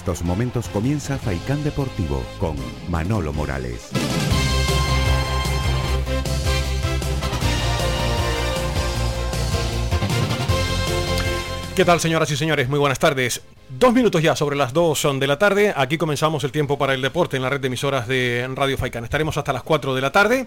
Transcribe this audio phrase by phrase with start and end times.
[0.00, 2.56] estos momentos comienza Faicán Deportivo con
[2.88, 3.90] Manolo Morales.
[11.76, 12.70] ¿Qué tal, señoras y señores?
[12.70, 13.42] Muy buenas tardes.
[13.68, 15.74] Dos minutos ya sobre las dos de la tarde.
[15.76, 19.04] Aquí comenzamos el tiempo para el deporte en la red de emisoras de Radio Faicán.
[19.04, 20.46] Estaremos hasta las 4 de la tarde.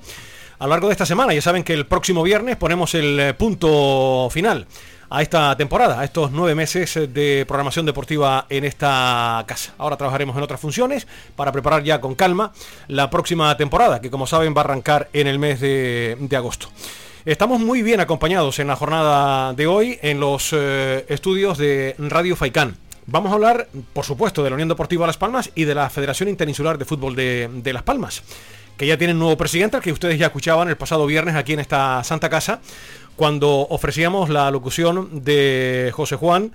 [0.58, 3.34] A lo largo de esta semana, ya saben que el próximo viernes ponemos el eh,
[3.36, 4.66] punto final
[5.14, 9.76] a esta temporada, a estos nueve meses de programación deportiva en esta casa.
[9.78, 12.52] Ahora trabajaremos en otras funciones para preparar ya con calma
[12.88, 16.70] la próxima temporada, que como saben va a arrancar en el mes de, agosto.
[17.26, 22.36] Estamos muy bien acompañados en la jornada de hoy en los eh, estudios de Radio
[22.36, 22.76] Faicán.
[23.06, 26.28] Vamos a hablar, por supuesto, de la Unión Deportiva Las Palmas y de la Federación
[26.28, 28.24] Interinsular de Fútbol de, de Las Palmas,
[28.84, 31.62] que ya tienen nuevo presidente, al que ustedes ya escuchaban el pasado viernes aquí en
[31.62, 32.60] esta Santa Casa,
[33.16, 36.52] cuando ofrecíamos la locución de José Juan,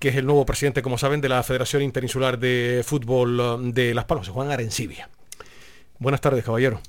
[0.00, 4.04] que es el nuevo presidente, como saben, de la Federación Interinsular de Fútbol de Las
[4.04, 5.08] Palmas, Juan Arencibia.
[6.00, 6.80] Buenas tardes, caballero.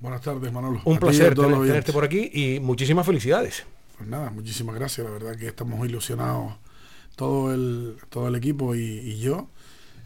[0.00, 0.80] Buenas tardes, Manolo.
[0.84, 3.66] Un placer tenerte por aquí y muchísimas felicidades.
[3.98, 5.06] Pues nada, muchísimas gracias.
[5.06, 6.54] La verdad que estamos ilusionados
[7.14, 9.46] todo el, todo el equipo y, yo.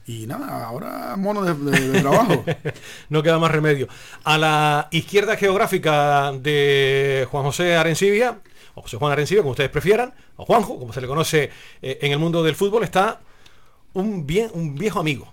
[0.06, 2.44] Y nada, ahora mono de, trabajo.
[3.08, 3.88] no queda más remedio.
[4.24, 8.40] A la izquierda geográfica de Juan José Arencibia,
[8.74, 11.50] o José Juan Arencibia, como ustedes prefieran, o Juanjo, como se le conoce
[11.82, 13.20] eh, en el mundo del fútbol, está
[13.92, 15.32] un, bien, un viejo amigo.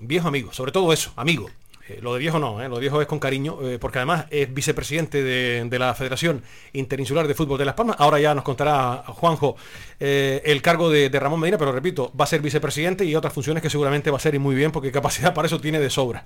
[0.00, 1.50] Un viejo amigo, sobre todo eso, amigo.
[1.88, 4.26] Eh, lo de viejo no, eh, lo de viejo es con cariño, eh, porque además
[4.30, 7.96] es vicepresidente de, la Federación Interinsular de Fútbol de Las Palmas.
[7.98, 9.56] Ahora ya nos contará Juanjo
[9.98, 13.70] el cargo de, Ramón Medina, pero repito, va a ser vicepresidente y otras funciones que
[13.70, 16.24] seguramente va a ser y muy bien, porque capacidad para eso tiene de sobra.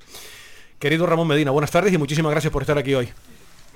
[0.78, 3.08] Querido Ramón Medina, buenas tardes y muchísimas gracias por estar aquí hoy.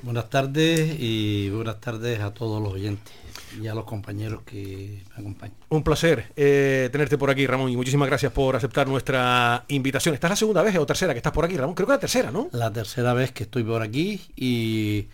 [0.02, 3.23] Buenas tardes y buenas tardes a todos los oyentes
[3.60, 5.56] y a los compañeros que me acompañan.
[5.68, 10.14] Un placer eh, tenerte por aquí, Ramón, y muchísimas gracias por aceptar nuestra invitación.
[10.14, 11.74] ¿Estás la segunda vez o tercera que estás por aquí, Ramón?
[11.74, 12.48] Creo que la tercera, ¿no?
[12.52, 15.08] La tercera vez que estoy por aquí y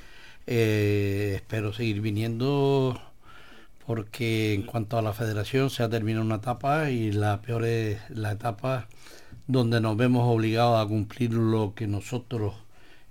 [0.46, 3.00] eh, espero seguir viniendo
[3.86, 7.98] porque en cuanto a la federación se ha terminado una etapa y la peor es
[8.10, 8.88] la etapa
[9.46, 12.54] donde nos vemos obligados a cumplir lo que nosotros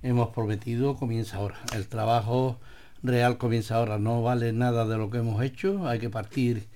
[0.04, 1.60] hemos prometido comienza ahora.
[1.74, 2.60] El trabajo
[3.04, 3.98] real comienza ahora.
[3.98, 6.68] No vale nada de lo que hemos hecho, hay que partir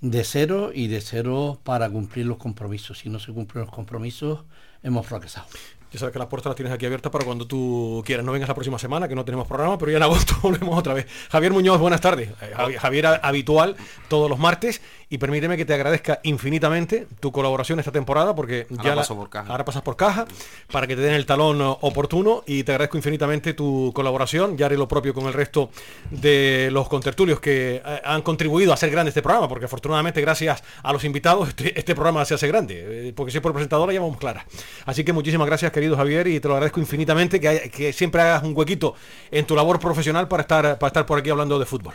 [0.00, 2.98] de cero y de cero para cumplir los compromisos.
[2.98, 4.40] Si no se cumplen los compromisos,
[4.82, 5.46] hemos fracasado.
[5.92, 8.24] Ya sabes que las puertas las tienes aquí abiertas para cuando tú quieras.
[8.24, 10.94] No vengas la próxima semana, que no tenemos programa, pero ya en agosto volvemos otra
[10.94, 11.06] vez.
[11.30, 12.30] Javier Muñoz, buenas tardes.
[12.40, 13.76] Eh, Javier habitual
[14.08, 14.80] todos los martes
[15.12, 19.50] y permíteme que te agradezca infinitamente tu colaboración esta temporada porque ya por caja.
[19.50, 20.24] ahora pasas por caja
[20.70, 24.56] para que te den el talón oportuno y te agradezco infinitamente tu colaboración.
[24.56, 25.68] Ya haré lo propio con el resto
[26.10, 30.64] de los contertulios que eh, han contribuido a hacer grande este programa porque afortunadamente gracias
[30.82, 34.00] a los invitados este, este programa se hace grande eh, porque si por presentadora ya
[34.00, 34.46] vamos clara.
[34.86, 38.44] Así que muchísimas gracias querido Javier y te lo agradezco infinitamente que, que siempre hagas
[38.44, 38.94] un huequito
[39.30, 41.92] en tu labor profesional para estar, para estar por aquí hablando de fútbol.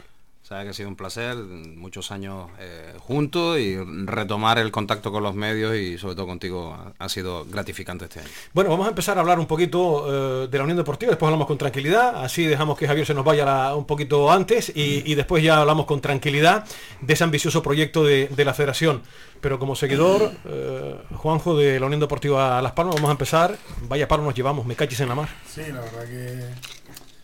[0.47, 3.75] Sabe que ha sido un placer, muchos años eh, juntos y
[4.05, 8.29] retomar el contacto con los medios y sobre todo contigo ha, sido gratificante este año.
[8.53, 11.47] Bueno, vamos a empezar a hablar un poquito eh, de la Unión Deportiva, después hablamos
[11.47, 15.59] con tranquilidad, así dejamos que Javier se nos vaya un poquito antes y, después ya
[15.59, 16.63] hablamos con tranquilidad
[17.01, 19.01] de ese ambicioso proyecto de, la federación.
[19.41, 23.57] Pero como seguidor, eh, Juanjo de la Unión Deportiva Las Palmas, vamos a empezar.
[23.89, 25.27] Vaya paro nos llevamos, me cachis en la mar.
[25.45, 26.39] Sí, la verdad que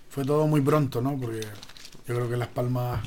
[0.10, 1.18] fue todo muy pronto, ¿no?
[1.18, 1.40] Porque
[2.08, 3.02] yo creo que Las Palmas,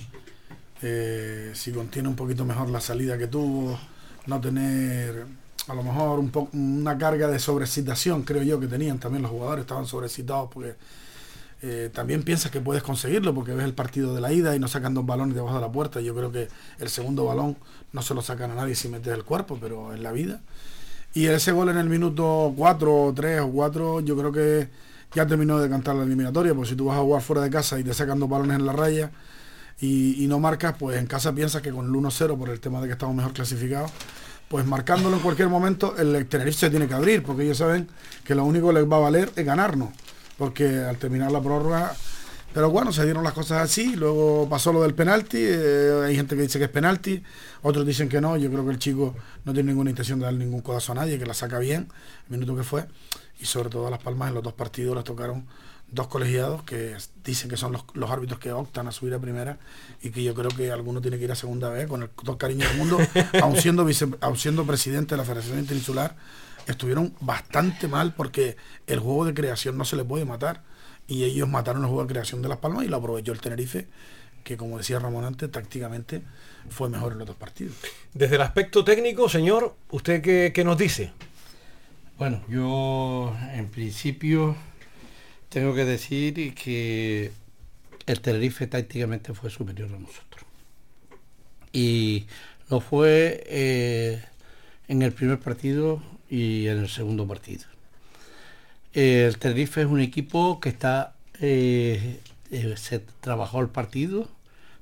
[0.82, 3.78] eh, si contiene un poquito mejor la salida que tuvo,
[4.26, 5.26] no tener
[5.68, 9.62] a lo mejor un una carga de sobrecitación, creo yo que tenían también los jugadores,
[9.62, 10.74] estaban sobrecitados porque
[11.62, 14.68] eh, también piensas que puedes conseguirlo porque ves el partido de la ida y no
[14.68, 16.00] sacan dos balones debajo de la puerta.
[16.00, 16.48] Yo creo que
[16.78, 17.56] el segundo balón
[17.92, 20.40] no se lo sacan a nadie si metes el cuerpo, pero en la vida.
[21.14, 24.68] Y ese gol en el minuto 4 o 3 o 4, yo creo que
[25.14, 27.78] ya terminó de cantar la eliminatoria, porque si tú vas a jugar fuera de casa
[27.78, 29.10] y te sacan dos balones en la raya
[29.80, 32.86] y, no marcas, pues en casa piensas que con el 1-0, por el tema de
[32.86, 33.90] que estamos mejor clasificados,
[34.48, 37.88] pues marcándolo en cualquier momento, el Tenerife se tiene que abrir, porque ellos saben
[38.24, 39.90] que lo único que les va a valer es ganarnos,
[40.38, 41.94] porque al terminar la prórroga
[42.56, 46.36] pero bueno, se dieron las cosas así, luego pasó lo del penalti, eh, hay gente
[46.36, 47.22] que dice que es penalti,
[47.60, 49.14] otros dicen que no, yo creo que el chico
[49.44, 51.88] no tiene ninguna intención de dar ningún codazo a nadie, que la saca bien,
[52.30, 52.86] el minuto que fue
[53.40, 55.46] y sobre todo a Las Palmas en los dos partidos les tocaron
[55.88, 59.58] dos colegiados que dicen que son los, árbitros que optan a subir a primera
[60.02, 62.38] y que yo creo que alguno tiene que ir a segunda vez con el todo
[62.38, 62.98] cariño del mundo,
[63.42, 66.16] aun siendo, vice, siendo presidente de la Federación Interinsular,
[66.66, 68.56] estuvieron bastante mal porque
[68.86, 70.62] el juego de creación no se le puede matar
[71.06, 73.86] y ellos mataron el juego de creación de Las Palmas y lo aprovechó el Tenerife
[74.46, 76.22] que como decía Ramón antes, tácticamente
[76.70, 77.74] fue mejor en los dos partidos.
[78.14, 81.12] Desde el aspecto técnico, señor, ¿usted qué, qué nos dice?
[82.18, 84.56] Bueno, yo en principio
[85.50, 87.30] tengo que decir que
[88.06, 90.46] el Tenerife tácticamente fue superior a nosotros.
[91.72, 92.26] Y
[92.70, 94.22] lo fue eh,
[94.88, 97.64] en el primer partido y en el segundo partido.
[98.94, 102.20] El Tenerife es un equipo que está eh,
[102.50, 104.28] eh, se trabajó el partido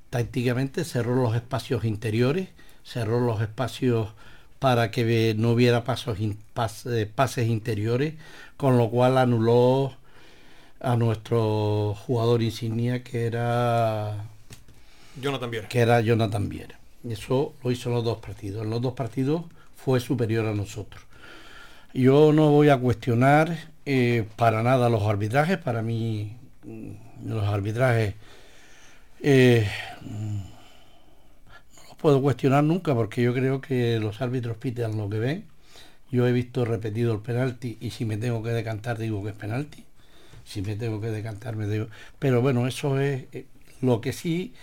[0.09, 2.47] tácticamente, cerró los espacios interiores,
[2.85, 4.13] cerró los espacios
[4.65, 6.17] para que no hubiera pasos
[6.55, 8.15] pases interiores,
[8.57, 9.93] con lo cual anuló
[10.79, 14.25] a nuestro jugador insignia que era
[15.21, 15.67] Jonathan Viera.
[15.67, 16.79] Que era Jonathan Viera.
[17.07, 18.63] Eso lo hizo en los dos partidos.
[18.63, 19.43] En los dos partidos
[19.75, 21.03] fue superior a nosotros.
[21.93, 25.59] Yo no voy a cuestionar eh, para nada los arbitrajes.
[25.59, 28.15] Para mí mm, los arbitrajes
[29.21, 29.69] eh,
[32.05, 35.45] puedo cuestionar nunca porque yo creo que los árbitros piten lo que ven.
[36.11, 39.35] Yo he visto repetido el penalti y si me tengo que decantar digo que es
[39.35, 39.83] penalti.
[40.43, 41.87] Si me tengo que decantar me digo...
[42.19, 43.47] Pero bueno, eso es eh,
[43.81, 44.53] lo que sí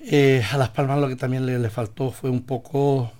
[0.00, 3.12] eh, a Las Palmas lo que también le, faltó fue un poco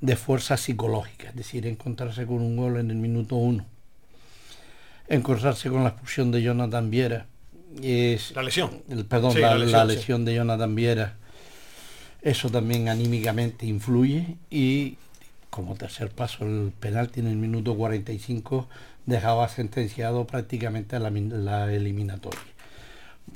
[0.00, 3.66] de fuerza psicológica, es decir, encontrarse con un gol en el minuto uno,
[5.08, 7.26] encontrarse con la expulsión de Jonathan Viera.
[7.82, 8.82] Es, la lesión.
[8.88, 11.18] El, perdón, la, lesión, de Jonathan Viera.
[12.22, 14.96] Eso también anímicamente influye y
[15.50, 18.68] como tercer paso el penalti en el minuto 45
[19.06, 22.40] dejaba sentenciado prácticamente la, eliminatoria.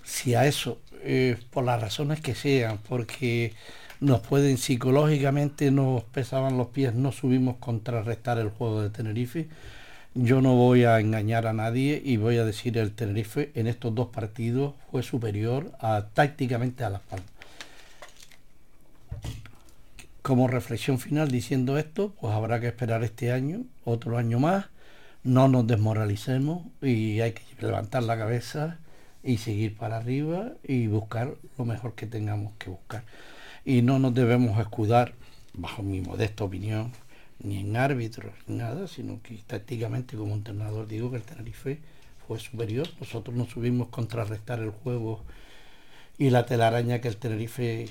[0.05, 3.55] Si a eso eh, por las razones que sean, porque
[4.01, 9.49] nos pueden psicológicamente, nos pesaban los pies, no subimos contrarrestar el juego de Tenerife.
[10.15, 13.95] Yo no voy a engañar a nadie y voy a decir el Tenerife en estos
[13.95, 15.73] dos partidos fue superior
[16.15, 17.32] tácticamente a Las Palmas.
[20.23, 24.67] Como reflexión final diciendo esto, pues habrá que esperar este año, otro año más,
[25.25, 28.79] no nos desmoralicemos y hay que levantar la cabeza
[29.25, 33.03] y seguir para arriba y buscar lo mejor que tengamos que buscar.
[33.65, 35.15] Y no nos debemos escudar,
[35.55, 36.93] bajo mi modesta opinión,
[37.41, 41.81] ni en árbitros, ni nada, sino que tácticamente como entrenador digo que el Tenerife
[42.29, 42.87] fue superior.
[43.01, 45.25] Nosotros no subimos contrarrestar el juego
[46.19, 47.89] y la telaraña que el Tenerife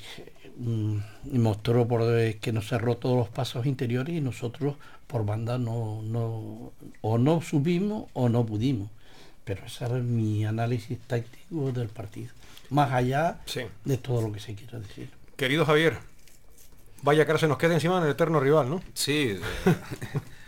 [0.58, 0.98] mm,
[1.34, 2.02] mostró por
[2.36, 4.76] que nos cerró todos los pasos interiores y nosotros
[5.08, 6.72] por banda no, no
[7.02, 8.90] o no subimos o no pudimos.
[9.44, 12.32] Pero ese es mi análisis táctico del partido.
[12.70, 13.40] Más allá
[13.84, 15.10] de todo lo que se quiera decir.
[15.36, 15.98] Querido Javier,
[17.02, 18.82] vaya que ahora se nos queda encima del eterno rival, ¿no?
[18.94, 19.38] Sí.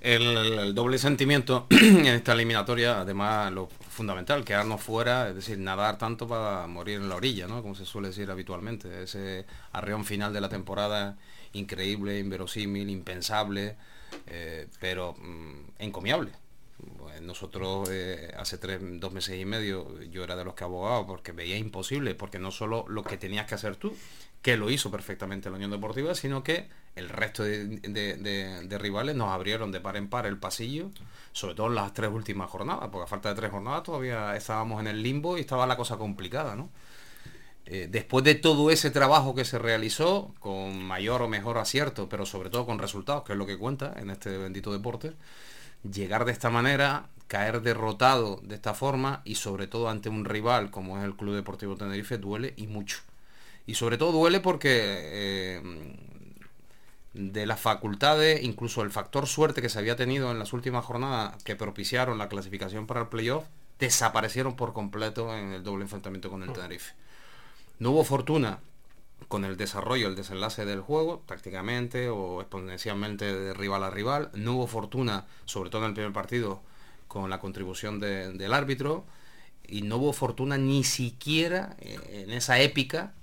[0.00, 6.26] el, doble sentimiento en esta eliminatoria, además lo fundamental, quedarnos fuera, es decir, nadar tanto
[6.26, 7.62] para morir en la orilla, ¿no?
[7.62, 9.02] Como se suele decir habitualmente.
[9.02, 11.16] Ese arreón final de la temporada
[11.52, 13.76] increíble, inverosímil, impensable,
[14.26, 16.32] eh, pero mm, encomiable
[17.22, 21.32] nosotros eh, hace tres, dos meses y medio yo era de los que abogaba porque
[21.32, 23.94] veía imposible, porque no solo lo que tenías que hacer tú,
[24.42, 29.72] que lo hizo perfectamente la Unión Deportiva, sino que el resto de, rivales nos abrieron
[29.72, 30.90] de par en par el pasillo,
[31.32, 34.80] sobre todo en las tres últimas jornadas, porque a falta de tres jornadas todavía estábamos
[34.80, 36.68] en el limbo y estaba la cosa complicada, ¿no?
[37.66, 42.26] Eh, después de todo ese trabajo que se realizó, con mayor o mejor acierto, pero
[42.26, 45.12] sobre todo con resultados, que es lo que cuenta en este bendito deporte,
[45.88, 50.72] llegar de esta manera, caer derrotado de esta forma y sobre todo ante un rival
[50.72, 52.98] como es el Club Deportivo Tenerife duele y mucho.
[53.66, 55.62] Y sobre todo duele porque eh,
[57.12, 61.42] de las facultades, incluso el factor suerte que se había tenido en las últimas jornadas
[61.42, 63.44] que propiciaron la clasificación para el playoff,
[63.78, 66.94] desaparecieron por completo en el doble enfrentamiento con el Tenerife.
[67.78, 68.60] No hubo fortuna
[69.28, 74.30] con el desarrollo, el desenlace del juego, prácticamente o exponencialmente de rival a rival.
[74.34, 76.62] No hubo fortuna, sobre todo en el primer partido,
[77.08, 79.04] con la contribución del árbitro.
[79.66, 83.14] Y no hubo fortuna ni siquiera eh, en esa épica,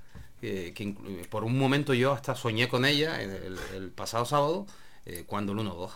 [0.42, 0.94] eh, que
[1.30, 4.66] por un momento yo hasta soñé con ella el, pasado sábado,
[5.06, 5.90] eh, cuando el 1-2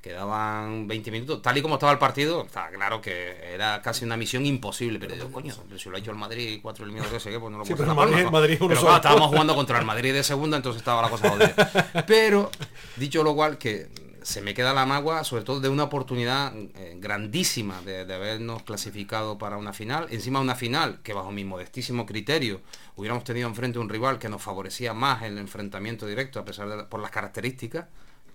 [0.00, 4.18] quedaban 20 minutos, tal y como estaba el partido, está claro que era casi una
[4.18, 7.38] misión imposible, pero digo, coño, si lo ha hecho el Madrid cuatro eliminados que sé
[7.38, 10.58] pues no lo sí, pero Madrid, Madrid pero estábamos jugando contra el Madrid de segunda,
[10.58, 12.04] entonces estaba la cosa jodida.
[12.06, 12.50] Pero,
[12.96, 13.88] dicho lo cual, que
[14.24, 19.36] se me queda la magua, sobre todo de una oportunidad eh, grandísima de, habernos clasificado
[19.36, 22.62] para una final, encima una final que bajo mi modestísimo criterio
[22.96, 26.84] hubiéramos tenido enfrente un rival que nos favorecía más el enfrentamiento directo, a pesar de
[26.84, 27.86] por las características,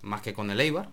[0.04, 0.90] más que con el Eibar.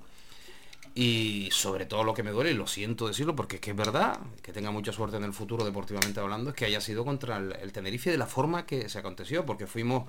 [0.94, 3.76] Y sobre todo lo que me duele, y lo siento decirlo porque es que es
[3.76, 7.36] verdad, que tenga mucha suerte en el futuro deportivamente hablando, es que haya sido contra
[7.36, 10.04] el, Tenerife de la forma que se aconteció, porque fuimos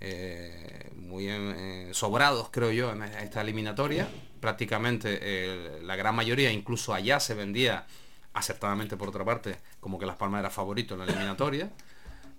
[0.00, 4.08] eh, muy eh, sobrados, creo yo, en esta eliminatoria.
[4.40, 7.86] Prácticamente la gran mayoría, incluso allá se vendía
[8.34, 11.70] acertadamente por otra parte, como que Las Palmas era favorito en la eliminatoria.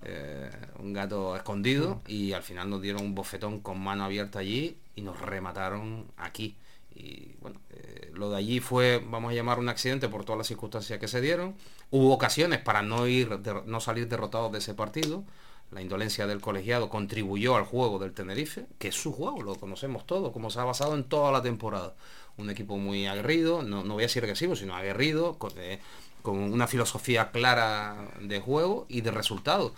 [0.02, 0.50] Eh,
[0.80, 5.02] un gato escondido y al final nos dieron un bofetón con mano abierta allí y
[5.02, 6.56] nos remataron aquí.
[6.96, 10.48] Y bueno, eh, lo de allí fue, vamos a llamar un accidente por todas las
[10.48, 11.56] circunstancias que se dieron.
[11.92, 15.26] Hubo ocasiones para no ir, no salir derrotados de ese partido.
[15.72, 20.06] La indolencia del colegiado contribuyó al juego del Tenerife, que es su juego, lo conocemos
[20.08, 21.94] todos, como se ha basado en toda la temporada.
[22.38, 25.80] Un equipo muy aguerrido, no, voy a decir agresivo, sino aguerrido, con, eh,
[26.24, 29.74] una filosofía clara de juego y de resultados.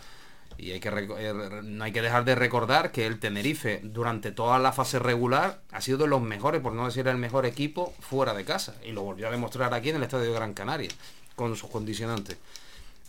[0.57, 4.60] Y hay que, eh, no hay que dejar de recordar que el Tenerife durante toda
[4.60, 8.33] la fase regular ha sido de los mejores, por no decir el mejor equipo, fuera
[8.33, 8.75] de casa.
[8.86, 10.89] Y lo volvió a demostrar aquí en el Estadio de Gran Canaria,
[11.36, 12.38] con sus condicionantes.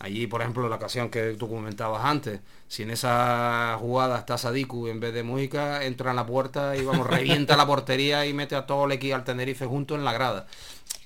[0.03, 4.87] Allí, por ejemplo, la ocasión que tú comentabas antes, si en esa jugada está Sadiku
[4.87, 8.57] en vez de Mujica, entra en la puerta y vamos, revienta la portería y mete
[8.57, 10.45] a todo el equipo al Tenerife junto en la grada.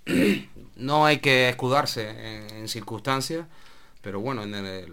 [0.77, 3.45] no hay que escudarse en, circunstancias,
[4.01, 4.91] pero bueno, en el,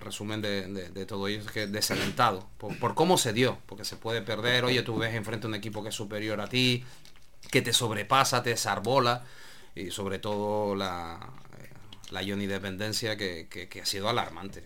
[0.00, 4.66] resumen de, todo ello es que desalentado por, cómo se dio, porque se puede perder,
[4.66, 6.84] oye, tú ves enfrente a un equipo que es superior a ti,
[7.50, 9.24] que te sobrepasa, te desarbola,
[9.74, 11.18] y sobre todo la,
[12.10, 14.62] la Dependencia que, que, ha sido alarmante,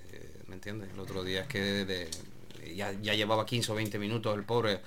[0.47, 0.91] ¿me entiendes?
[0.93, 2.09] El otro día es que
[2.75, 4.81] ya, ya llevaba 15 o 20 minutos el pobre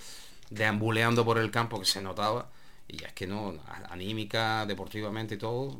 [0.49, 2.49] deambuleando por el campo que se notaba
[2.87, 3.55] y es que no,
[3.89, 5.77] anímica, deportivamente y todo,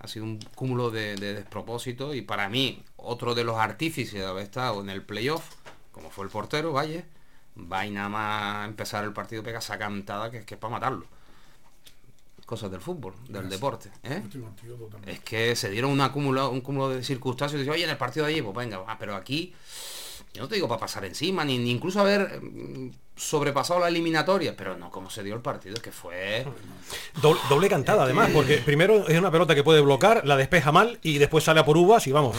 [0.00, 4.26] ha sido un cúmulo de, de despropósitos y para mí, otro de los artífices de
[4.26, 5.44] haber estado en el playoff,
[5.92, 7.04] como fue el portero, Valle,
[7.56, 11.06] va y nada más empezar el partido pega esa cantada que, que es para matarlo.
[12.46, 13.90] Cosas del fútbol, del deporte.
[14.02, 14.22] ¿eh?
[15.06, 17.96] Es que se dieron un acúmulo, un cúmulo de circunstancias y dice, oye, en el
[17.96, 19.54] partido de allí, pues venga, pero aquí
[20.34, 22.40] yo no te digo para pasar encima, ni, incluso haber
[23.16, 26.44] sobrepasado la eliminatoria, pero no como se dio el partido, es que fue...
[27.20, 31.18] Doble, cantada además, porque primero es una pelota que puede bloquear, la despeja mal y
[31.18, 32.36] después sale a por uvas y vamos.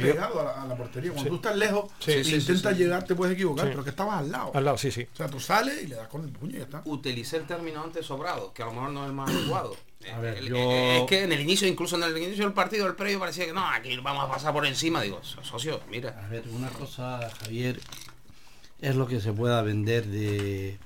[0.00, 1.12] pegado a la, portería.
[1.12, 4.50] Cuando tú estás lejos e intentas llegar, te puedes equivocar, pero que estabas al lado.
[4.54, 5.06] Al lado, sí, sí.
[5.12, 6.82] O sea, tú sales y le das con el puño y ya está.
[6.84, 9.76] Utilicé el término antes sobrado, que a lo mejor no es el más adecuado.
[10.00, 13.52] Es que en el inicio, incluso en el inicio del partido, el previo parecía que
[13.52, 15.02] no, aquí vamos a pasar por encima.
[15.02, 16.22] Digo, socio, mira.
[16.24, 17.80] A ver, una cosa, Javier,
[18.80, 20.78] es lo que se pueda vender de.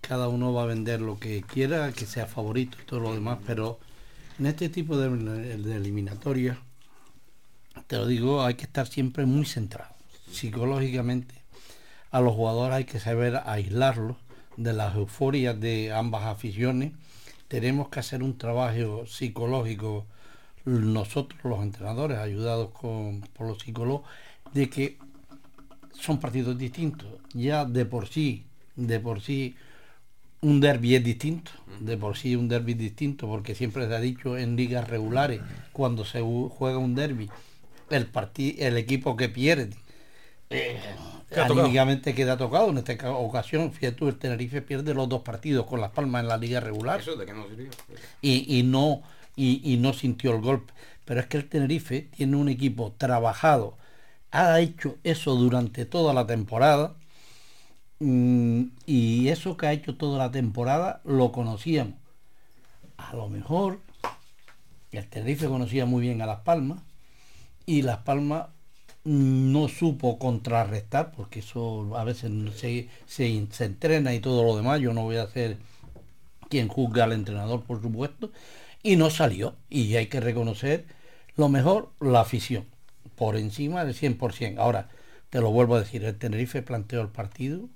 [0.00, 3.38] Cada uno va a vender lo que quiera, que sea favorito y todo lo demás,
[3.46, 3.80] pero
[4.38, 6.56] en este tipo de, de
[7.86, 9.92] te lo digo, hay que estar siempre muy centrado.
[10.30, 11.34] Psicológicamente,
[12.10, 14.16] a los jugadores hay que saber aislarlos
[14.56, 16.92] de las euforias de ambas aficiones
[17.48, 20.06] tenemos que hacer un trabajo psicológico
[20.64, 24.02] nosotros los entrenadores ayudados con, por los psicólogos
[24.52, 24.98] de que
[26.00, 28.44] son partidos distintos ya de por sí
[28.76, 29.56] de por sí
[30.40, 31.50] un derby es distinto
[31.80, 35.40] de por sí un derby es distinto porque siempre se ha dicho en ligas regulares
[35.72, 37.30] cuando se juega un derby
[37.90, 38.08] el
[38.58, 39.76] el equipo que pierde
[40.50, 40.80] eh,
[41.34, 42.70] anímicamente queda tocado.
[42.70, 46.36] En esta ocasión, fíjate el Tenerife pierde los dos partidos con Las Palmas en la
[46.36, 47.00] liga regular.
[48.22, 49.02] y, y, no,
[49.34, 50.72] y, no sintió el golpe.
[51.04, 53.76] Pero es que el Tenerife tiene un equipo trabajado,
[54.36, 56.94] ha hecho eso durante toda la temporada.
[57.98, 61.94] Mm, y eso que ha hecho toda la temporada lo conocíamos.
[62.98, 63.80] A lo mejor
[64.92, 66.80] el Tenerife conocía muy bien a Las Palmas
[67.66, 68.46] y Las Palmas
[69.04, 74.92] no supo contrarrestar, porque eso a veces se, se, entrena y todo lo demás, yo
[74.92, 75.58] no voy a ser
[76.48, 78.30] quien juzga al entrenador, por supuesto,
[78.82, 79.54] y no salió.
[79.70, 80.86] Y hay que reconocer
[81.36, 82.64] lo mejor, la afición,
[83.16, 84.58] por encima del 100%.
[84.58, 84.88] Ahora,
[85.30, 87.68] te lo vuelvo a decir, el Tenerife planteó el partido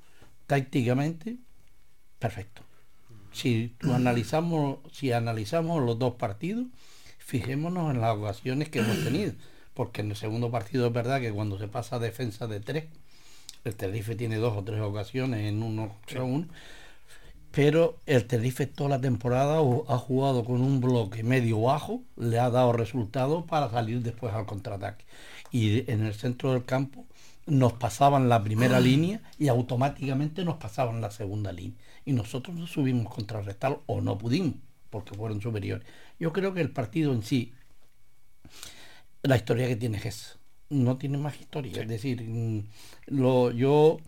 [0.46, 1.36] tácticamente
[2.18, 2.62] perfecto.
[3.32, 6.66] Si analizamos, si analizamos los dos partidos,
[7.18, 9.32] fijémonos en las ocasiones que hemos tenido
[9.80, 12.84] porque en el segundo partido es verdad que cuando se pasa a defensa de tres,
[13.64, 16.46] el Tenerife tiene dos o tres ocasiones en uno uno,
[17.52, 22.50] pero el Tenerife toda la temporada ha jugado con un bloque medio bajo, le ha
[22.50, 25.04] dado resultados para salir después al contraataque.
[25.50, 27.06] Y en el centro del campo
[27.46, 28.80] nos pasaban la primera ah.
[28.80, 31.78] línea y automáticamente nos pasaban la segunda línea.
[32.04, 34.54] Y nosotros no subimos contrarrestar o no pudimos,
[34.90, 35.86] porque fueron superiores.
[36.18, 37.52] Yo creo que el partido en sí
[39.22, 40.38] la historia que tiene Gess.
[40.68, 41.82] No tiene más historia.
[41.82, 42.64] Es decir, mm,
[43.06, 43.98] lo, yo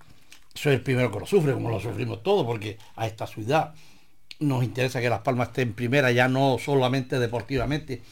[0.55, 3.75] soy el primero que lo sufre, como lo sufrimos todos, porque a esta ciudad
[4.41, 8.03] nos interesa que Las Palmas esté en primera, ya no solamente deportivamente,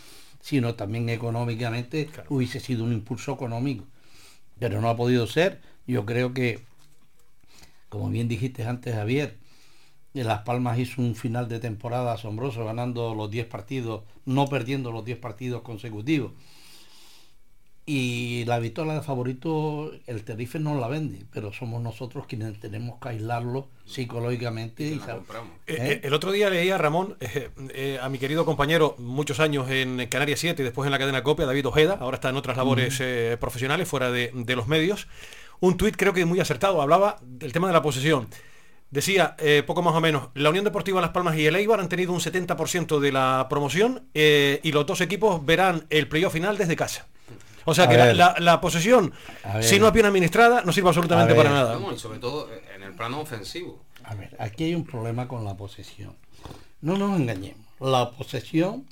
[0.40, 3.84] sino también económicamente, hubiese sido un impulso económico.
[4.58, 5.60] Pero no ha podido ser.
[5.86, 6.60] Yo creo que,
[7.88, 9.36] como bien dijiste antes, Javier,
[10.12, 15.04] Las Palmas hizo un final de temporada asombroso, ganando los 10 partidos, no perdiendo los
[15.04, 16.32] 10 partidos consecutivos.
[17.86, 23.00] Y la victoria de favorito, el Tenerife no la vende, pero somos nosotros quienes tenemos
[23.00, 24.84] que aislarlo psicológicamente.
[24.84, 26.00] Y, eh, ¿Eh?
[26.04, 30.40] El otro día leía a Ramón, eh, a mi querido compañero, muchos años en Canarias
[30.40, 33.02] 7 y después en la cadena Copia, David Ojeda, ahora está en otras labores
[33.40, 35.08] profesionales fuera de, de, los medios,
[35.58, 38.28] un tuit creo que muy acertado, hablaba del tema de la posesión.
[38.90, 42.12] Decía, poco más o menos, la Unión Deportiva Las Palmas y el Eibar han tenido
[42.12, 47.08] un 70% de la promoción y los dos equipos verán el playoff final desde casa.
[47.64, 49.12] O sea que la, posesión,
[49.60, 51.78] si no es bien administrada, no sirve absolutamente para nada.
[51.96, 53.82] sobre todo en el plano ofensivo.
[54.04, 56.16] A ver, aquí hay un problema con la posesión.
[56.80, 57.66] No nos engañemos.
[57.78, 58.86] La posesión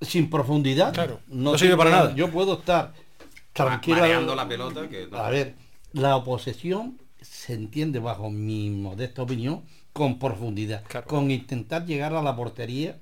[0.00, 2.14] sin profundidad no, sirve para nada.
[2.14, 2.92] Yo puedo estar
[3.52, 4.34] tranquilo.
[4.34, 4.82] la pelota.
[5.12, 5.54] A ver,
[5.92, 12.34] la posesión se entiende bajo mi modesta opinión con profundidad, con intentar llegar a la
[12.34, 12.98] portería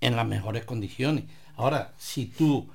[0.00, 1.24] en las mejores condiciones.
[1.56, 2.68] Ahora, si tú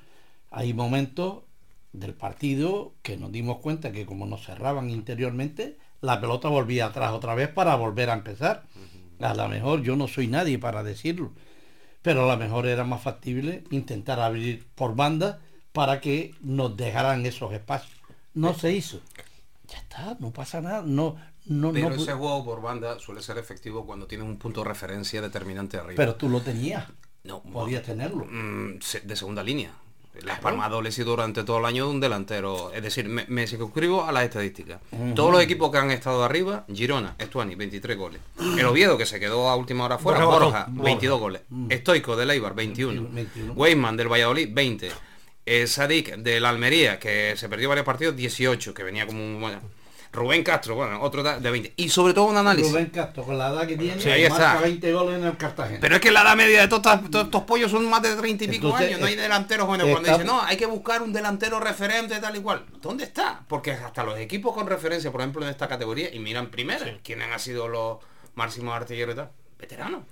[0.58, 1.44] hay momentos
[1.92, 7.12] del partido que nos dimos cuenta que como nos cerraban interiormente, la pelota volvía atrás
[7.12, 8.64] otra vez para volver a empezar.
[9.20, 11.30] A lo mejor yo no soy nadie para decirlo,
[12.02, 15.38] pero a lo mejor era más factible intentar abrir por banda
[15.70, 17.96] para que nos dejaran esos espacios.
[18.34, 19.00] No se hizo.
[19.68, 20.82] Ya está, no pasa nada.
[20.84, 21.14] No,
[21.46, 25.22] no, pero ese juego por banda suele ser efectivo cuando tienes un punto de referencia
[25.22, 25.94] determinante arriba.
[25.94, 26.84] Pero tú lo tenías.
[27.22, 28.26] No, podías tenerlo.
[28.28, 29.72] Mm, de segunda línea.
[30.24, 32.72] La Palma ha adolecido durante todo el año de un delantero.
[32.72, 34.80] Es decir, me, me circunscribo a las estadísticas.
[35.14, 38.20] Todos los equipos que han estado arriba, Girona, Estuani, 23 goles.
[38.38, 41.42] El Oviedo, que se quedó a última hora fuera, Borja, 22 goles.
[41.68, 43.08] Estoico del Eibar, 21.
[43.10, 43.52] 21.
[43.54, 44.90] Weisman del Valladolid, 20.
[45.46, 49.77] Eh, Sadik del Almería, que se perdió varios partidos, 18, que venía como un...
[50.18, 51.74] Rubén Castro, bueno, otro de 20.
[51.76, 52.70] Y sobre todo un análisis.
[52.70, 55.78] Rubén Castro, con la edad que tiene, sí, ahí marca 20 goles en el Cartagena.
[55.80, 58.48] Pero es que la edad media de todos estos pollos son más de 30 y
[58.48, 59.00] pico años.
[59.00, 59.90] No hay delanteros jóvenes.
[59.90, 62.66] Cuando dicen, no, hay que buscar un delantero referente, tal y cual.
[62.82, 63.42] ¿Dónde está?
[63.48, 67.32] Porque hasta los equipos con referencia, por ejemplo, en esta categoría, y miran primero, quiénes
[67.32, 67.98] han sido los
[68.34, 70.02] máximos artilleros y tal, veteranos.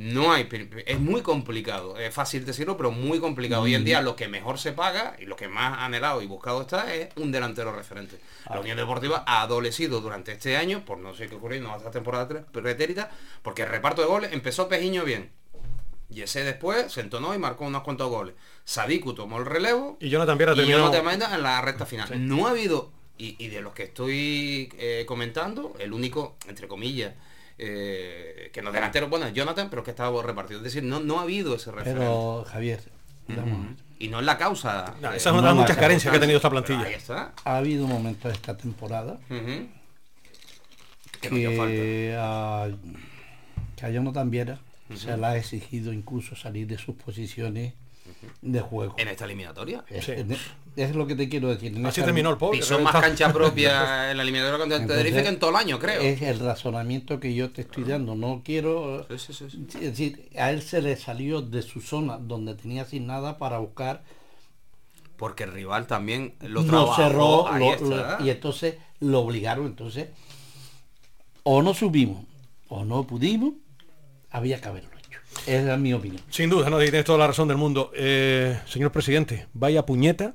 [0.00, 0.48] No hay,
[0.86, 3.60] es muy complicado, es fácil decirlo, pero muy complicado.
[3.60, 6.62] Hoy en día lo que mejor se paga y lo que más anhelado y buscado
[6.62, 8.18] está es un delantero referente.
[8.48, 8.60] La ah.
[8.60, 12.46] Unión Deportiva ha adolecido durante este año, por no sé qué ocurrió, no hasta temporada
[12.50, 13.10] pretérita,
[13.42, 15.32] porque el reparto de goles empezó Pejiño bien.
[16.08, 18.34] Y ese después se entonó y marcó unos cuantos goles.
[18.64, 19.98] Sadiku tomó el relevo.
[20.00, 20.90] Y Jonathan Viera terminó.
[20.94, 22.26] en la recta final.
[22.26, 27.12] No ha habido, y, de los que estoy eh, comentando, el único, entre comillas,
[27.62, 30.60] eh, que no delantero, bueno, Jonathan, pero que estaba repartido.
[30.60, 32.00] Es decir, no, no ha habido ese referente.
[32.00, 32.80] Pero, Javier,
[33.98, 34.94] y no es la causa.
[34.98, 36.86] esa es una de las muchas carencias que ha tenido esta plantilla.
[37.44, 39.18] Ha habido momentos de esta temporada
[41.20, 42.68] que, a,
[43.76, 44.58] que a Jonathan Viera
[44.94, 47.74] se le ha exigido incluso salir de sus posiciones
[48.42, 48.94] de juego.
[48.98, 49.84] ¿En esta eliminatoria?
[49.88, 51.74] Es, lo que te quiero decir.
[51.86, 52.58] Así terminó el pobre.
[52.58, 55.56] Y son más cancha propia en la eliminatoria contra el Tenerife que en todo el
[55.56, 56.00] año, creo.
[56.00, 58.14] Es el razonamiento que yo te estoy dando.
[58.14, 59.06] No quiero...
[59.08, 63.58] es decir, a él se le salió de su zona donde tenía sin nada para
[63.58, 64.02] buscar...
[65.16, 66.96] Porque el rival también lo trabajó.
[66.96, 67.46] cerró
[68.20, 69.66] y entonces lo obligaron.
[69.66, 70.08] Entonces,
[71.42, 72.24] o no subimos
[72.70, 73.54] o no pudimos,
[74.30, 74.99] había que haberlo.
[75.46, 76.22] Esa es mi opinión.
[76.30, 77.90] Sin duda, no, tienes toda la razón del mundo.
[77.94, 80.34] Eh, señor presidente, vaya puñeta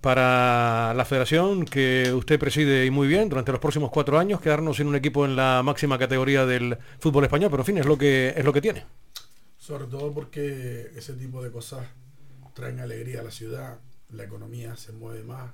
[0.00, 4.76] para la federación que usted preside y muy bien durante los próximos cuatro años, quedarnos
[4.76, 7.96] sin un equipo en la máxima categoría del fútbol español, pero en fin, es lo
[7.96, 8.84] que, es lo que tiene.
[9.58, 11.86] Sobre todo porque ese tipo de cosas
[12.52, 13.78] traen alegría a la ciudad,
[14.10, 15.52] la economía se mueve más.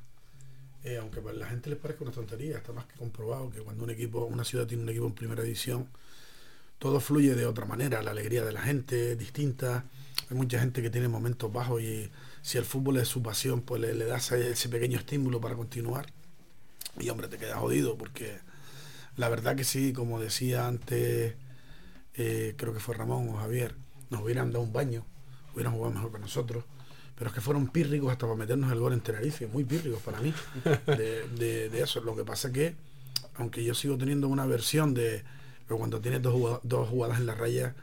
[0.83, 3.85] Eh, aunque para la gente les parezca una tontería, está más que comprobado que cuando
[3.85, 5.89] un equipo, una ciudad tiene un equipo en primera división,
[6.79, 9.85] todo fluye de otra manera, la alegría de la gente es distinta,
[10.31, 12.11] hay mucha gente que tiene momentos bajos y
[12.43, 16.07] si el fútbol es su pasión, pues le, das ese pequeño estímulo para continuar.
[16.99, 18.39] Y hombre, te quedas jodido porque
[19.17, 21.35] la verdad que sí, como decía antes,
[22.15, 23.75] eh, creo que fue Ramón o Javier,
[24.11, 25.05] nos hubieran dado un baño,
[25.55, 26.65] hubieran jugado mejor que nosotros.
[27.17, 30.21] Pero es que fueron pírricos hasta para meternos el gol en Tenerife, muy pírricos para
[30.21, 30.33] mí
[30.87, 32.01] de, de, de eso.
[32.01, 32.77] Lo que pasa que,
[33.35, 35.25] aunque yo sigo teniendo una versión de,
[35.69, 37.75] pero cuando tienes dos, dos jugadas en la raya,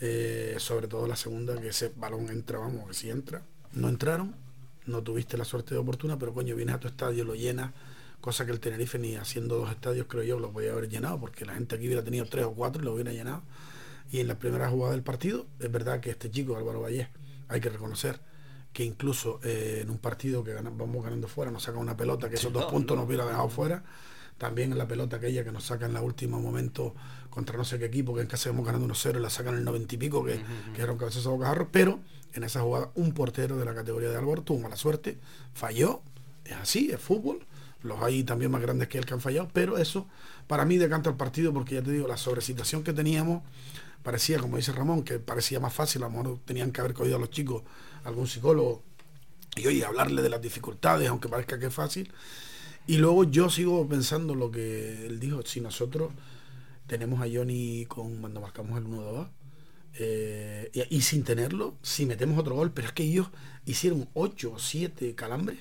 [0.00, 4.34] eh, sobre todo la segunda, que ese balón entra, vamos, que si entra, no entraron,
[4.86, 7.70] no tuviste la suerte de oportuna, pero coño, vienes a tu estadio, lo llenas,
[8.20, 11.44] cosa que el Tenerife ni haciendo dos estadios, creo yo, lo podía haber llenado, porque
[11.44, 13.42] la gente aquí hubiera tenido tres o cuatro y lo hubiera llenado.
[14.10, 17.10] Y en la primera jugada del partido, es verdad que este chico, Álvaro Valle,
[17.48, 18.18] hay que reconocer
[18.72, 22.34] que incluso eh, en un partido que vamos ganando fuera, nos saca una pelota, que
[22.34, 23.84] esos dos puntos nos hubiera dejado fuera.
[24.38, 26.94] También en la pelota aquella que nos saca en el último momento
[27.30, 29.64] contra no sé qué equipo, que en casa vamos ganando 1-0 y la sacan el
[29.64, 30.40] 90 y pico, que,
[30.74, 32.00] que era un cabezazo bocajarro, pero
[32.34, 35.18] en esa jugada un portero de la categoría de Álvaro tuvo mala suerte,
[35.54, 36.02] falló,
[36.44, 37.46] es así, es fútbol,
[37.82, 40.06] los hay también más grandes que él que han fallado, pero eso
[40.46, 43.42] para mí decanta el partido porque ya te digo, la sobrecitación que teníamos
[44.02, 47.16] parecía, como dice Ramón, que parecía más fácil, a lo mejor tenían que haber cogido
[47.16, 47.62] a los chicos
[48.04, 48.82] algún psicólogo
[49.56, 52.12] y oye, hablarle de las dificultades, aunque parezca que es fácil.
[52.86, 56.10] Y luego yo sigo pensando lo que él dijo, si nosotros
[56.90, 59.28] tenemos a Johnny con cuando marcamos el 1-2,
[59.94, 63.28] eh, y, y, sin tenerlo, si metemos otro gol, pero es que ellos
[63.64, 65.60] hicieron 8 o 7 calambres,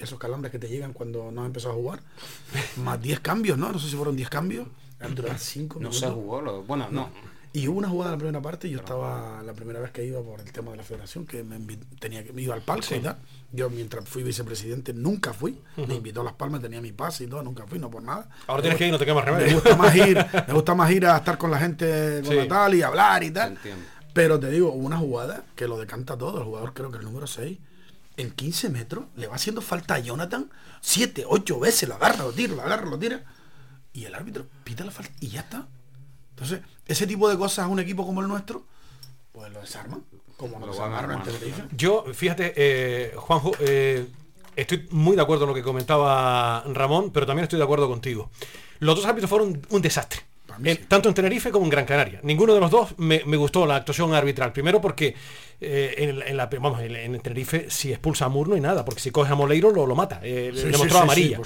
[0.00, 2.02] esos calambres que te llegan cuando no has empezado a jugar,
[2.78, 3.70] más 10 cambios, ¿no?
[3.70, 4.66] No sé si fueron 10 cambios,
[5.14, 7.08] durar 5 No se jugó, bueno, no.
[7.56, 10.20] Y hubo una jugada en la primera parte, yo estaba la primera vez que iba
[10.20, 11.56] por el tema de la federación, que me
[12.00, 13.16] tenía que me iba al palco y tal.
[13.52, 17.26] Yo mientras fui vicepresidente nunca fui, me invitó a Las Palmas, tenía mi pase y
[17.28, 18.28] todo, nunca fui, no por nada.
[18.48, 19.46] Ahora tienes que ir, no te quemas remedio.
[19.46, 22.74] Me gusta más ir, me gusta más ir a estar con la gente con tal
[22.74, 23.56] y hablar y tal.
[24.12, 27.04] Pero te digo, hubo una jugada que lo decanta todo, el jugador creo que el
[27.04, 27.56] número 6,
[28.16, 32.32] en 15 metros, le va haciendo falta a Jonathan, 7, 8 veces, lo agarra, lo
[32.32, 33.22] tira, lo agarra, lo tira,
[33.92, 35.68] y el árbitro pita la falta y ya está.
[36.34, 38.64] Entonces, ese tipo de cosas a un equipo como el nuestro,
[39.32, 40.02] pues lo desarman.
[40.36, 44.06] Como lo desarmaron en Yo, fíjate, eh, Juanjo, eh,
[44.56, 48.30] estoy muy de acuerdo en lo que comentaba Ramón, pero también estoy de acuerdo contigo.
[48.80, 50.20] Los dos árbitros fueron un desastre.
[50.88, 52.18] tanto en Tenerife como en Gran Canaria.
[52.24, 54.52] Ninguno de los dos me, gustó la actuación arbitral.
[54.52, 55.14] Primero porque
[55.60, 59.32] eh, en, la, vamos, en, Tenerife si expulsa a Murno y nada, porque si coge
[59.32, 60.20] a Moleiro lo, lo mata.
[60.20, 61.38] le mostró amarilla.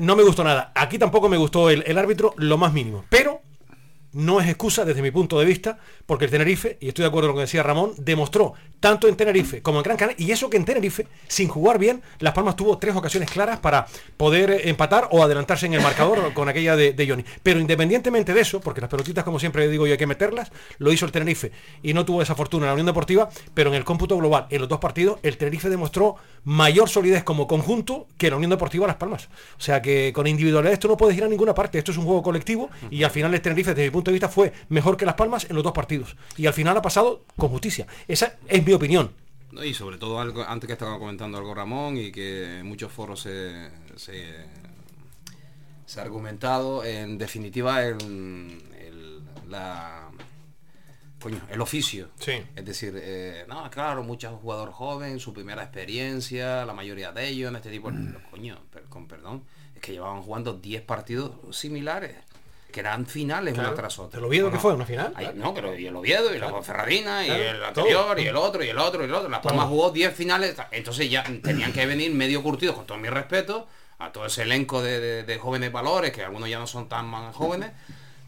[0.00, 0.72] no me gustó nada.
[0.74, 3.04] Aquí tampoco me gustó el, el árbitro lo más mínimo.
[3.08, 3.42] Pero
[4.18, 7.28] no es excusa desde mi punto de vista, porque el Tenerife, y estoy de acuerdo
[7.28, 10.50] con lo que decía Ramón, demostró tanto en Tenerife como en Gran Canaria, y eso
[10.50, 15.08] que en Tenerife, sin jugar bien, Las Palmas tuvo tres ocasiones claras para poder empatar
[15.12, 17.24] o adelantarse en el marcador con aquella de, de, Johnny.
[17.44, 20.92] Pero independientemente de eso, porque las pelotitas, como siempre digo yo, hay que meterlas, lo
[20.92, 21.52] hizo el Tenerife
[21.84, 24.60] y no tuvo esa fortuna en la Unión Deportiva, pero en el cómputo global, en
[24.60, 28.96] los dos partidos, el Tenerife demostró mayor solidez como conjunto que la Unión Deportiva Las
[28.96, 29.28] Palmas.
[29.58, 32.04] O sea que con individualidad esto no puedes ir a ninguna parte, esto es un
[32.04, 35.06] juego colectivo y al final el Tenerife, desde mi punto de vista, fue mejor que
[35.06, 36.16] Las Palmas en los dos partidos.
[36.36, 37.86] Y al final ha pasado con justicia.
[38.06, 39.12] Esa es mi opinión.
[39.62, 43.20] Y sobre todo algo, antes que estaba comentando algo Ramón y que en muchos foros
[43.20, 44.44] se, se,
[45.98, 48.58] ha argumentado, en definitiva el,
[49.48, 50.10] la,
[51.50, 52.10] el oficio.
[52.54, 57.48] Es decir, eh, no, claro, muchos jugadores jóvenes, su primera experiencia, la mayoría de ellos
[57.48, 57.90] en este tipo,
[58.30, 59.44] coño, con perdón,
[59.74, 62.16] es que llevaban jugando 10 partidos similares
[62.70, 64.18] que eran finales una tras otra.
[64.18, 64.74] ¿El Oviedo que fue?
[64.74, 65.14] ¿Una final?
[65.34, 68.68] no, pero y el Oviedo, y la Ferradina, y el anterior, y el otro, y
[68.68, 69.28] el otro, y el otro.
[69.28, 73.08] Las Palmas jugó 10 finales, entonces ya tenían que venir medio curtidos, con todo mi
[73.08, 73.66] respeto,
[73.98, 77.72] a todo ese elenco de, jóvenes valores, que algunos ya no son tan más jóvenes,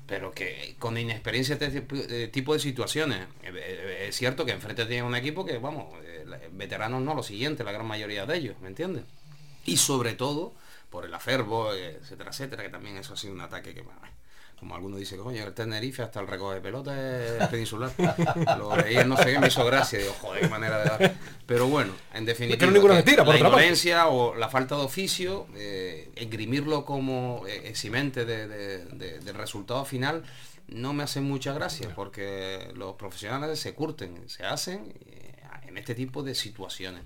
[0.06, 3.20] pero que con inexperiencia de este tipo de situaciones.
[3.42, 7.22] Eh, eh, es cierto que enfrente tienen un equipo que, vamos, eh, veteranos no, lo
[7.22, 9.04] siguiente, la gran mayoría de ellos, ¿me entiendes?
[9.66, 10.52] Y sobre todo
[10.90, 13.84] por el acervo, etcétera, etcétera, que también eso ha sido un ataque que
[14.60, 17.90] como alguno dice, coño, el Tenerife hasta el recoge de pelota es peninsular.
[18.58, 19.98] Lo leí, no sé qué, me hizo gracia.
[19.98, 21.14] Digo, joder, qué manera de dar.
[21.46, 27.68] Pero bueno, en definitiva, la violencia o la falta de oficio, eh, esgrimirlo como eh,
[27.70, 28.84] eximente de,
[29.18, 30.24] del resultado final,
[30.68, 35.94] no me hace mucha gracia, porque los profesionales se curten, se hacen eh, en este
[35.94, 37.02] tipo de situaciones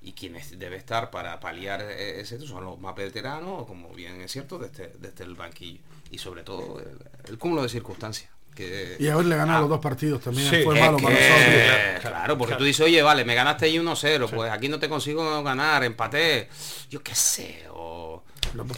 [0.00, 4.58] y quienes debe estar para paliar ese son los más veteranos, como bien es cierto,
[4.58, 5.80] desde, desde el banquillo
[6.10, 6.82] y sobre todo
[7.28, 8.30] el, cúmulo de circunstancias.
[8.54, 12.00] Que, y haberle ganado los dos partidos también fue malo para nosotros.
[12.00, 15.42] Claro, porque tú dices, oye, vale, me ganaste ahí 1-0, pues aquí no te consigo
[15.42, 16.48] ganar, empaté,
[16.88, 18.22] yo qué sé, o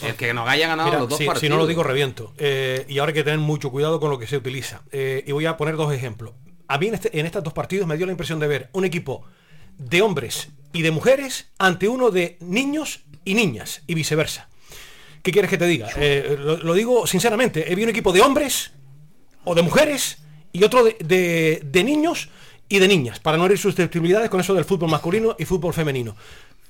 [0.01, 1.39] el que nos haya ganado los dos partidos.
[1.39, 2.33] Si no lo digo, reviento.
[2.37, 4.81] Eh, y ahora hay que tener mucho cuidado con lo que se utiliza.
[4.91, 6.33] Eh, y voy a poner dos ejemplos.
[6.67, 8.85] A mí en, este, en estos dos partidos me dio la impresión de ver un
[8.85, 9.23] equipo
[9.77, 14.48] de hombres y de mujeres ante uno de niños y niñas y viceversa.
[15.21, 15.89] ¿Qué quieres que te diga?
[15.97, 18.71] Eh, lo, digo sinceramente, he visto un equipo de hombres
[19.43, 20.19] o de mujeres
[20.51, 22.29] y otro de, niños
[22.67, 26.15] y de niñas, para no herir susceptibilidades con eso del fútbol masculino y fútbol femenino.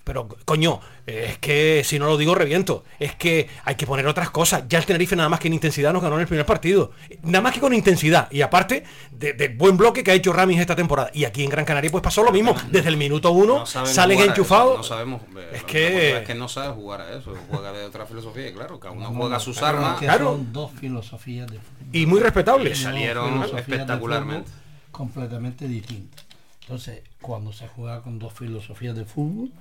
[0.10, 2.84] Pero coño, es que si no lo digo reviento.
[2.98, 4.64] Es que hay que poner otras cosas.
[4.68, 6.94] Ya el Tenerife nada más que en intensidad nos ganó en el primer partido.
[7.22, 8.28] Nada más que con intensidad.
[8.32, 11.12] Y aparte del buen bloque que ha hecho Ramis esta temporada.
[11.14, 12.56] Y aquí en Gran Canaria pues pasó lo mismo.
[12.72, 14.78] Desde el minuto uno salen enchufados.
[14.78, 15.22] No sabemos.
[15.38, 16.18] Eh, es que...
[16.18, 17.36] es que no sabe jugar a eso.
[17.52, 18.50] Juega de otra filosofía.
[18.50, 20.00] Y claro, cada uno juega sus armas.
[20.00, 20.32] Claro.
[20.32, 21.60] Son dos filosofías de
[21.94, 22.80] Y muy respetables.
[22.80, 24.50] salieron espectacularmente.
[24.90, 26.26] Completamente distintas.
[26.62, 29.52] Entonces, cuando se juega con dos filosofías de fútbol,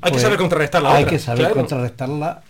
[0.00, 0.94] hay que pues, saber contrarrestarla.
[0.94, 2.42] Hay que saber contrarrestarla.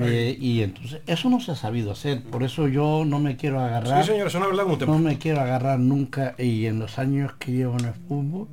[0.00, 2.22] Eh, y entonces, eso no se ha sabido hacer.
[2.22, 4.02] Por eso yo no me quiero agarrar.
[4.02, 6.34] Sí, señor, eso no, verdad, no me quiero agarrar nunca.
[6.38, 8.48] Y en los años que llevo en el fútbol,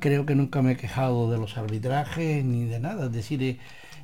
[0.00, 3.06] creo que nunca me he quejado de los arbitrajes ni de nada.
[3.06, 3.58] Es decir, eh,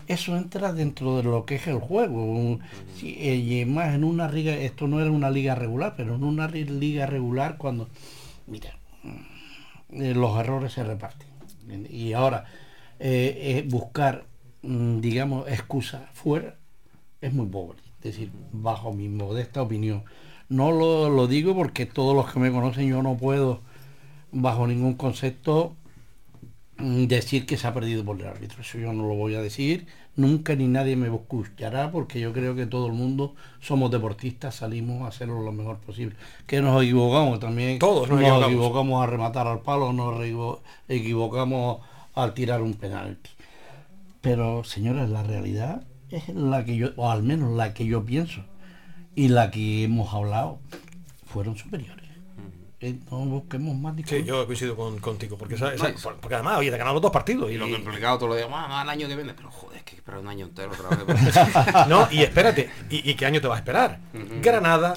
[0.08, 2.58] eso entra dentro de lo que es el juego.
[3.02, 6.48] Eh, y más en una liga, esto no era una liga regular, pero en una
[6.48, 7.88] liga regular cuando,
[8.46, 8.70] mira,
[9.90, 11.28] los errores se reparten.
[11.90, 12.46] Y ahora,
[13.04, 14.24] eh, buscar,
[14.62, 16.56] mm, digamos, excusa fuera
[17.20, 17.78] es muy pobre.
[17.98, 20.04] Es decir, bajo mi modesta opinión.
[20.48, 23.60] No lo, lo, digo porque todos los que me conocen yo no puedo,
[24.32, 25.74] bajo ningún concepto,
[26.78, 28.60] mm, decir que se ha perdido por el árbitro.
[28.62, 29.86] Eso yo no lo voy a decir
[30.16, 35.02] nunca ni nadie me escuchará porque yo creo que todo el mundo somos deportistas, salimos
[35.02, 36.16] a hacerlo lo mejor posible.
[36.46, 37.78] Que nos equivocamos también.
[37.78, 39.02] Todos nos, equivocamos.
[39.02, 40.20] a rematar al palo, nos
[40.88, 41.80] equivocamos
[42.14, 43.30] al tirar un penalti.
[44.20, 48.44] Pero señores, la realidad es la que yo, o al menos la que yo pienso
[49.14, 50.60] y la que hemos hablado,
[51.26, 52.02] fueron superiores
[53.10, 55.56] no busquemos más Sí, yo coincido con, contigo, porque,
[56.20, 57.50] porque además había ganado los dos partidos.
[57.50, 59.84] Y, lo que implicado todos los días, más, el año que viene, pero joder, es
[59.84, 61.34] que esperar un año entero otra vez.
[61.88, 64.00] no, y espérate, ¿y, qué año te va a esperar?
[64.40, 64.94] Granada,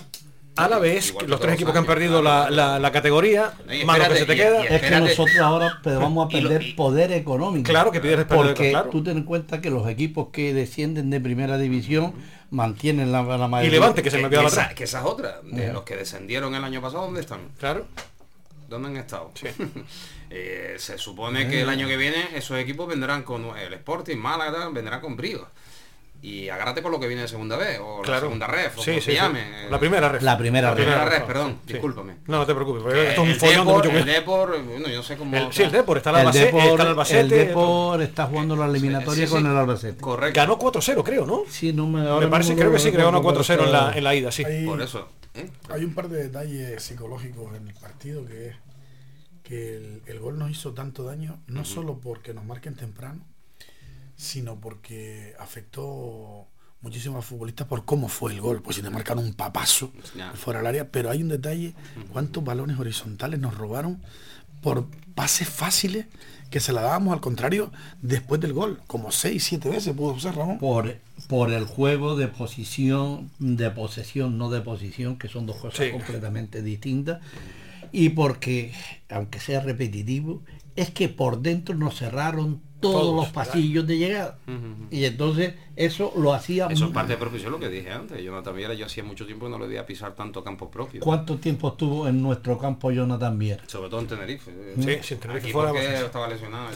[0.56, 3.54] a la vez, los tres equipos que han perdido la, la, categoría,
[3.86, 4.64] más lo que se te queda.
[4.64, 7.70] es que nosotros ahora vamos a perder poder económico.
[7.70, 11.58] Claro que pierdes Porque tú ten en cuenta que los equipos que descienden de primera
[11.58, 12.14] división
[12.52, 13.70] mantienen la, la mayoría.
[13.70, 15.42] Y Levante, que se me olvidó la Que esa es otra.
[15.44, 17.40] De los que descendieron el año pasado, ¿dónde están?
[17.58, 17.88] Claro.
[18.70, 19.32] ¿Dónde han estado?
[20.32, 24.70] Eh, se supone que el año que viene esos equipos vendrán con el Sporting, Málaga,
[24.70, 25.48] vendrán con brío
[26.26, 29.00] y agárrate con lo que viene de segunda vez o la segunda ref o sí,
[29.00, 29.70] sí, llame.
[29.70, 30.24] La primera ref.
[30.24, 32.16] La primera, la primera ref, perdón, discúlpame.
[32.26, 35.04] No, no te preocupes, porque esto es un follón de mucho El Depor, bueno, yo
[35.04, 37.20] sé cómo Sí, el Depor está el Albacete, el Depor, está el Albacete.
[37.20, 40.02] El Depor está jugando la eliminatoria con el Albacete.
[40.02, 40.36] Correcto.
[40.36, 41.44] Ganó 4-0, creo, ¿no?
[41.48, 44.16] Sí, no me Me parece, creo que sí, que ganó 4-0 en la en la
[44.16, 44.44] ida, sí.
[44.66, 45.08] Por eso.
[45.36, 45.48] ¿eh?
[45.70, 48.56] Hay un par de detalles psicológicos en el partido que es
[49.44, 53.22] que el, el gol nos hizo tanto daño no solo porque nos marquen temprano,
[54.16, 56.48] sino porque afectó
[56.82, 59.92] muchísimos futbolistas por cómo fue el gol, pues si te marcan un papazo
[60.36, 61.74] fuera del área, pero hay un detalle,
[62.12, 64.02] cuántos balones horizontales nos robaron
[64.62, 66.06] por pases fáciles
[66.50, 70.36] que se la dábamos al contrario después del gol, como 6, 7 veces pudo usar
[70.36, 70.60] Ramón.
[70.60, 70.98] Por,
[71.28, 76.62] por el juego de posición, de posesión, no de posición, que son dos cosas completamente
[76.62, 77.20] distintas,
[77.92, 78.74] y porque,
[79.10, 80.44] aunque sea repetitivo,
[80.76, 84.38] es que por dentro nos cerraron todos, los pasillos de llegada.
[84.92, 86.68] Y entonces eso lo hacía...
[86.68, 88.24] Eso es parte de propio, lo que dije antes.
[88.24, 91.02] Jonathan Viera, yo hacía mucho tiempo que no le veía pisar tanto campo propio.
[91.02, 93.64] ¿Cuánto tiempo estuvo en nuestro campo Jonathan Viera?
[93.68, 94.52] Sobre todo en Tenerife.
[94.80, 96.70] Sí, sí en Tenerife Aquí estaba lesionado.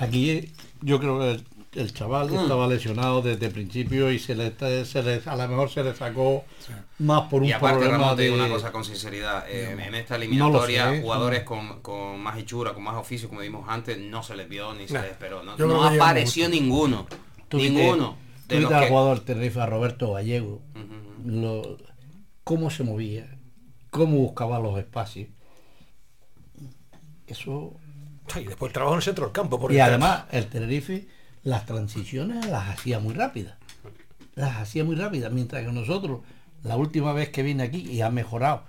[0.00, 1.40] Aquí yo creo que
[1.74, 2.38] el chaval mm.
[2.38, 4.54] estaba lesionado desde el principio y se le,
[4.84, 6.44] se le, a lo mejor se le sacó
[6.98, 8.30] más por un y aparte, problema de...
[8.30, 12.96] una cosa con sinceridad, eh, en esta eliminatoria jugadores con, con, más hechura, con más
[12.96, 15.42] oficio, como vimos antes, no se les vio ni se les esperó.
[15.42, 17.06] No, apareció ninguno.
[17.52, 18.16] ninguno.
[18.48, 20.62] De los al jugador Tenerife, a Roberto Gallego,
[22.44, 23.38] cómo se movía,
[23.90, 25.28] cómo buscaba los espacios.
[27.26, 27.74] Eso...
[28.36, 29.58] Y después trabajo en el centro del campo.
[29.58, 31.08] Por y además el Tenerife
[31.48, 33.54] las transiciones las hacía muy rápidas.
[34.34, 36.20] Las hacía muy rápidas, mientras que nosotros,
[36.62, 38.64] la última vez que vine aquí y ha mejorado,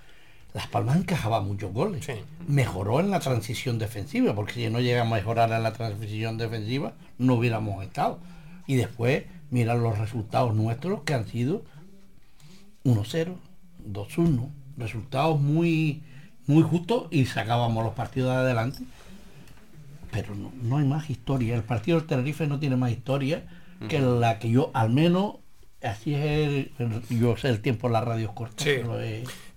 [0.54, 2.08] Las Palmas encajaba muchos goles.
[2.48, 6.94] Mejoró en la transición defensiva, porque si no llega a mejorar en la transición defensiva,
[7.18, 8.20] no hubiéramos estado.
[8.66, 11.66] Y después, mirar los resultados nuestros que han sido
[12.86, 13.36] 1-0,
[13.92, 16.02] 2-1, resultados muy,
[16.48, 18.84] muy justos y sacábamos los partidos de adelante
[20.12, 21.56] pero no, hay más historia.
[21.56, 23.44] El partido del Tenerife no tiene más historia
[23.88, 25.36] que la que yo, al menos,
[25.82, 26.72] así es el,
[27.10, 28.64] yo sé el tiempo en la radio corta.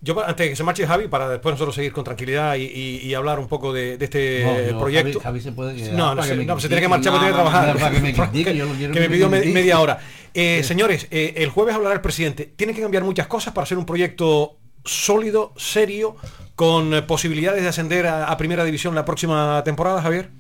[0.04, 3.38] Yo antes de que se marche Javi, para después nosotros seguir con tranquilidad y, hablar
[3.38, 5.20] un poco de, este proyecto.
[5.20, 7.92] Javi, se puede quedar no, no, se, se tiene que marchar porque tiene que trabajar.
[8.90, 10.00] que me, pidió media hora.
[10.34, 12.52] Eh, señores, eh, el jueves hablará el presidente.
[12.56, 16.16] Tiene que cambiar muchas cosas para ser un proyecto sólido, serio,
[16.56, 20.30] con eh, posibilidades de ascender a primera división la próxima temporada, Javier.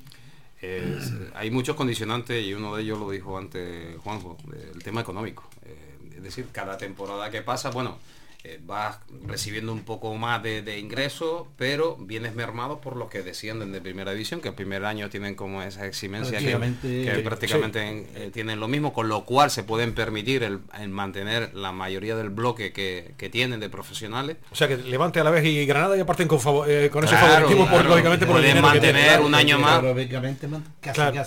[1.34, 4.36] Hay muchos condicionantes y uno de ellos lo dijo antes Juanjo,
[4.74, 5.48] el tema económico.
[5.64, 7.98] Eh, es decir, cada temporada que pasa, bueno,
[8.44, 13.70] eh, vas recibiendo un poco más de, ingresos, pero vienes mermado por los que descienden
[13.70, 18.58] de primera división, que el primer año tienen como esa eximencia que, prácticamente eh, tienen
[18.58, 23.30] lo mismo, con lo cual se pueden permitir el, mantener la mayoría del bloque que,
[23.30, 24.38] tienen de profesionales.
[24.50, 27.16] O sea que Levante a la vez y Granada ya parten con, eh, con ese
[27.16, 29.80] favoritismo por, lógicamente por el mantener un año más.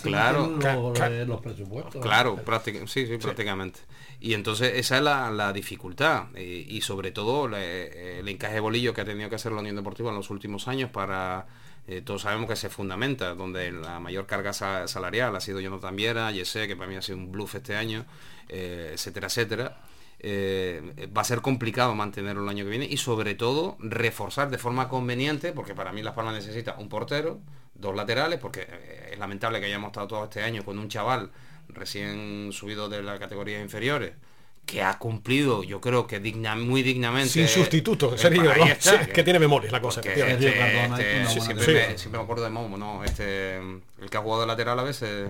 [0.04, 0.58] claro,
[1.26, 2.02] los, presupuestos.
[2.02, 2.44] Claro,
[2.88, 3.80] sí, sí, prácticamente.
[4.20, 9.02] Y entonces esa es la, dificultad y sobre todo eh, el encaje de bolillo que
[9.02, 11.46] ha tenido que hacer la Unión Deportiva en los últimos años para,
[11.88, 16.32] eh, todos sabemos que se fundamenta, donde la mayor carga salarial ha sido Jonathan Viera,
[16.32, 18.06] Yese, que para mí ha sido un bluff este año,
[18.48, 19.78] etcétera, etcétera.
[21.16, 24.90] va a ser complicado mantenerlo el año que viene y sobre todo reforzar de forma
[24.90, 27.40] conveniente, porque para mí Las Palmas necesita un portero,
[27.74, 28.68] dos laterales, porque
[29.12, 31.32] es lamentable que hayamos estado todo este año con un chaval
[31.70, 34.14] recién subido de las categorías inferiores,
[34.66, 37.30] que ha cumplido, yo creo que digna, muy dignamente.
[37.30, 40.02] Sin sustituto, que tiene memoria la cosa.
[40.02, 43.04] Este, este, siempre, me, acuerdo de Momo, ¿no?
[43.04, 45.30] Este, el que ha jugado de lateral a veces,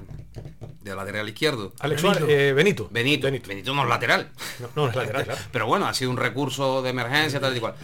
[0.82, 1.74] de lateral izquierdo.
[1.80, 2.88] Alex eh, Benito.
[2.90, 3.28] Benito.
[3.28, 3.74] Benito.
[3.74, 4.32] no es lateral.
[4.76, 7.76] No, es lateral, Pero bueno, ha sido un recurso de emergencia, tal y cual.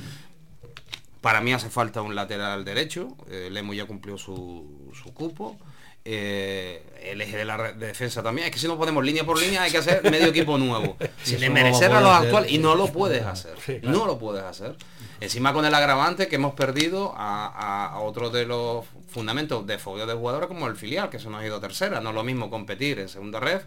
[1.20, 3.16] Para mí hace falta un lateral derecho.
[3.30, 5.58] Eh, Lemo ya cumplió su, su cupo.
[6.04, 8.48] Eh, el eje de la defensa también.
[8.48, 10.98] Es que si no ponemos línea por línea hay que hacer medio equipo nuevo.
[11.24, 12.52] Sin merecer a los actuales.
[12.52, 13.56] Y no lo puedes hacer.
[13.84, 14.76] No lo puedes hacer.
[15.20, 20.08] Encima con el agravante que hemos perdido a, a, otro de los fundamentos de fogueo
[20.08, 22.02] de jugadores como el filial, que se nos ha ido a tercera.
[22.02, 23.62] No es lo mismo competir en segunda red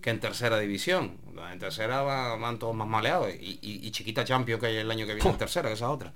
[0.00, 1.18] que en tercera división.
[1.52, 3.28] En tercera van, todos más maleados.
[3.38, 6.14] Y, chiquita champion que hay el año que viene en tercera, que esa otra.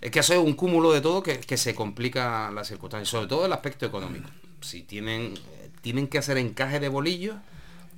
[0.00, 3.46] Es que hace un cúmulo de todo que, que se complica las circunstancias, sobre todo
[3.46, 4.28] el aspecto económico
[4.62, 5.34] si tienen,
[5.80, 7.36] tienen que hacer encaje de bolillos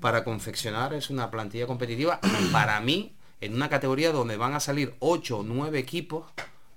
[0.00, 2.20] para confeccionar es una plantilla competitiva
[2.52, 6.26] para mí en una categoría donde van a salir 8 o 9 equipos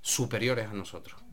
[0.01, 1.26] superiores a nosotros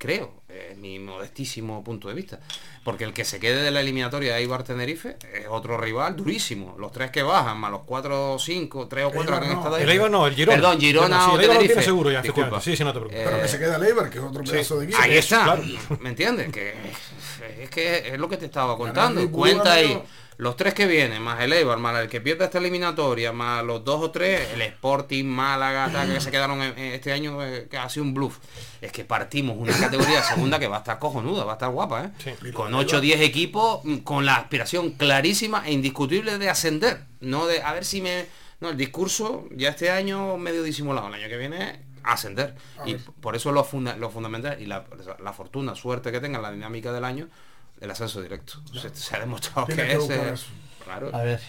[0.00, 2.40] creo, es mi modestísimo punto de vista.
[2.82, 6.74] Porque el que se quede de la eliminatoria de Ibar Tenerife es otro rival durísimo.
[6.78, 9.74] Los tres que bajan, más los cuatro o cinco, tres o cuatro que han estado
[9.74, 9.82] ahí.
[9.82, 10.56] El Eibar no, el Girona.
[10.56, 11.82] Perdón, Girona o Tenerife.
[11.82, 13.24] seguro ya, Sí, sí, no te preocupes.
[13.24, 14.98] Pero que se quede el Eibar, que es otro pedazo de equipo.
[15.02, 15.58] Ahí está.
[16.00, 16.50] ¿Me entiendes?
[16.50, 16.74] Que
[17.60, 19.30] es que es lo que te estaba contando.
[19.30, 20.02] Cuenta ahí
[20.40, 23.84] los tres que vienen, más el Eibar, más el que pierde esta eliminatoria, más los
[23.84, 28.04] dos o tres, el Sporting, Málaga, que se quedaron este año, eh, que ha sido
[28.04, 28.38] un bluff.
[28.80, 32.06] Es que partimos una categoría segunda que va a estar cojonuda, va a estar guapa,
[32.06, 32.52] ¿eh?
[32.54, 37.02] Con 8 o 10 equipos, mm, con la aspiración clarísima e indiscutible de ascender.
[37.20, 38.24] No de, a ver si me...
[38.60, 42.54] No, el discurso ya este año medio disimulado, el año que viene ascender.
[42.86, 44.86] y por eso lo, lo fundamental y la,
[45.22, 47.28] la fortuna, suerte que tenga la dinámica del año,
[47.80, 48.54] el ascenso directo.
[48.92, 50.10] Se, ha demostrado que, es...
[50.10, 50.34] Eh,
[51.12, 51.40] a ver,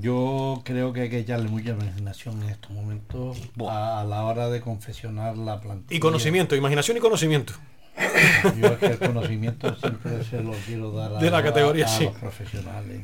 [0.00, 4.60] yo creo que hay que echarle mucha imaginación en estos momentos a, la hora de
[4.60, 5.96] confesionar la plantilla.
[5.96, 7.54] Y conocimiento, imaginación y conocimiento.
[8.56, 12.16] Yo es que el conocimiento siempre se lo quiero dar a, de la categoría, los
[12.16, 13.02] profesionales.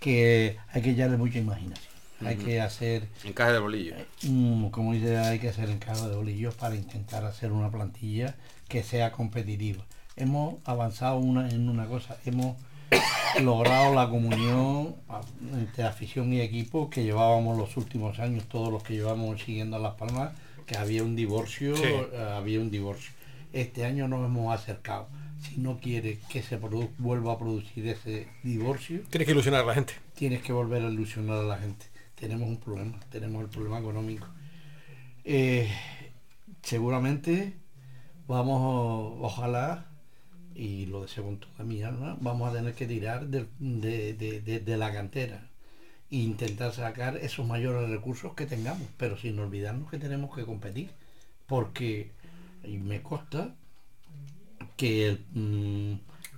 [0.00, 1.94] Que hay que echarle mucha imaginación.
[2.24, 3.08] Hay que hacer...
[3.24, 3.98] Encaje de bolillos.
[4.22, 8.34] Mm, como dice, hay que hacer encaje de bolillos para intentar hacer una plantilla
[8.68, 9.84] que sea competitiva
[10.16, 12.56] hemos avanzado una, en una cosa, hemos
[13.40, 14.96] logrado la comunión
[15.54, 19.78] entre afición y equipo que llevábamos los últimos años, todos los que llevamos siguiendo a
[19.78, 20.32] Las Palmas,
[20.66, 23.12] que había un divorcio, eh, había un divorcio.
[23.52, 25.08] Este año nos hemos acercado.
[25.40, 29.74] Si no quiere que se vuelva a producir ese divorcio, tienes que ilusionar a la
[29.74, 29.94] gente.
[30.14, 31.86] Tienes que volver a ilusionar a la gente.
[32.14, 34.26] Tenemos un problema, tenemos el problema económico.
[35.24, 35.70] Eh,
[36.62, 37.54] seguramente
[38.26, 39.86] vamos, ojalá
[40.56, 44.92] y lo deseo con toda mi alma, vamos a tener que tirar de, de, la
[44.92, 45.46] cantera
[46.10, 50.90] e intentar sacar esos mayores recursos que tengamos, pero sin olvidarnos que tenemos que competir,
[51.46, 52.10] porque
[52.64, 53.54] y me consta
[54.76, 55.94] que mm,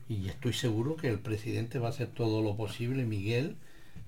[0.08, 3.56] y estoy seguro que el presidente va a hacer todo lo posible, Miguel,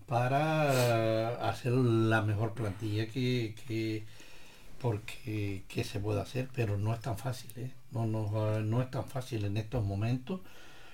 [0.07, 4.05] para hacer la mejor plantilla que, que
[4.81, 7.71] porque que se puede hacer, pero no es tan fácil, ¿eh?
[7.93, 10.41] No, no, no es tan fácil en estos momentos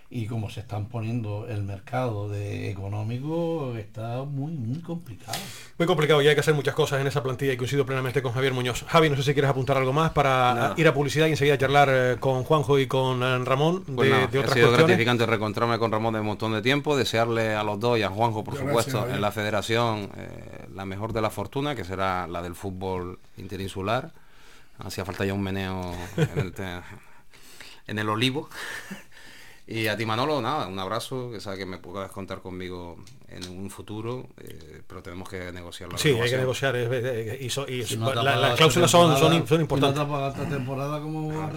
[0.09, 5.39] y como se están poniendo el mercado de económico está muy muy complicado.
[5.79, 8.33] Muy complicado y hay que hacer muchas cosas en esa plantilla y coincido plenamente con
[8.33, 8.85] Javier Muñoz.
[8.87, 11.89] Javi, no sé si quieres apuntar algo más para ir a publicidad y enseguida charlar
[11.91, 16.15] eh, con Juanjo y con eh, Ramón de, pues Ha sido gratificante reencontrarme con Ramón
[16.15, 19.21] de un montón de tiempo, desearle a los dos y a Juanjo, por supuesto, en
[19.21, 24.13] la federación eh, la mejor de la fortuna, que será la del fútbol interinsular.
[24.79, 26.55] Hacía falta ya un meneo en el,
[27.87, 28.49] en el olivo.
[29.69, 32.97] Y a ti Manolo, nada, un abrazo, que sabes que me puedas contar conmigo
[33.29, 35.99] en un futuro, eh, pero tenemos que negociarlo.
[35.99, 36.77] Sí, hay que negociar.
[36.77, 40.01] y, las cláusulas son, son, importantes.
[40.01, 41.51] esta temporada, ¿cómo a,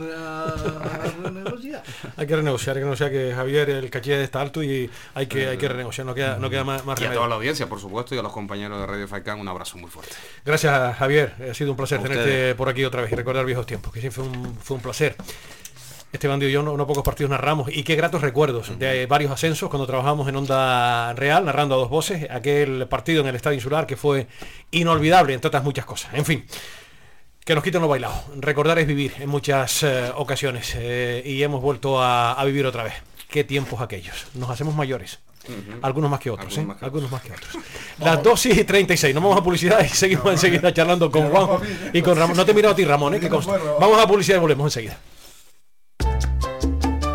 [1.24, 1.84] renegociar?
[2.18, 5.48] hay que renegociar, hay que renegociar que Javier, el caché está alto y hay que,
[5.48, 7.80] hay que renegociar, no queda, no queda más, más Y a toda la audiencia, por
[7.80, 10.16] supuesto, y a los compañeros de Radio Falcán, un abrazo muy fuerte.
[10.44, 11.34] Gracias, Javier.
[11.52, 14.24] Ha sido un placer tenerte por aquí otra vez y recordar viejos tiempos, que siempre
[14.24, 15.16] fue un, fue un placer.
[16.12, 19.86] Esteban y yo no, pocos partidos narramos y qué gratos recuerdos de varios ascensos cuando
[19.86, 23.96] trabajamos en Onda Real, narrando a dos voces, aquel partido en el Estadio Insular que
[23.96, 24.28] fue
[24.72, 26.12] inolvidable, entre otras muchas cosas.
[26.16, 26.46] En fin,
[27.46, 28.14] que nos quiten lo bailado.
[28.38, 32.94] Recordar es vivir en muchas eh, ocasiones eh, y hemos vuelto a, vivir otra vez.
[33.30, 34.28] Qué tiempos aquellos.
[34.34, 35.20] Nos hacemos mayores.
[35.82, 37.58] Algunos más que otros, Algunos, más, que otros.
[38.00, 42.04] Las 2 y 36, nos vamos a publicidad y seguimos enseguida charlando con Juan y
[42.04, 42.38] con Ramón.
[42.38, 43.20] No te miro a ti, Ramón, ¿eh?
[43.20, 45.00] que Vamos a publicidad y volvemos enseguida.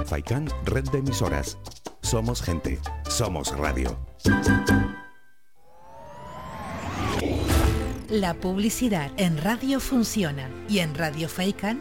[0.07, 1.59] Faikán, red de emisoras.
[2.03, 2.79] Somos gente,
[3.09, 3.97] somos radio.
[8.11, 11.81] La publicidad en radio funciona y en Radio Faikan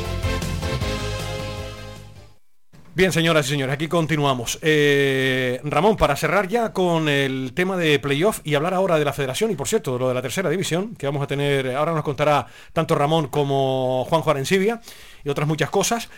[2.93, 4.59] Bien, señoras y señores, aquí continuamos.
[4.61, 9.13] Eh, Ramón, para cerrar ya con el tema de playoff y hablar ahora de la
[9.13, 11.93] federación y por cierto, de lo de la tercera división, que vamos a tener, ahora
[11.93, 14.81] nos contará tanto Ramón como Juan Arencibia
[15.23, 16.09] y otras muchas cosas.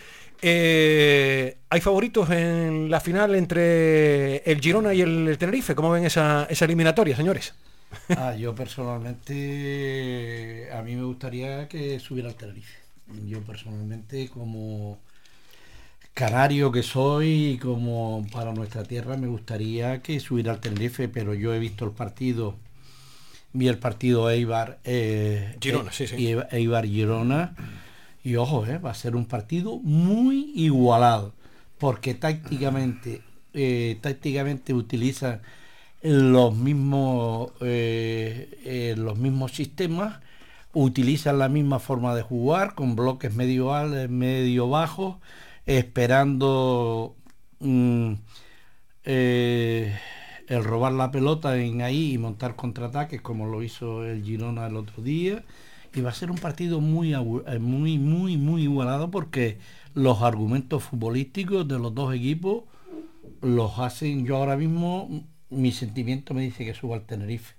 [0.42, 5.76] Eh, ¿Hay favoritos en la final entre el Girona y el Tenerife?
[5.76, 7.54] ¿Cómo ven esa, esa eliminatoria, señores?
[8.16, 12.78] Ah, yo personalmente, a mí me gustaría que subiera al Tenerife.
[13.26, 14.98] Yo personalmente como
[16.14, 21.52] canario que soy como para nuestra tierra me gustaría que subiera al Tenerife, pero yo
[21.52, 22.54] he visto el partido,
[23.52, 26.36] vi el partido Eibar, eh, Girona, eh, sí, sí.
[26.52, 27.56] Eibar Girona
[28.22, 31.34] y ojo, eh, va a ser un partido muy igualado,
[31.78, 33.20] porque tácticamente,
[33.52, 35.42] eh, tácticamente utilizan
[36.00, 40.20] los mismos, los mismos sistemas,
[40.74, 43.72] utilizan la misma forma de jugar, con bloques medio,
[44.08, 45.16] medio bajos,
[45.66, 47.16] esperando
[47.60, 48.12] mm,
[49.04, 49.98] eh,
[50.48, 54.76] el robar la pelota en ahí y montar contraataques como lo hizo el Girona el
[54.76, 55.44] otro día.
[55.94, 59.58] Y va a ser un partido muy eh, muy muy muy igualado porque
[59.94, 62.64] los argumentos futbolísticos de los dos equipos
[63.42, 67.54] los hacen yo ahora mismo mi sentimiento me dice que suba al Tenerife.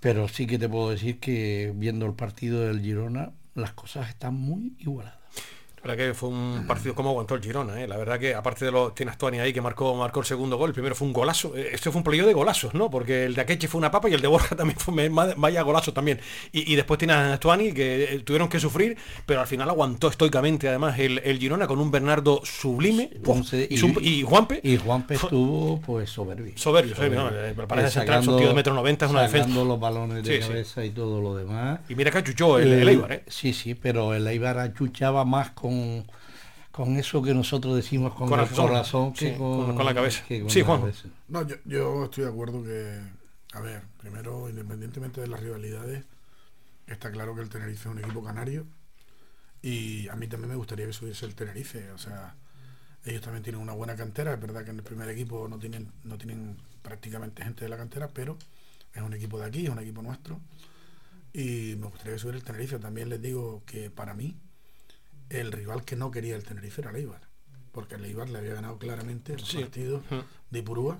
[0.00, 4.34] Pero sí que te puedo decir que viendo el partido del Girona las cosas están
[4.34, 5.19] muy igualadas
[5.82, 7.88] La verdad que fue un partido como aguantó el Girona, ¿eh?
[7.88, 10.70] la verdad que aparte de los tiene Astuani ahí que marcó marcó el segundo gol,
[10.70, 12.90] el primero fue un golazo, este fue un playo de golazos, ¿no?
[12.90, 15.92] Porque el de Akeche fue una papa y el de Borja también fue vaya golazo
[15.92, 16.20] también.
[16.52, 20.08] Y, y después tienes a Astuani que eh, tuvieron que sufrir, pero al final aguantó
[20.08, 23.10] estoicamente además el, el Girona con un Bernardo sublime
[24.00, 27.30] y, Juanpe y Juanpe estuvo pues soberbio soberbio, soberbio, ¿no?
[27.30, 29.48] Eh, para central, Sacando- tío de metro noventa, es una defensa.
[29.48, 30.48] los balones de Sí, sí.
[30.48, 33.22] cabeza y todo lo demás Y mira que achuchó el, el Eibar, ¿eh?
[33.28, 35.69] Sí, sí, pero el Eibar achuchaba más con,
[36.72, 38.66] con eso que nosotros decimos con, el Corazón.
[38.68, 40.24] corazón que Sí, con, con- con la cabeza.
[40.26, 41.08] que con Sí, cabeza.
[41.28, 43.00] No, yo, yo estoy de acuerdo que,
[43.52, 46.04] a ver, primero, independientemente de las rivalidades,
[46.86, 48.66] está claro que el Tenerife es un equipo canario
[49.62, 51.90] y a mí también me gustaría que subiese el Tenerife.
[51.92, 52.34] O sea,
[53.04, 54.34] ellos también tienen una buena cantera.
[54.34, 57.76] Es verdad que en el primer equipo no tienen, no tienen prácticamente gente de la
[57.78, 58.38] cantera, pero
[58.94, 60.40] es un equipo de aquí, es un equipo nuestro.
[61.32, 62.78] Y me gustaría que subiera el Tenerife.
[62.78, 64.36] También les digo que para mí,
[65.30, 67.22] el rival que no quería el Tenerife era el Eibar.
[67.72, 69.58] Porque el Eibar le había ganado claramente los Sí.
[69.60, 70.02] partidos
[70.50, 70.98] de Ipurúa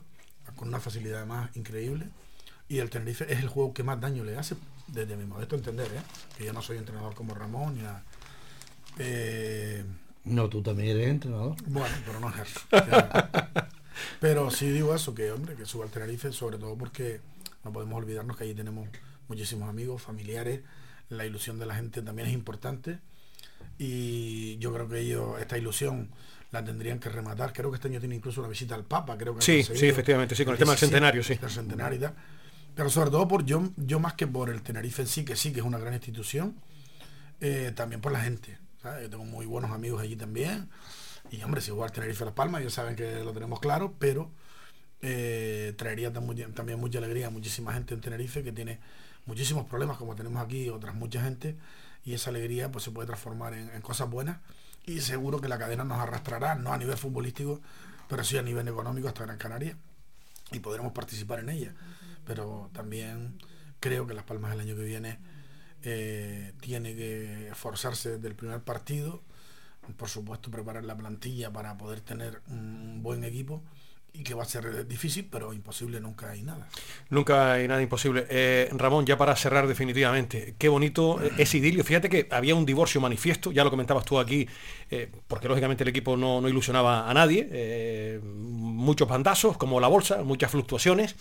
[0.57, 2.09] con una facilidad más increíble.
[2.68, 4.55] Y el Tenerife es el juego que más daño le hace,
[4.87, 6.01] desde mi modesto entender, ¿eh?
[6.39, 8.05] que yo no soy entrenador como Ramón ni nada.
[8.99, 9.85] Eh,
[10.24, 11.57] No, tú también eres entrenador.
[11.66, 12.61] bueno, pero no ejerzo.
[14.20, 17.20] Pero sí digo eso, que hombre, que suba al Tenerife, sobre todo porque
[17.64, 18.89] no podemos olvidarnos que allí tenemos
[19.28, 20.61] muchísimos amigos, familiares,
[21.09, 22.99] la ilusión de la gente también es importante
[23.83, 26.11] y yo creo que ellos esta ilusión
[26.53, 27.53] la tendrían que rematar.
[27.55, 30.35] Creo que este año tiene incluso una visita al Papa, creo que Sí, sí, efectivamente,
[30.35, 31.37] sí, con el tema del centenario, sí.
[31.37, 32.14] del centenario y tal.
[32.74, 35.53] Pero sobre todo por yo, yo más que por el Tenerife en sí, que sí
[35.53, 36.55] que es una gran institución,
[37.41, 38.59] eh, también por la gente.
[38.83, 39.05] ¿sabes?
[39.05, 40.68] Yo tengo muy buenos amigos allí también.
[41.31, 44.31] Y hombre, si jugar Tenerife Las Palmas, ya saben que lo tenemos claro, pero
[45.03, 48.78] eh, traería tam- mucha- también mucha alegría a muchísima gente en Tenerife que tiene
[49.26, 51.57] muchísimos problemas como tenemos aquí otras mucha gente
[52.05, 54.38] y esa alegría pues se puede transformar en, cosas buenas.
[54.86, 57.61] Y seguro que la cadena nos arrastrará no a nivel futbolístico
[58.09, 59.76] pero sí a nivel económico hasta Gran Canaria
[60.51, 61.74] y podremos participar en ella.
[62.26, 63.38] Pero también
[63.78, 65.18] creo que Las Palmas el año que viene
[65.82, 69.22] eh, tiene que esforzarse desde el primer partido
[69.96, 73.62] por supuesto preparar la plantilla para poder tener un buen equipo
[74.13, 76.69] y que va a ser difícil pero imposible nunca hay nada
[77.11, 78.27] Nunca hay nada imposible.
[78.31, 81.83] Eh, Ramón, ya para cerrar definitivamente, qué bonito eh, ese idilio.
[81.85, 84.49] Fíjate que había un divorcio manifiesto, ya lo comentabas tú aquí,
[84.91, 87.49] eh, porque lógicamente el equipo no, no ilusionaba a nadie.
[87.51, 91.17] eh, muchos bandazos, como la bolsa, muchas fluctuaciones.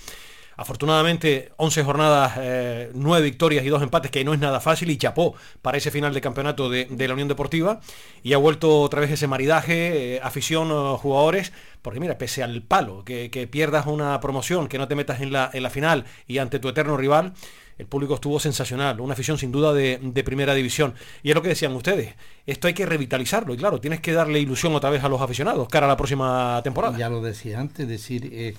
[0.60, 4.98] Afortunadamente, 11 jornadas, eh, 9 victorias y 2 empates, que no es nada fácil, y
[4.98, 7.80] chapó para ese final de campeonato de, la Unión Deportiva.
[8.24, 12.62] Y ha vuelto otra vez ese maridaje, eh, afición, eh, jugadores, porque mira, pese al
[12.62, 16.68] palo, que, pierdas una promoción, que no te metas en la, final y ante tu
[16.68, 17.32] eterno rival,
[17.78, 20.94] el público estuvo sensacional, una afición sin duda de, de primera división.
[21.24, 24.42] Y es lo que decían ustedes, esto hay que revitalizarlo, y claro, tienes que darle
[24.42, 26.98] ilusión otra vez a los aficionados cara a la próxima temporada.
[26.98, 28.56] Ya lo decía antes, decir eh,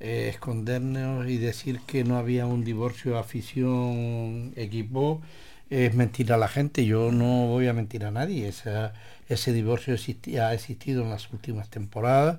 [0.00, 5.20] eh, escondernos y decir que no había un divorcio afición-equipo
[5.70, 6.84] es mentir a la gente.
[6.86, 8.52] Yo no voy a mentir a nadie.
[9.28, 12.38] Ese divorcio ha existido en las últimas temporadas,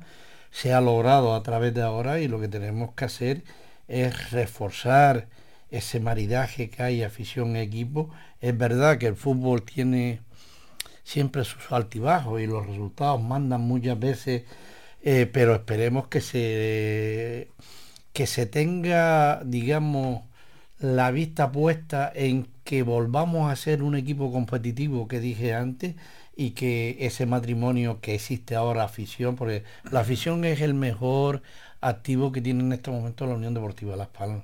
[0.52, 3.44] se ha logrado a través de ahora y lo que tenemos que hacer
[3.88, 5.28] es reforzar
[5.72, 8.10] ese maridaje que hay afición-equipo.
[8.42, 10.22] Es verdad que el fútbol tiene
[11.04, 14.44] siempre sus altibajos y los resultados mandan muchas veces,
[15.04, 17.50] eh, pero esperemos que se
[18.14, 20.24] que se tenga, digamos,
[20.80, 25.96] la vista puesta en que volvamos a ser un equipo competitivo que dije antes
[26.36, 31.42] y que ese matrimonio que existe ahora, afición, porque la afición es el mejor
[31.82, 34.44] activo que tiene en este momento la Unión Deportiva Las Palmas.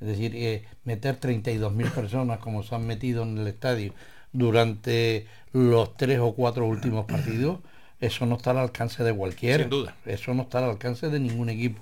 [0.00, 3.94] Es decir, eh, meter 32.000 personas como se han metido en el estadio
[4.32, 7.60] durante los tres o cuatro últimos partidos,
[8.02, 9.64] eso no está al alcance de cualquiera.
[9.64, 9.96] Sin duda.
[10.04, 11.80] Eso no está al alcance de ningún equipo.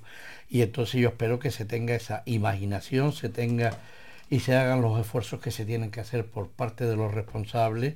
[0.49, 3.73] Y entonces yo espero que se tenga esa imaginación, se tenga
[4.29, 7.95] y se hagan los esfuerzos que se tienen que hacer por parte de los responsables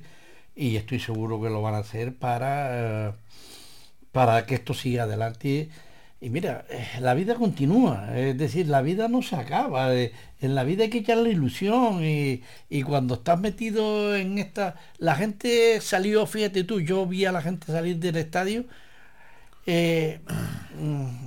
[0.55, 3.13] y estoy seguro que lo van a hacer para, eh,
[4.11, 5.69] para que esto siga adelante.
[6.21, 10.55] Y mira, eh, la vida continúa, es decir, la vida no se acaba, eh, en
[10.55, 14.75] la vida hay que echarle ilusión y, y cuando estás metido en esta...
[14.97, 18.65] La gente salió, fíjate tú, yo vi a la gente salir del estadio
[19.65, 20.19] eh,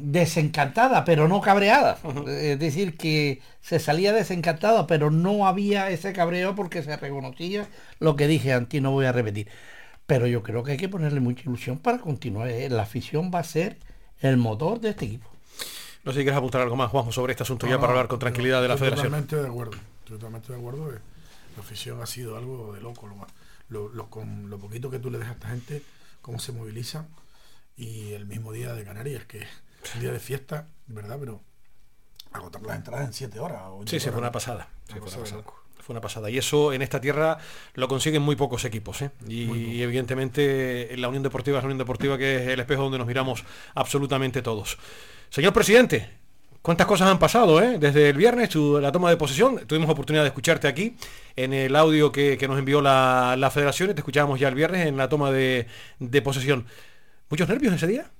[0.01, 1.99] desencantada, pero no cabreada.
[2.29, 7.69] Es decir, que se salía desencantada, pero no había ese cabreo porque se reconocía
[7.99, 9.49] lo que dije antes, no voy a repetir.
[10.07, 12.51] Pero yo creo que hay que ponerle mucha ilusión para continuar.
[12.71, 13.79] La afición va a ser
[14.21, 15.29] el motor de este equipo.
[16.05, 18.09] No sé si quieres apuntar algo más, Juanjo, sobre este asunto No, ya para hablar
[18.09, 19.09] con tranquilidad de la estoy federación.
[19.13, 19.77] Totalmente de acuerdo.
[20.05, 20.89] Estoy totalmente de acuerdo.
[20.91, 20.95] que
[21.57, 23.07] La afición ha sido algo de loco.
[23.09, 23.31] Lo, más-
[23.69, 25.83] lo- lo- con lo poquito que tú le dejas a esta gente,
[26.23, 27.09] cómo se movilizan.
[27.77, 31.17] Y el mismo día de Canarias, que es un día de fiesta, ¿verdad?
[31.21, 31.41] Pero
[32.33, 33.63] agotar las entradas en siete horas.
[33.67, 34.21] o ocho Sí, sí, fue horas.
[34.21, 34.69] una pasada.
[34.87, 35.43] Sí, Una fue, una pasada.
[35.89, 36.29] Fue una pasada.
[36.29, 37.39] Y eso en esta tierra
[37.73, 39.01] lo consiguen muy pocos equipos.
[39.01, 39.11] ¿eh?
[39.27, 43.07] Y, evidentemente la Unión Deportiva es la Unión Deportiva que es el espejo donde nos
[43.07, 43.43] miramos
[43.75, 44.77] absolutamente todos.
[45.31, 46.11] Señor presidente,
[46.61, 47.79] ¿cuántas cosas han pasado eh?
[47.79, 49.67] desde el viernes, tu- la toma de posesión?
[49.67, 50.95] Tuvimos oportunidad de escucharte aquí
[51.37, 54.55] en el audio que, que nos envió la, la federación y te escuchábamos ya el
[54.55, 55.69] viernes en la toma de,
[56.01, 56.67] de posesión.
[57.31, 58.11] ¿Muchos nervios ese día?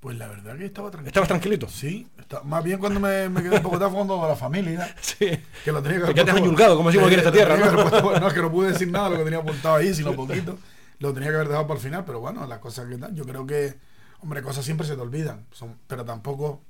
[0.00, 1.08] Pues la verdad que estaba tranquilo.
[1.08, 1.68] ¿Estabas tranquilito?
[1.68, 4.94] Sí, está- más bien cuando me, me quedé un poco de fondo de la familia.
[5.00, 5.26] Sí.
[5.64, 7.56] Que lo tenía que Te quedaste añulgado, como decimos aquí en esta Eh, tierra,
[7.90, 10.56] puesto- no, es que no pude decir nada, lo que tenía apuntado ahí, sino poquito.
[11.00, 13.14] Lo tenía que haber dejado para el final, pero bueno, las cosas que tal.
[13.14, 13.74] Yo creo que,
[14.20, 15.46] hombre, cosas siempre se te olvidan.
[15.52, 16.60] Son, pero tampoco,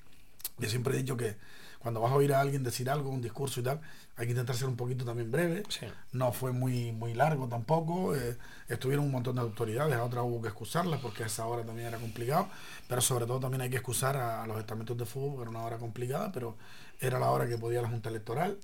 [0.59, 1.37] yo siempre he dicho que
[1.79, 3.81] cuando vas a oír a alguien decir algo, un discurso y tal,
[4.17, 5.63] hay que intentar ser un poquito también breve.
[5.69, 5.87] Sí.
[6.13, 8.17] No fue muy, muy largo tampoco.
[8.17, 8.37] eh,
[8.69, 11.89] estuvieron un montón de autoridades, a otras hubo que excusarlas porque a esa hora también
[11.89, 12.49] era complicado.
[12.89, 15.51] Pero sobre todo también hay que excusar a, a los estamentos de fútbol, que era
[15.51, 16.57] una hora complicada, pero
[17.01, 18.59] era la hora que podía la Junta Electoral.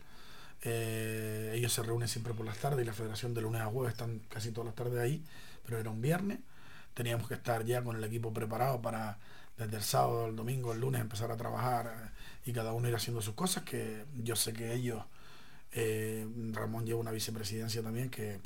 [0.62, 3.92] Eh, ellos se reúnen siempre por las tardes y la federación de lunes a jueves
[3.92, 5.22] están casi todas las tardes ahí,
[5.64, 6.38] pero era un viernes.
[6.94, 9.18] Teníamos que estar ya con el equipo preparado para
[9.56, 12.10] desde el sábado, el domingo, el lunes empezar a trabajar eh,
[12.46, 15.02] y cada uno ir haciendo sus cosas, que yo sé que ellos,
[15.72, 18.40] eh, Ramón lleva una vicepresidencia también que,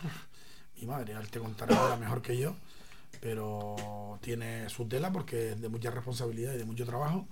[0.80, 2.54] mi madre, él te contará ahora mejor que yo,
[3.20, 7.26] pero tiene su tela porque es de mucha responsabilidad y de mucho trabajo.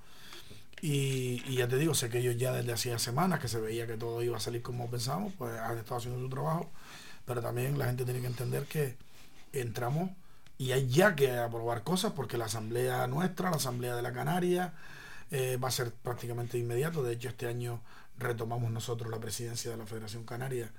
[0.82, 3.86] Y, y ya te digo, sé que ellos ya desde hacía semanas que se veía
[3.86, 6.70] que todo iba a salir como pensábamos, pues han estado haciendo su trabajo,
[7.24, 8.96] pero también la gente tiene que entender que
[9.52, 10.10] entramos
[10.58, 14.72] y hay ya que aprobar cosas porque la asamblea nuestra, la asamblea de la Canaria,
[15.30, 17.02] eh, va a ser prácticamente inmediato.
[17.02, 17.80] De hecho, este año
[18.18, 20.70] retomamos nosotros la presidencia de la Federación Canaria,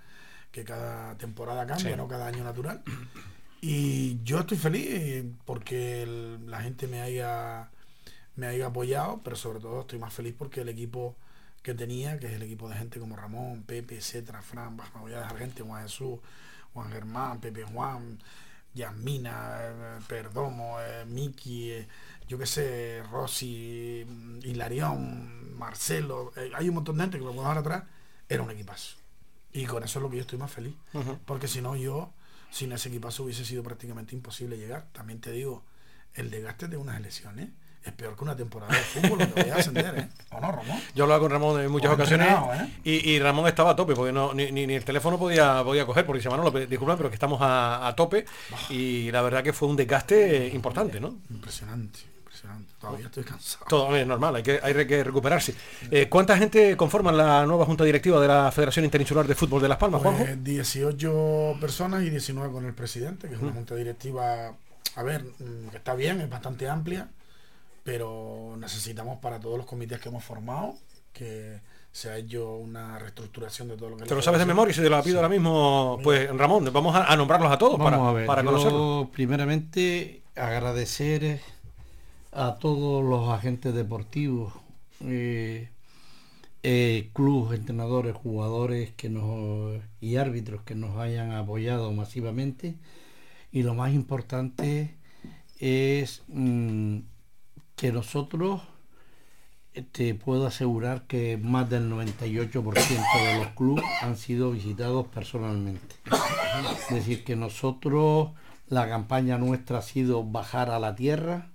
[0.52, 1.98] que cada temporada cambia, Sí.
[1.98, 2.82] no cada año natural.
[3.62, 7.70] Y yo estoy feliz eh, porque el- la gente me haya,
[8.36, 11.16] me haya apoyado, pero sobre todo estoy más feliz porque el equipo
[11.64, 15.14] que tenía, que es el equipo de gente como Ramón, Pepe, Cetra, Fran, no voy
[15.14, 16.20] a dejar gente, Juan Jesús,
[16.74, 18.20] Juan Germán, Pepe Juan,
[18.78, 21.88] Yasmina, Perdomo, eh, Miki, eh,
[22.28, 24.06] yo qué sé, Rossi,
[24.44, 27.84] Hilarión, Marcelo, eh, hay un montón de gente que me puedo dejar atrás,
[28.30, 28.98] era un equipazo.
[29.52, 30.76] Y con eso es lo que yo estoy más feliz.
[31.26, 32.14] Porque si no, yo,
[32.52, 34.88] sin ese equipazo hubiese sido prácticamente imposible llegar.
[34.92, 35.64] También te digo,
[36.14, 37.50] el desgaste de unas elecciones
[37.86, 40.08] es peor que una temporada de fútbol, voy a ascender, ¿eh?
[40.32, 40.80] ¿O no, Ramón?
[40.94, 42.28] Yo hablaba con Ramón en muchas Pues ocasiones
[42.62, 42.70] ¿eh?
[42.84, 45.86] y, y Ramón estaba a tope, porque no, ni, ni- ni el teléfono podía, podía
[45.86, 48.26] coger, porque dice, Manolo, pe- disculpa, pero que estamos a, a tope
[48.70, 51.16] y la verdad que fue un desgaste importante, ¿no?
[51.30, 52.74] Impresionante, impresionante.
[52.80, 53.66] Todavía estoy cansado.
[53.70, 55.56] Todo es normal, hay que, hay que recuperarse.
[55.90, 59.68] Eh, ¿Cuánta gente conforman la nueva Junta Directiva de la Federación Interinsular de Fútbol de
[59.70, 60.24] Las Palmas, Juanjo?
[60.24, 64.54] Pues 18 personas y 19 con el presidente, que es una junta directiva,
[64.96, 67.08] a ver, mm, que está bien, es bastante amplia,
[67.88, 70.76] pero necesitamos para todos los comités que hemos formado
[71.14, 74.74] que se ha hecho una reestructuración de todo lo que ¿Te lo sabes de memoria?
[74.74, 77.94] Si te lo pido ahora mismo, pues Ramón, vamos a, a nombrarlos a todos Vamos
[77.94, 79.10] para, a ver, para yo conocerlos.
[79.12, 81.42] primeramente agradecer eh,
[82.34, 84.52] a todos los agentes deportivos,
[85.06, 85.70] eh,
[86.64, 92.76] eh, clubes, entrenadores, jugadores que nos, y árbitros que nos hayan apoyado masivamente.
[93.54, 94.94] Y lo más importante
[95.62, 96.98] es mm,
[97.78, 98.62] que nosotros
[99.74, 105.96] eh, te puedo asegurar que más del 98% de los clubes han sido visitados personalmente.
[106.90, 108.32] Es decir, que nosotros,
[108.68, 111.52] la campaña nuestra ha sido bajar a la tierra,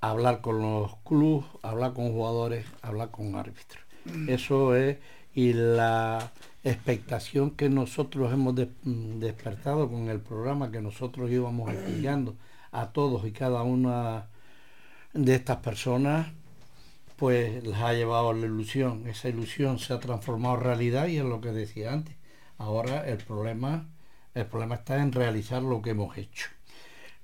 [0.00, 3.84] hablar con los clubes, hablar con jugadores, hablar con árbitros.
[4.26, 4.98] Eso es,
[5.34, 6.32] y la
[6.64, 12.34] expectación que nosotros hemos mm, despertado con el programa que nosotros íbamos explicando
[12.72, 14.26] a todos y cada una
[15.14, 16.28] de estas personas,
[17.16, 19.06] pues les ha llevado a la ilusión.
[19.06, 22.14] Esa ilusión se ha transformado en realidad y es lo que decía antes.
[22.58, 23.88] Ahora el problema,
[24.34, 26.48] el problema está en realizar lo que hemos hecho.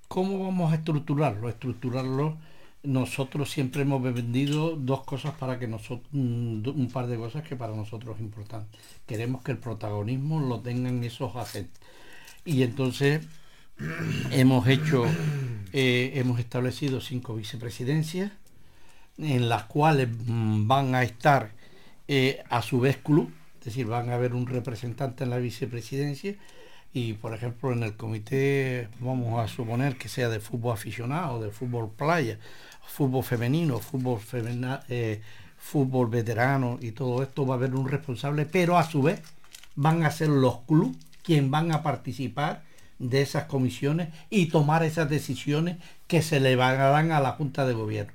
[0.09, 1.49] ¿Cómo vamos a estructurarlo?
[1.49, 2.39] Estructurarlo
[2.85, 7.57] nosotros siempre hemos vendido dos cosas para que nosotros, mm, un par de cosas que
[7.57, 8.78] para nosotros es importante.
[9.07, 11.80] Queremos que el protagonismo lo tengan esos agentes.
[12.45, 13.26] Y entonces
[14.31, 15.05] hemos hecho,
[15.72, 18.33] eh, hemos establecido cinco vicepresidencias,
[19.18, 21.53] en las cuales mm, van a estar
[22.09, 26.35] eh, a su vez club, es decir, van a haber un representante en la vicepresidencia
[26.93, 31.51] y por ejemplo en el comité vamos a suponer que sea de fútbol aficionado, de
[31.51, 32.39] fútbol playa
[32.87, 34.20] fútbol femenino, fútbol,
[34.89, 35.20] eh,
[35.59, 39.20] fútbol veterano y todo esto va a haber un responsable, pero a su vez
[39.75, 42.62] van a ser los clubes quienes van a participar
[42.99, 47.33] de esas comisiones y tomar esas decisiones que se le van a dar a la
[47.33, 48.13] Junta de Gobierno.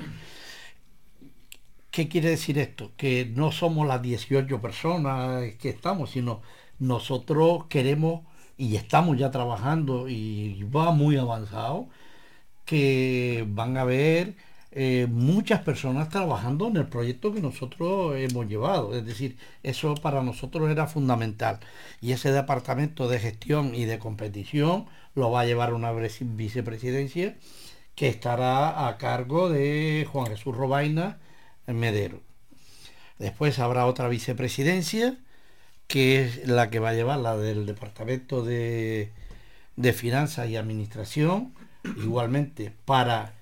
[1.92, 2.92] ¿Qué quiere decir esto?
[2.98, 6.42] Que no somos las 18 personas que estamos, sino
[6.78, 8.22] nosotros queremos
[8.58, 11.90] y estamos ya trabajando y va muy avanzado,
[12.66, 14.36] que van a ver
[14.72, 18.96] eh, muchas personas trabajando en el proyecto que nosotros hemos llevado.
[18.96, 21.60] Es decir, eso para nosotros era fundamental.
[22.02, 27.36] Y ese departamento de gestión y de competición lo va a llevar una vicepresidencia
[27.96, 31.20] que estará a cargo de Juan Jesús Robaina
[31.68, 32.22] Medero.
[33.18, 35.18] Después habrá otra vicepresidencia
[35.88, 39.12] que es la que va a llevar la del departamento de,
[39.76, 41.54] de finanzas y administración,
[42.04, 43.34] igualmente para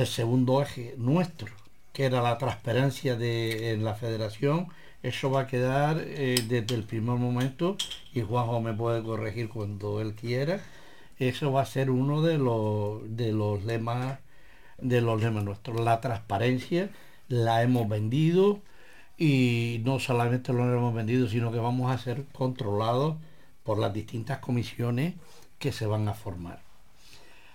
[0.00, 1.48] el segundo eje nuestro,
[1.92, 4.68] que era la transparencia de la federación,
[5.02, 7.76] eso va a quedar eh, desde el primer momento,
[8.12, 10.60] y Juanjo me puede corregir cuando él quiera,
[11.18, 14.18] eso va a ser uno de los, de los lemas
[14.78, 15.80] de los lemas nuestros.
[15.80, 16.90] La transparencia
[17.28, 18.60] la hemos vendido
[19.16, 23.16] y no solamente lo hemos vendido, sino que vamos a ser controlados
[23.64, 25.14] por las distintas comisiones
[25.58, 26.60] que se van a formar.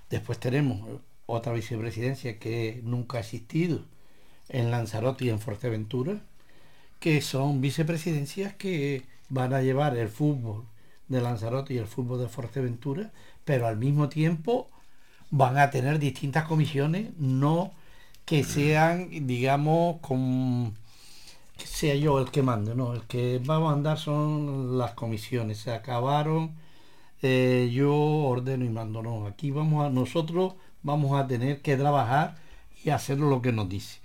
[0.09, 0.81] Después tenemos
[1.31, 3.85] otra vicepresidencia que nunca ha existido
[4.49, 6.21] en Lanzarote y en Fuerteventura,
[6.99, 10.65] que son vicepresidencias que van a llevar el fútbol
[11.07, 13.11] de Lanzarote y el fútbol de Fuerteventura,
[13.45, 14.69] pero al mismo tiempo
[15.31, 17.73] van a tener distintas comisiones, no
[18.25, 20.73] que sean, digamos, con
[21.57, 25.59] que sea yo el que mande, no, el que va a mandar son las comisiones,
[25.59, 26.55] se acabaron,
[27.21, 32.35] eh, yo ordeno y mando, no, aquí vamos a nosotros vamos a tener que trabajar
[32.83, 33.99] y hacer lo que nos dice.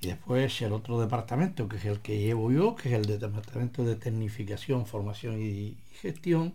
[0.00, 3.84] Y después el otro departamento, que es el que llevo yo, que es el departamento
[3.84, 6.54] de tecnificación, formación y gestión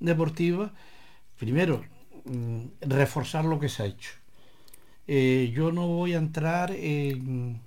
[0.00, 0.72] deportiva.
[1.38, 1.82] Primero,
[2.24, 4.12] mm, reforzar lo que se ha hecho.
[5.06, 7.60] Eh, yo no voy a entrar en,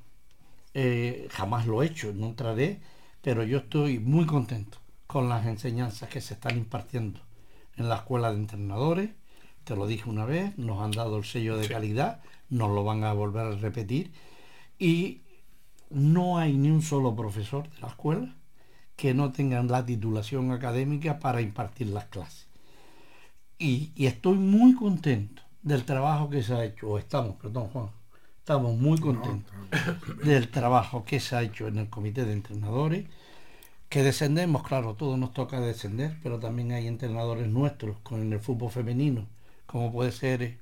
[0.74, 2.80] eh, jamás lo he hecho, no entraré,
[3.22, 4.78] pero yo estoy muy contento
[5.08, 7.20] con las enseñanzas que se están impartiendo
[7.78, 9.10] en la escuela de entrenadores,
[9.66, 13.04] te lo dije una vez, nos han dado el sello de calidad, nos lo van
[13.04, 14.12] a volver a repetir.
[14.78, 15.22] Y
[15.90, 18.36] no hay ni un solo profesor de la escuela
[18.96, 22.48] que no tengan la titulación académica para impartir las clases.
[23.58, 27.90] Y, estoy muy contento del trabajo que se ha hecho, o estamos, perdón Juan,
[28.38, 29.54] estamos muy contentos
[30.24, 33.08] del trabajo que se ha hecho en el comité de entrenadores,
[33.90, 38.72] que descendemos, claro, todo nos toca descender, pero también hay entrenadores nuestros con el fútbol
[38.72, 39.26] femenino
[39.66, 40.58] como puede ser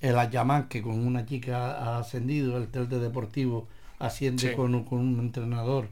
[0.00, 3.68] el Ayamán, que con una chica ha ascendido, el Telte Deportivo
[3.98, 5.88] asciende con, un entrenador.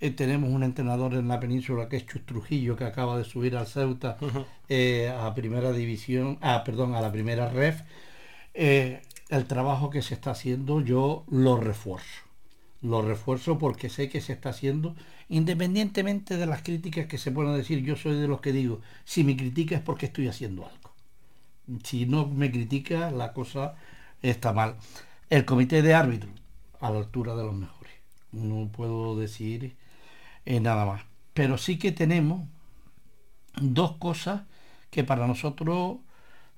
[0.00, 3.56] Eh, tenemos un entrenador en la península que es Chus Trujillo, que acaba de subir
[3.56, 4.16] al Ceuta
[4.68, 7.82] eh, a primera división, ah, perdón, a la primera ref.
[8.54, 12.24] Eh, el trabajo que se está haciendo yo lo refuerzo.
[12.82, 14.96] Lo refuerzo porque sé que se está haciendo,
[15.28, 19.22] independientemente de las críticas que se puedan decir, yo soy de los que digo, si
[19.22, 20.89] me critica es porque estoy haciendo algo
[21.84, 23.74] si no me critica, la cosa
[24.22, 24.76] está mal.
[25.28, 26.32] El comité de árbitros,
[26.80, 27.92] a la altura de los mejores.
[28.32, 29.76] No puedo decir
[30.44, 31.02] eh, nada más.
[31.34, 32.48] Pero sí que tenemos
[33.60, 34.42] dos cosas
[34.90, 35.98] que para nosotros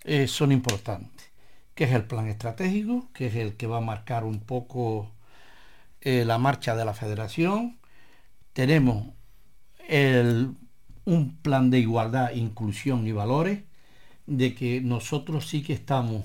[0.05, 1.31] eh, son importantes.
[1.75, 5.11] Que es el plan estratégico, que es el que va a marcar un poco
[6.01, 7.79] eh, la marcha de la federación.
[8.53, 9.07] Tenemos
[11.05, 13.65] un plan de igualdad, inclusión y valores
[14.37, 16.25] de que nosotros sí que estamos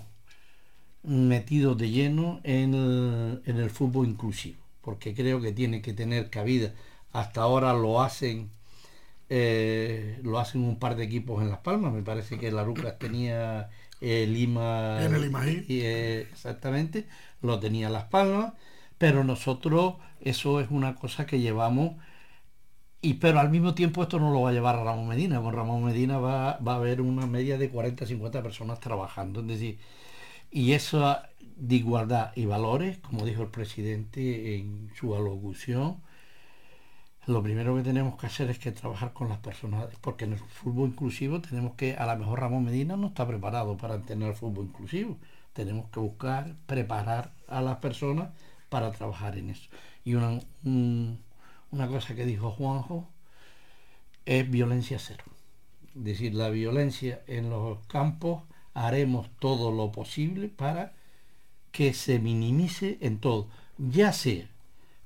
[1.04, 6.74] metidos de lleno en el, fútbol inclusivo, porque creo que tiene que tener cabida,
[7.12, 8.50] hasta ahora lo hacen
[9.30, 11.92] eh, lo hacen un par de equipos en Las Palmas.
[11.92, 15.04] Me parece que la Lucas tenía eh, Lima.
[15.04, 15.66] En el Imají.
[15.68, 17.08] y, eh, exactamente,
[17.42, 18.54] lo tenía Las Palmas.
[18.98, 21.98] Pero nosotros, eso es una cosa que llevamos.
[23.02, 25.42] Y pero al mismo tiempo esto no lo va a llevar a Ramón Medina.
[25.42, 29.42] Con Ramón Medina va, va a haber una media de 40-50 personas trabajando.
[29.42, 29.80] Es decir,
[30.52, 31.18] y eso
[31.58, 35.98] de igualdad y valores, como dijo el presidente en su alocución,
[37.28, 40.40] lo primero que tenemos que hacer es que trabajar con las personas, porque en el
[40.40, 44.36] fútbol inclusivo tenemos que, a lo mejor Ramón Medina no está preparado para tener el
[44.36, 45.18] fútbol inclusivo.
[45.54, 48.30] Tenemos que buscar, preparar a las personas
[48.70, 49.70] para trabajar en eso.
[50.06, 51.20] Y una, un-
[51.72, 53.08] una cosa que dijo Juanjo
[54.26, 55.24] es violencia cero.
[55.96, 58.44] Es decir, la violencia en los campos
[58.74, 60.94] haremos todo lo posible para
[61.72, 63.48] que se minimice en todo,
[63.78, 64.48] ya sea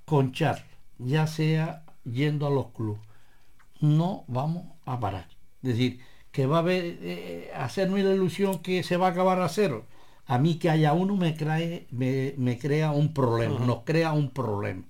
[0.05, 0.65] con charla,
[0.99, 3.01] ya sea yendo a los clubes.
[3.79, 5.27] No vamos a parar.
[5.63, 5.99] Es decir,
[6.31, 9.85] que va a haber, eh, hacerme la ilusión que se va a acabar a cero.
[10.25, 11.35] A mí que haya uno me,
[11.91, 14.83] me, me crea un problema, nos crea un problema.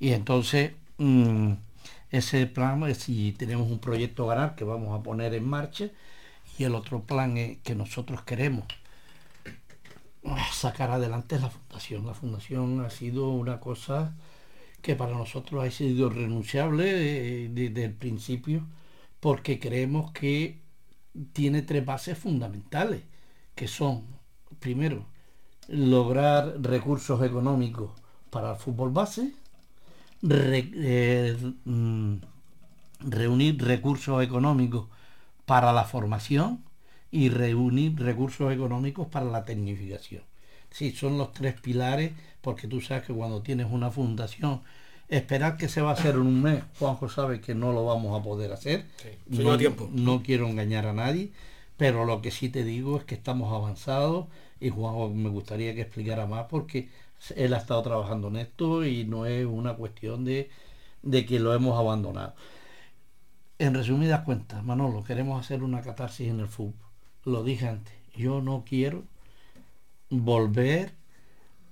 [0.00, 1.52] Y entonces, mm,
[2.10, 5.90] ese plan, es si tenemos un proyecto ganar que vamos a poner en marcha,
[6.58, 8.64] y el otro plan es que nosotros queremos
[10.26, 12.06] ah, sacar adelante es la fundación.
[12.06, 14.14] La fundación ha sido una cosa
[14.82, 18.66] que para nosotros ha sido renunciable eh, desde el principio,
[19.20, 20.60] porque creemos que
[21.32, 23.02] tiene tres bases fundamentales,
[23.54, 24.04] que son,
[24.60, 25.06] primero,
[25.68, 27.90] lograr recursos económicos
[28.30, 29.32] para el fútbol base,
[30.22, 32.14] re- eh, mm,
[33.00, 34.86] reunir recursos económicos
[35.46, 36.62] para la formación
[37.10, 40.22] y reunir recursos económicos para la tecnificación.
[40.70, 44.62] Sí, son los tres pilares, porque tú sabes que cuando tienes una fundación,
[45.08, 48.18] esperar que se va a hacer en un mes, Juanjo sabe que no lo vamos
[48.18, 48.86] a poder hacer.
[49.30, 49.90] Sí, no, tiempo.
[49.92, 51.32] no quiero engañar a nadie,
[51.76, 54.26] pero lo que sí te digo es que estamos avanzados
[54.60, 56.88] y Juanjo me gustaría que explicara más porque
[57.36, 60.50] él ha estado trabajando en esto y no es una cuestión de,
[61.02, 62.34] de que lo hemos abandonado.
[63.58, 66.74] En resumidas cuentas, Manolo, queremos hacer una catarsis en el fútbol.
[67.24, 69.04] Lo dije antes, yo no quiero
[70.10, 70.94] volver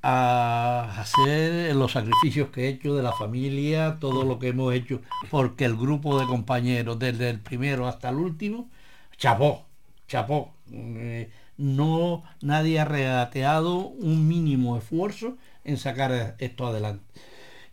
[0.03, 5.03] a hacer los sacrificios que he hecho de la familia, todo lo que hemos hecho,
[5.31, 8.71] porque el grupo de compañeros, desde el primero hasta el último,
[9.17, 9.67] chapó,
[10.09, 10.55] chapó.
[10.73, 11.31] Eh,
[11.61, 17.05] no, nadie ha regateado un mínimo esfuerzo en sacar esto adelante.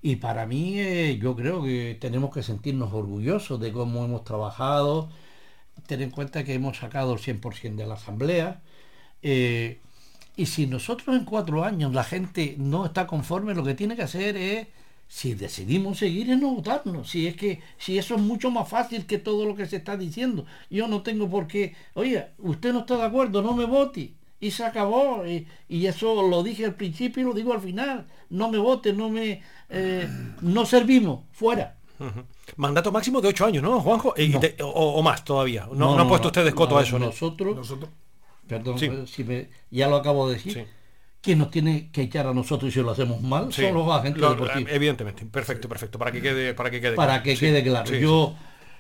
[0.02, 5.10] Y para mí eh, yo creo que tenemos que sentirnos orgullosos de cómo hemos trabajado,
[5.88, 8.62] tener en cuenta que hemos sacado el 100% de la asamblea.
[9.24, 9.82] eh,
[10.36, 14.04] y si nosotros en cuatro años la gente no está conforme, lo que tiene que
[14.04, 14.68] hacer es,
[15.08, 17.10] si decidimos seguir, es no votarnos.
[17.10, 19.96] Si es que, si eso es mucho más fácil que todo lo que se está
[19.98, 20.46] diciendo.
[20.70, 24.14] Yo no tengo por qué, oye, usted no está de acuerdo, no me vote.
[24.40, 25.26] Y se acabó.
[25.26, 28.06] Y, y eso lo dije al principio y lo digo al final.
[28.30, 30.08] No me vote, no me, eh,
[30.42, 31.76] no servimos, fuera.
[32.58, 34.14] Mandato máximo de ocho años, ¿no, Juanjo?
[34.18, 34.40] Y No.
[34.40, 35.68] te- o, o más todavía.
[35.72, 37.08] No, no, han puesto ustedes coto no, a eso, ¿no?
[37.08, 37.90] Nosotros, Nosotros,
[38.48, 38.86] perdón, Sí.
[38.86, 40.54] eh, si me- ya lo acabo de decir.
[40.54, 40.64] Sí.
[41.22, 43.64] Quien nos tiene que echar a nosotros y si lo hacemos mal Sí.
[43.64, 44.72] son los agentes Lo- deportivos.
[44.72, 45.98] Evidentemente, perfecto, perfecto.
[46.00, 47.24] Para que quede, para que quede para claro.
[47.24, 47.86] que Sí, quede claro.
[47.88, 48.36] sí, Yo,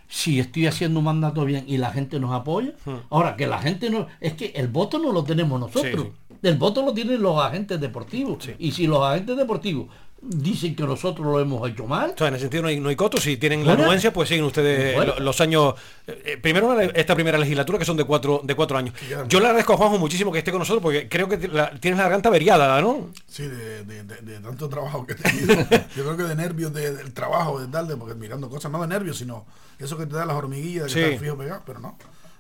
[0.07, 2.95] si estoy haciendo un mandato bien y la gente nos apoya, Hmm.
[3.09, 4.07] ahora que la gente no.
[4.21, 6.07] Es que el voto no lo tenemos nosotros.
[6.43, 8.47] El voto lo tienen los agentes deportivos.
[8.59, 9.88] Y si los agentes deportivos
[10.22, 12.89] dicen que nosotros lo hemos hecho mal, O sea, en ese sentido no hay, no
[12.89, 13.18] hay coto.
[13.20, 15.76] Si tienen la anuencia, pues siguen ustedes los años.
[16.07, 18.93] eh, eh, primero esta primera legislatura, que son de cuatro, de cuatro años.
[19.30, 21.97] Yo le agradezco a Juanjo muchísimo que esté con nosotros, porque creo que la- tienes
[21.97, 23.09] la garganta averiada, ¿no?
[23.28, 25.53] sí, de, de- de- de tanto trabajo que he tenido.
[25.95, 28.82] Yo creo que de nervios de- del trabajo, de tal, de, porque mirando cosas, no
[28.82, 29.45] de nervios, sino
[29.80, 30.99] eso que te da las hormiguillas, de que Sí.
[31.01, 31.97] estás fijo pegado, pero no.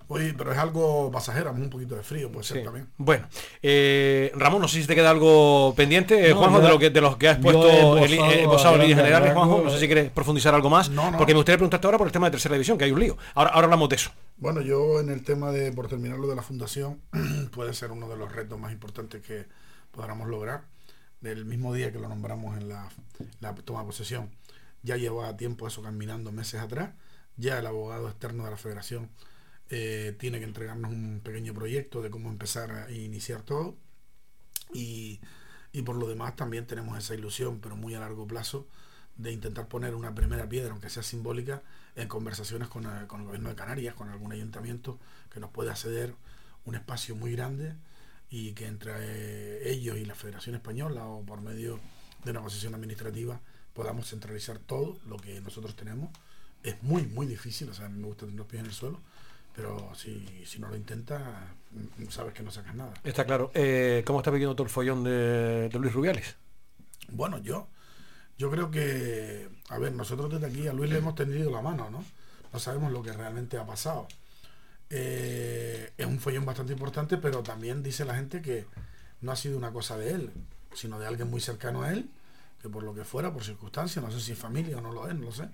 [0.09, 2.87] Oye, pero es algo pasajero, un poquito de frío, puede ser también.
[2.97, 3.27] Bueno,
[3.61, 6.79] eh, Ramón, no sé si te queda algo pendiente, eh, No, Juanjo, yo- de lo
[6.79, 9.61] que de los que has puesto eh, en a líneas generales, Juanjo.
[9.63, 9.87] No sé si eh.
[9.87, 11.17] quieres profundizar algo más, No, no.
[11.17, 13.17] porque me gustaría preguntarte ahora por el tema de tercera división, que hay un lío.
[13.35, 14.11] Ahora, ahora hablamos de eso.
[14.37, 17.01] Bueno, yo en el tema de, por terminar lo de la fundación,
[17.51, 19.45] puede ser uno de los retos más importantes que
[19.91, 20.61] podamos lograr.
[21.19, 22.87] Del mismo día que lo nombramos en la,
[23.41, 24.29] la toma de posesión,
[24.83, 26.91] ya llevaba tiempo eso caminando meses atrás.
[27.35, 29.09] Ya el abogado externo de la federación
[29.69, 33.77] eh, tiene que entregarnos un pequeño proyecto de cómo empezar a iniciar todo.
[34.73, 35.19] Y,
[35.71, 38.67] y por lo demás también tenemos esa ilusión, pero muy a largo plazo,
[39.17, 41.63] de intentar poner una primera piedra, aunque sea simbólica,
[41.95, 44.99] en conversaciones con, el- con el gobierno de Canarias, con algún ayuntamiento
[45.31, 46.13] que nos pueda ceder
[46.65, 47.73] un espacio muy grande
[48.29, 51.79] y que entre eh, ellos y la Federación Española o por medio
[52.23, 53.39] de una negociación administrativa
[53.73, 56.09] podamos centralizar todo lo que nosotros tenemos.
[56.63, 59.01] Es muy, muy difícil, o sea, me gusta tener los pies en el suelo,
[59.57, 61.19] pero si, si no lo intentas,
[61.71, 62.93] mm, sabes que no sacas nada.
[63.03, 63.49] Está claro.
[63.55, 66.35] Eh, ¿Cómo está viviendo todo el follón de, de Luis Rubiales?
[67.09, 67.67] Bueno, yo,
[68.37, 71.89] yo creo que, a ver, nosotros desde aquí a Luis le hemos tendido la mano,
[71.89, 72.05] ¿no?
[72.53, 74.07] No sabemos lo que realmente ha pasado.
[74.91, 78.67] Eh, es un follón bastante importante, pero también dice la gente que
[79.21, 80.31] no ha sido una cosa de él,
[80.75, 82.11] sino de alguien muy cercano a él,
[82.61, 85.09] que por lo que fuera, por circunstancias, no sé si es familia o no lo
[85.09, 85.49] es, no lo sé,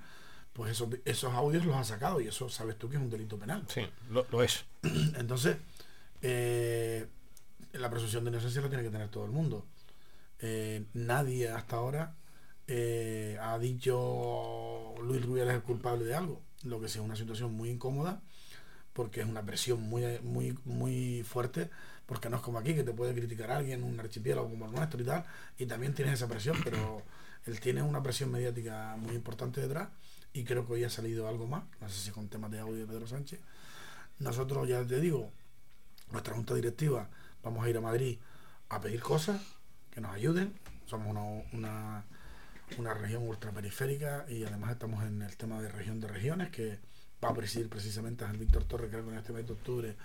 [0.53, 3.37] pues esos, esos audios los ha sacado y eso sabes tú que es un delito
[3.37, 3.63] penal.
[3.67, 4.65] Sí, lo, lo es.
[5.17, 5.57] Entonces,
[6.21, 7.07] eh,
[7.73, 9.65] la presunción de inocencia la tiene que tener todo el mundo.
[10.39, 12.15] Eh, nadie hasta ahora
[12.67, 17.53] eh, ha dicho Luis Rubiales es el culpable de algo, lo que sea una situación
[17.53, 18.21] muy incómoda
[18.93, 21.69] porque es una presión muy, muy, muy fuerte,
[22.05, 25.01] porque no es como aquí, que te puede criticar alguien, un archipiélago como el nuestro
[25.01, 25.25] y tal,
[25.57, 27.01] y también tienes esa presión, pero
[27.45, 29.89] él tiene una presión mediática muy importante detrás,
[30.33, 32.79] y creo que hoy ha salido algo más, no sé si con temas de audio
[32.79, 33.39] de Pedro Sánchez.
[34.19, 35.31] Nosotros, ya te digo,
[36.11, 37.07] nuestra junta directiva,
[37.43, 38.17] vamos a ir a Madrid
[38.69, 39.41] a pedir cosas
[39.91, 40.53] que nos ayuden,
[40.85, 41.07] somos
[41.51, 42.03] una,
[42.77, 46.79] una, región ultraperiférica y además estamos en el tema de región de regiones, que
[47.23, 49.95] va a presidir precisamente a Víctor Torres, creo que en este mes de octubre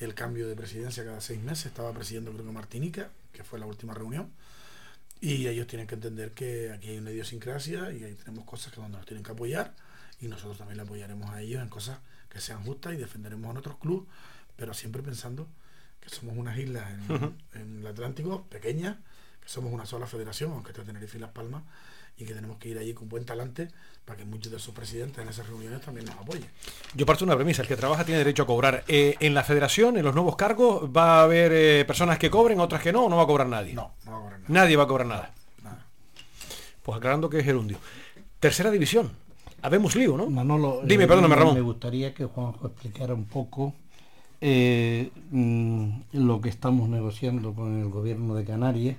[0.00, 3.66] el cambio de presidencia cada seis meses, estaba presidiendo creo que Martinica, que fue la
[3.66, 4.30] última reunión,
[5.20, 8.80] y ellos tienen que entender que aquí hay una idiosincrasia y ahí tenemos cosas que
[8.80, 9.74] donde nos tienen que apoyar
[10.20, 11.98] y nosotros también le apoyaremos a ellos en cosas
[12.28, 14.08] que sean justas y defenderemos a nuestros clubes,
[14.56, 15.48] pero siempre pensando
[16.00, 18.96] que somos unas islas en, en el Atlántico pequeñas,
[19.40, 21.64] que somos una sola federación, aunque está Tenerife y Las Palmas,
[22.16, 23.68] y que tenemos que ir allí con buen talante
[24.04, 26.46] para que muchos de sus presidentes en esas reuniones también nos apoyen.
[26.94, 28.84] Yo parto de una premisa, el que trabaja tiene derecho a cobrar.
[28.88, 32.60] Eh, en la federación, en los nuevos cargos, ¿va a haber eh, personas que cobren,
[32.60, 33.72] otras que no, o no va a cobrar nadie?
[33.74, 34.52] No, no va a cobrar nada.
[34.52, 35.34] Nadie va a cobrar nada.
[35.62, 35.86] nada.
[36.82, 37.78] Pues aclarando que es gerundio.
[38.40, 39.12] Tercera división.
[39.62, 40.28] Habemos lío, ¿no?
[40.28, 41.54] Manolo, Dime, eh, perdóname, Ramón.
[41.54, 43.74] Me gustaría que Juanjo explicara un poco
[44.42, 48.96] eh, mm, lo que estamos negociando con el gobierno de Canarias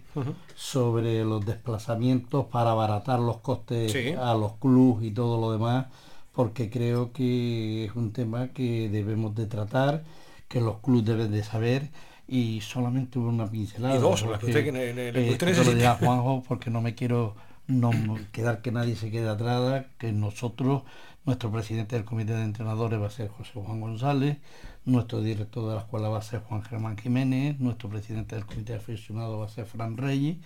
[0.55, 4.09] sobre los desplazamientos para abaratar los costes Sí.
[4.17, 5.87] a los clubes y todo lo demás,
[6.33, 10.03] porque creo que es un tema que debemos de tratar,
[10.47, 11.89] que los clubes deben de saber
[12.27, 13.95] y solamente hubo una pincelada.
[13.95, 16.93] Y dos, porque, usted- que- que- eh, que usted lo dirá Juanjo, porque no me
[16.95, 17.35] quiero
[17.67, 17.91] no
[18.31, 20.83] quedar que nadie se quede atrás, que nosotros,
[21.25, 24.37] nuestro presidente del comité de entrenadores va a ser José Juan González,
[24.85, 28.73] nuestro director de la escuela va a ser Juan Germán Jiménez, nuestro presidente del comité
[28.73, 30.37] de aficionados va a ser Fran Reyes,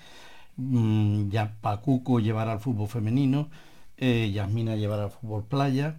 [0.58, 3.50] mm, ya Pacuco llevará al fútbol femenino,
[3.98, 5.98] eh, Yasmina llevará al fútbol playa,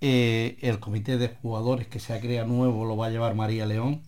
[0.00, 4.02] eh, el comité de jugadores que se crea nuevo lo va a llevar María León,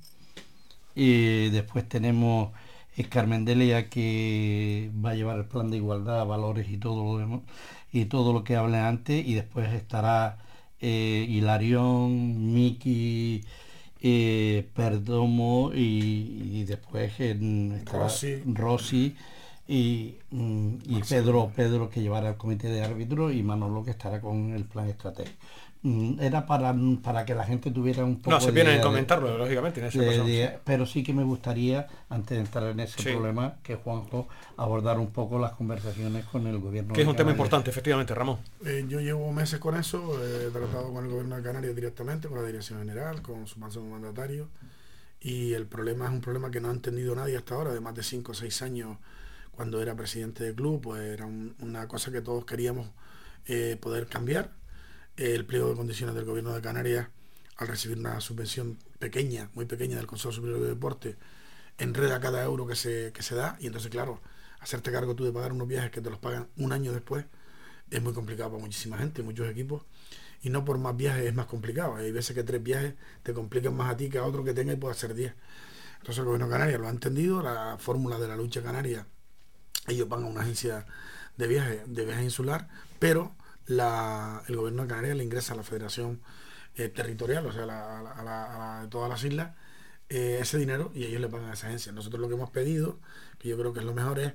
[0.94, 2.52] y después tenemos
[2.96, 7.18] eh, Carmen Delia que va a llevar el plan de igualdad, valores y todo lo
[7.18, 7.40] demás,
[7.92, 10.38] y todo lo que hablé antes, y después estará
[10.80, 13.42] eh, Hilarión, Miki,
[14.00, 18.42] eh, Perdomo y, y después en- Rossi.
[18.46, 19.16] Rossi
[19.66, 24.20] y, mm, y Pedro, Pedro que llevará el comité de árbitros y Manolo que estará
[24.20, 25.38] con el plan estratégico.
[25.82, 26.74] Mm, Era para,
[27.04, 29.38] para que la gente tuviera un poco No, se de viene idea en de- comentarlo,
[29.38, 29.78] lógicamente.
[29.80, 33.00] En ese de- caso, de- pero sí que me gustaría, antes de entrar en ese
[33.00, 33.10] Sí.
[33.12, 34.26] problema, que Juanjo
[34.56, 36.94] abordara un poco las conversaciones con el gobierno.
[36.94, 38.38] que es de un tema importante, efectivamente, Ramón.
[38.66, 42.38] Eh, yo llevo meses con eso, he tratado con el gobierno de Canarias directamente, con
[42.38, 44.48] la dirección general, con su máximo mandatario,
[45.20, 47.94] y el problema es un problema que no ha entendido nadie hasta ahora, de más
[47.94, 48.96] de 5 o 6 años
[49.52, 52.88] cuando era presidente del club, pues era un- una cosa que todos queríamos
[53.46, 54.50] eh, poder cambiar.
[55.18, 57.08] El pliego de condiciones del gobierno de Canarias,
[57.56, 61.16] al recibir una subvención pequeña, muy pequeña del Consejo Superior de Deporte,
[61.76, 64.20] enreda cada euro que se, que se da, y entonces, claro,
[64.60, 67.24] hacerte cargo tú de pagar unos viajes que te los pagan un año después,
[67.90, 69.82] es muy complicado para muchísima gente, muchos equipos.
[70.40, 71.96] Y no por más viajes es más complicado.
[71.96, 72.94] Hay veces que tres viajes
[73.24, 75.34] te complican más a ti que a otro que tenga y pueda hacer diez.
[75.94, 79.04] Entonces el gobierno de Canarias lo ha entendido, la fórmula de la lucha canaria,
[79.88, 80.86] ellos van a una agencia
[81.36, 82.68] de viaje, de viaje insular,
[83.00, 83.34] pero
[83.68, 86.20] la- el gobierno de Canarias le ingresa a la federación
[86.76, 89.54] eh, territorial, o sea, a la, a la- a de todas las islas,
[90.08, 91.92] eh, ese dinero y ellos le pagan a esa agencia.
[91.92, 92.98] Nosotros lo que hemos pedido,
[93.38, 94.34] que yo creo que es lo mejor, es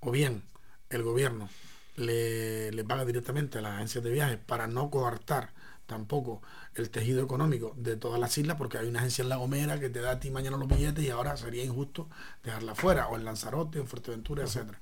[0.00, 0.42] o bien
[0.90, 1.48] el gobierno
[1.96, 5.52] le, le paga directamente a las agencias de viajes para no coartar
[5.86, 6.42] tampoco
[6.74, 9.88] el tejido económico de todas las islas, porque hay una agencia en La Gomera que
[9.90, 12.08] te da a ti mañana los billetes y ahora sería injusto
[12.44, 14.78] dejarla fuera, o en Lanzarote, en Fuerteventura, etcétera.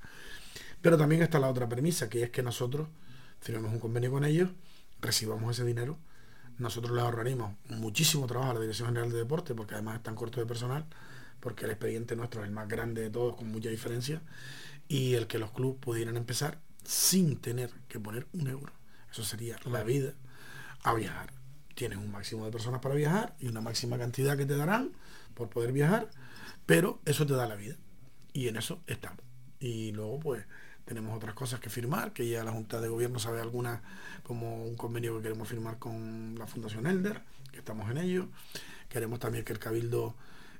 [0.81, 2.89] Pero también está la otra premisa, que es que nosotros
[3.39, 4.49] firmemos un convenio con ellos,
[5.01, 5.97] recibamos ese dinero,
[6.57, 10.41] nosotros les ahorraríamos muchísimo trabajo a la Dirección General de Deporte, porque además están cortos
[10.41, 10.85] de personal,
[11.39, 14.21] porque el expediente nuestro es el más grande de todos, con mucha diferencia,
[14.87, 18.73] y el que los clubes pudieran empezar sin tener que poner un euro.
[19.11, 20.13] Eso sería la vida
[20.83, 21.31] a viajar.
[21.75, 24.93] Tienes un máximo de personas para viajar y una máxima cantidad que te darán
[25.35, 26.09] por poder viajar,
[26.65, 27.75] pero eso te da la vida.
[28.33, 29.19] Y en eso estamos.
[29.59, 30.45] Y luego, pues,
[30.87, 33.81] tenemos otras cosas que firmar, que ya la Junta de Gobierno sabe alguna,
[34.23, 37.21] como un convenio que queremos firmar con la Fundación Elder,
[37.51, 38.27] que estamos en ello.
[38.87, 40.15] Queremos también que el Cabildo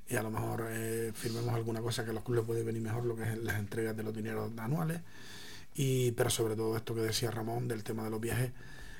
[0.06, 3.06] y a lo mejor eh, firmemos alguna cosa que a los clubes puede venir mejor
[3.06, 5.00] lo que es las entregas de los dineros anuales.
[5.74, 8.52] Y pero sobre todo esto que decía Ramón del tema de los viajes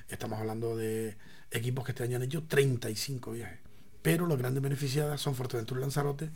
[0.08, 1.18] estamos hablando de
[1.50, 3.58] equipos que este año han hecho 35 viajes.
[4.00, 6.30] Pero los grandes beneficiadas son Fuerteventura y Lanzarote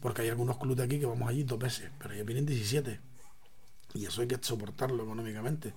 [0.00, 3.11] porque hay algunos clubes de aquí que vamos allí dos veces pero ellos vienen 17
[3.94, 5.74] y eso hay que soportarlo económicamente.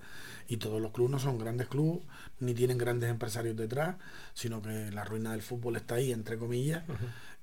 [0.48, 2.02] Y todos los clubes no son grandes clubes,
[2.40, 3.96] ni tienen grandes empresarios detrás,
[4.34, 6.84] sino que la ruina del fútbol está ahí, entre comillas,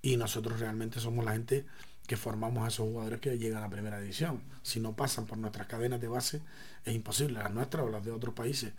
[0.01, 1.65] y nosotros realmente somos la gente
[2.07, 4.41] que formamos a esos jugadores que llegan a primera división.
[4.61, 6.41] Si no pasan por nuestras cadenas de base,
[6.85, 8.73] es imposible, las nuestras o las de otros países.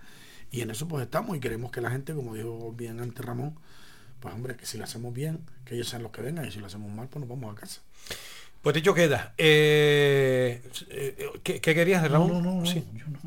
[0.50, 3.58] Y en eso pues estamos y queremos que la gente, como dijo bien antes Ramón,
[4.20, 6.60] pues hombre, que si lo hacemos bien, que ellos sean los que vengan y si
[6.60, 7.80] lo hacemos mal, pues nos vamos a casa.
[8.64, 9.34] Pues dicho queda.
[9.36, 12.32] Eh, eh, ¿qué, querías de Ramón?
[12.32, 12.72] No, no, no,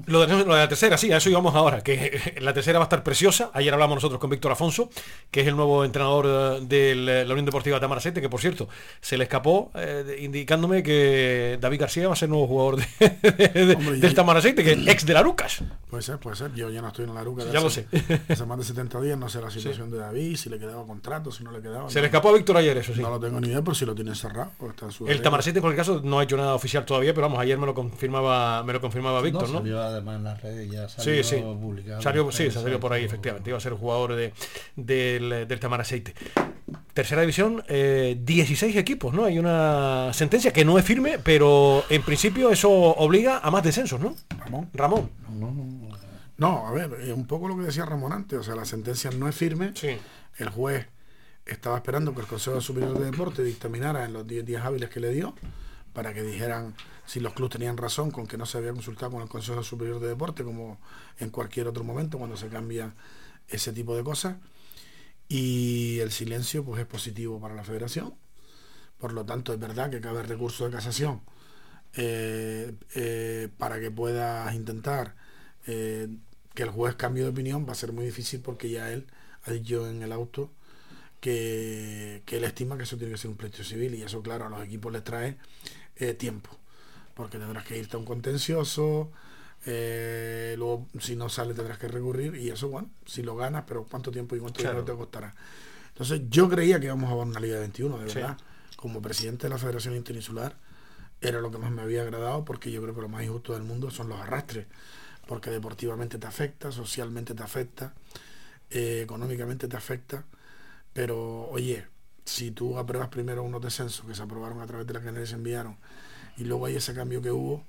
[0.07, 1.83] Lo, de, la tercera, sí, a eso íbamos ahora.
[1.83, 3.51] Que la tercera va a estar preciosa.
[3.53, 4.89] Ayer hablamos nosotros con Víctor Afonso,
[5.29, 8.67] que es el nuevo entrenador eh, de la Unión Deportiva Tamaracete, que por cierto,
[8.99, 9.71] se le escapó
[10.19, 15.13] indicándome que David García va a ser nuevo jugador del Tamaracete, que es ex de
[15.13, 15.61] la Lucas.
[15.87, 16.51] Puede ser, puede ser.
[16.55, 17.45] Yo ya no estoy en la Lucas.
[17.53, 17.85] ya lo sé.
[18.27, 21.31] Hace más de 70 días, no sé la situación de David, si le quedaba contrato,
[21.31, 21.91] si no le quedaba.
[21.91, 23.01] Se le escapó a Víctor ayer, eso sí.
[23.01, 24.51] No lo tengo ni idea, pero si lo tiene cerrado.
[24.67, 27.41] Está en su Tamaracete, por el caso, no ha hecho nada oficial todavía, pero vamos,
[27.41, 29.57] ayer me lo confirmaba, me lo confirmaba Víctor, ¿no?
[29.57, 31.41] Salió además en las redes, ya salió sí, sí.
[31.41, 32.01] publicado.
[32.01, 33.49] Salió, sí, se salió por ahí, efectivamente.
[33.49, 34.31] Iba a ser jugador de,
[34.77, 36.13] del, del Tamaracete.
[36.93, 39.25] Tercera división, 16 eh, equipos, ¿no?
[39.25, 43.99] Hay una sentencia que no es firme, pero en principio eso obliga a más descensos,
[43.99, 44.15] ¿no?
[44.45, 44.69] Ramón.
[44.73, 45.09] Ramón.
[46.37, 49.11] No, a ver, es un poco lo que decía Ramón antes, o sea, la sentencia
[49.11, 49.71] no es firme.
[49.75, 49.97] Sí.
[50.37, 50.87] El juez
[51.47, 54.99] estaba esperando que el Consejo Superior de Deporte dictaminara en los 10 días hábiles que
[54.99, 55.33] le dio
[55.93, 56.75] para que dijeran
[57.05, 59.99] si los clubes tenían razón con que no se había consultado con el Consejo Superior
[59.99, 60.79] de Deporte como
[61.19, 62.93] en cualquier otro momento cuando se cambia
[63.47, 64.37] ese tipo de cosas.
[65.29, 68.13] Y el silencio pues es positivo para la federación.
[68.99, 71.21] Por lo tanto es verdad que cabe recurso de casación
[71.95, 75.15] eh, eh, para que puedas intentar
[75.65, 76.07] eh,
[76.53, 77.65] que el juez cambie de opinión.
[77.67, 79.07] Va a ser muy difícil porque ya él
[79.43, 80.51] ha dicho en el auto
[81.19, 84.49] que, él estima que eso tiene que ser un pleito civil y eso claro a
[84.49, 85.37] los equipos les trae
[85.95, 86.49] eh, tiempo
[87.13, 89.11] porque tendrás que irte a un contencioso
[89.65, 93.85] eh, luego si no sale tendrás que recurrir y eso bueno si lo ganas pero
[93.85, 95.33] cuánto tiempo y cuánto dinero te costará
[95.89, 98.37] entonces yo creía que íbamos a ver una liga de 21 de verdad.
[98.75, 100.55] Como presidente de la Federación Interinsular
[101.19, 103.63] era lo que más me había agradado porque yo creo que lo más injusto del
[103.63, 104.67] mundo son los arrastres
[105.25, 107.95] porque deportivamente te afecta socialmente te afecta
[108.69, 110.23] eh, económicamente te afecta
[110.97, 111.85] pero, oye,
[112.25, 115.35] si tú apruebas primero unos descensos que se aprobaron a través de las que se
[115.35, 115.77] enviaron
[116.37, 117.63] y luego hay ese cambio que hubo,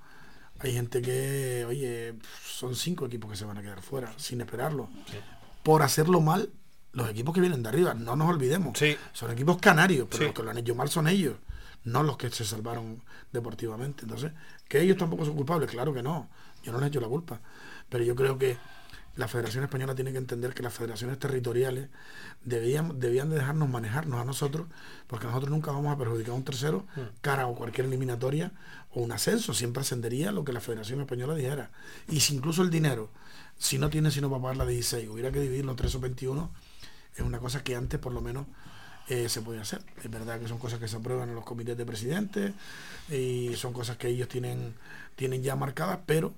[0.60, 4.88] hay gente que, oye, son cinco equipos que se van a quedar fuera sin esperarlo.
[5.62, 6.48] Por hacerlo mal,
[6.92, 8.78] los equipos que vienen de arriba, no nos olvidemos,
[9.12, 11.36] son equipos canarios, pero los que lo han hecho mal son ellos,
[11.84, 14.04] no los que se salvaron deportivamente.
[14.04, 14.32] Entonces,
[14.68, 16.30] que ellos tampoco son culpables, claro que no,
[16.62, 17.42] yo no les he hecho la culpa,
[17.90, 18.56] pero yo creo que
[19.16, 21.88] la Federación Española tiene que entender que las federaciones territoriales
[22.44, 24.68] debían, debían de dejarnos manejarnos a nosotros,
[25.06, 27.00] porque nosotros nunca vamos a perjudicar a un tercero mm.
[27.20, 28.52] cara o cualquier eliminatoria
[28.92, 31.70] o un ascenso, siempre ascendería lo que la Federación Española dijera.
[32.08, 33.10] Y si incluso el dinero,
[33.58, 36.50] si no tiene sino para pagar la 16, hubiera que dividirlo entre esos 21,
[37.16, 38.46] es una cosa que antes por lo menos
[39.08, 39.82] eh, se podía hacer.
[40.02, 42.52] Es verdad que son cosas que se aprueban en los comités de presidentes
[43.10, 44.74] y son cosas que ellos tienen,
[45.16, 46.34] tienen ya marcadas, pero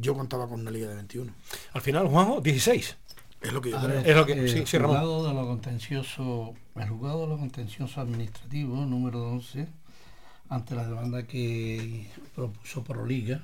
[0.00, 1.32] yo contaba con una liga de 21.
[1.72, 2.96] Al final, Juanjo, 16.
[3.42, 7.26] Es lo que yo Es lo que, el juzgado de lo contencioso, el juzgado de
[7.28, 9.66] lo contencioso administrativo número 11,
[10.50, 13.40] ante la demanda que propuso Liga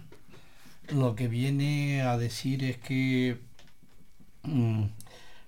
[0.89, 3.39] lo que viene a decir es que
[4.43, 4.85] mm,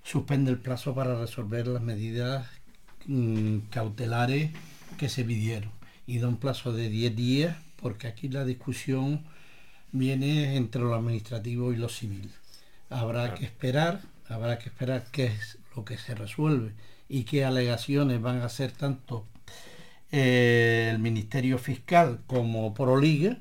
[0.03, 2.47] suspende el plazo para resolver las medidas
[3.05, 4.51] mm, cautelares
[4.97, 5.71] que se pidieron
[6.07, 9.23] y da un plazo de 10 días porque aquí la discusión
[9.91, 12.31] viene entre lo administrativo y lo civil.
[12.89, 16.73] Habrá que esperar, habrá que esperar qué es lo que se resuelve
[17.07, 19.25] y qué alegaciones van a hacer tanto
[20.11, 23.37] eh, el Ministerio Fiscal como Proliga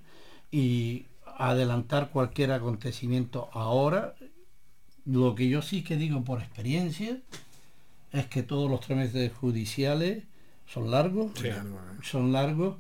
[0.51, 1.07] y
[1.37, 4.15] adelantar cualquier acontecimiento ahora.
[5.05, 7.19] Lo que yo sí que digo por experiencia
[8.12, 10.25] es que todos los trámites judiciales
[10.66, 11.33] son largos,
[12.03, 12.77] son largos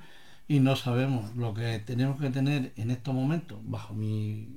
[0.48, 4.48] y no sabemos lo que tenemos que tener en estos momentos, bajo mi,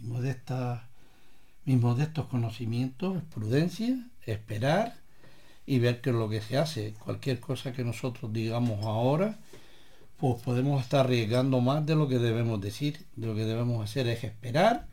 [0.00, 0.88] modesta,
[1.64, 3.96] mis modestos conocimientos, prudencia,
[4.26, 4.96] esperar
[5.66, 6.94] y ver qué es lo que se hace.
[6.94, 9.38] Cualquier cosa que nosotros digamos ahora,
[10.16, 13.06] pues podemos estar arriesgando más de lo que debemos decir.
[13.14, 14.88] De lo que debemos hacer es esperar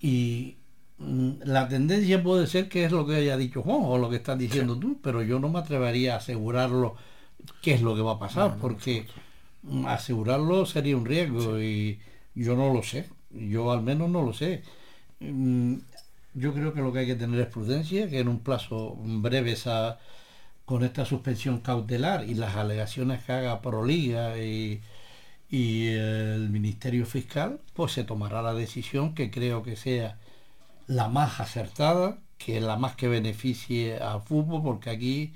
[0.00, 0.58] y
[0.98, 4.16] mm, la tendencia puede ser que es lo que haya dicho Juan o lo que
[4.16, 6.94] estás diciendo tú, pero yo no me atrevería a asegurarlo
[7.62, 9.06] qué es lo que va a pasar, porque
[9.86, 12.00] asegurarlo sería un riesgo y
[12.34, 14.62] yo no lo sé, yo al menos no lo sé.
[15.20, 15.76] Mm,
[16.34, 19.52] yo creo que lo que hay que tener es prudencia, que en un plazo breve
[19.52, 19.98] esa,
[20.64, 24.82] con esta suspensión cautelar y las alegaciones que haga Proliga y,
[25.50, 30.18] y el Ministerio Fiscal, pues se tomará la decisión que creo que sea
[30.88, 35.34] la más acertada, que la más que beneficie al fútbol, porque aquí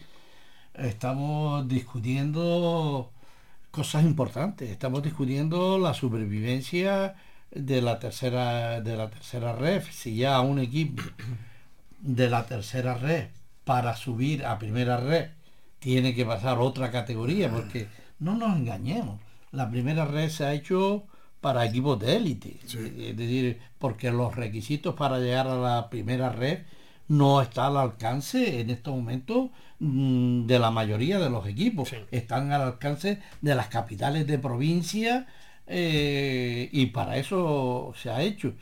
[0.74, 3.12] estamos discutiendo
[3.74, 7.16] cosas importantes, estamos discutiendo la supervivencia
[7.50, 11.02] de la tercera de la tercera red, si ya un equipo
[11.98, 13.30] de la tercera red
[13.64, 15.30] para subir a primera red
[15.80, 17.88] tiene que pasar otra categoría, porque
[18.20, 19.18] no nos engañemos,
[19.50, 21.04] la primera red se ha hecho
[21.40, 26.60] para equipos de élite, es decir, porque los requisitos para llegar a la primera red
[27.08, 32.52] no está al alcance en estos momentos mm, de la mayoría de los equipos, están
[32.52, 35.26] al alcance de las capitales de provincia
[35.66, 38.52] eh, y para eso se ha hecho.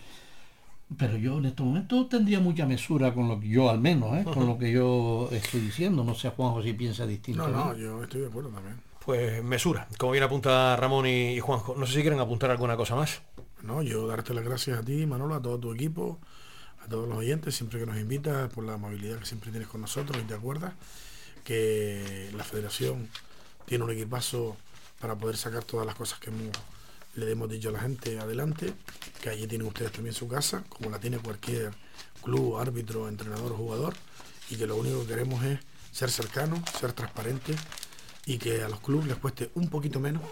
[0.98, 4.24] Pero yo en este momento tendría mucha mesura con lo que yo al menos, ¿eh?
[4.24, 6.04] con lo que yo estoy diciendo.
[6.04, 7.48] No sé Juanjo si piensa distinto.
[7.48, 8.76] No, no, yo estoy de acuerdo también.
[9.04, 11.74] Pues mesura, como bien apunta Ramón y, Juanjo.
[11.76, 13.22] No sé si quieren apuntar alguna cosa más.
[13.62, 16.18] No, yo darte las gracias a ti, Manolo, a todo tu equipo,
[16.84, 19.80] a todos los oyentes, siempre que nos invitas, por la amabilidad que siempre tienes con
[19.80, 20.72] nosotros y te acuerdas
[21.44, 23.08] que la federación
[23.66, 24.56] tiene un equipazo
[25.00, 26.50] para poder sacar todas las cosas que hemos
[27.14, 28.72] le hemos dicho a la gente adelante,
[29.20, 31.72] que allí tienen ustedes también su casa, como la tiene cualquier
[32.22, 33.94] club, árbitro, entrenador jugador,
[34.48, 35.58] y que lo único que queremos es
[35.90, 37.56] ser cercanos, ser transparentes
[38.24, 40.22] y que a los clubes les cueste un poquito menos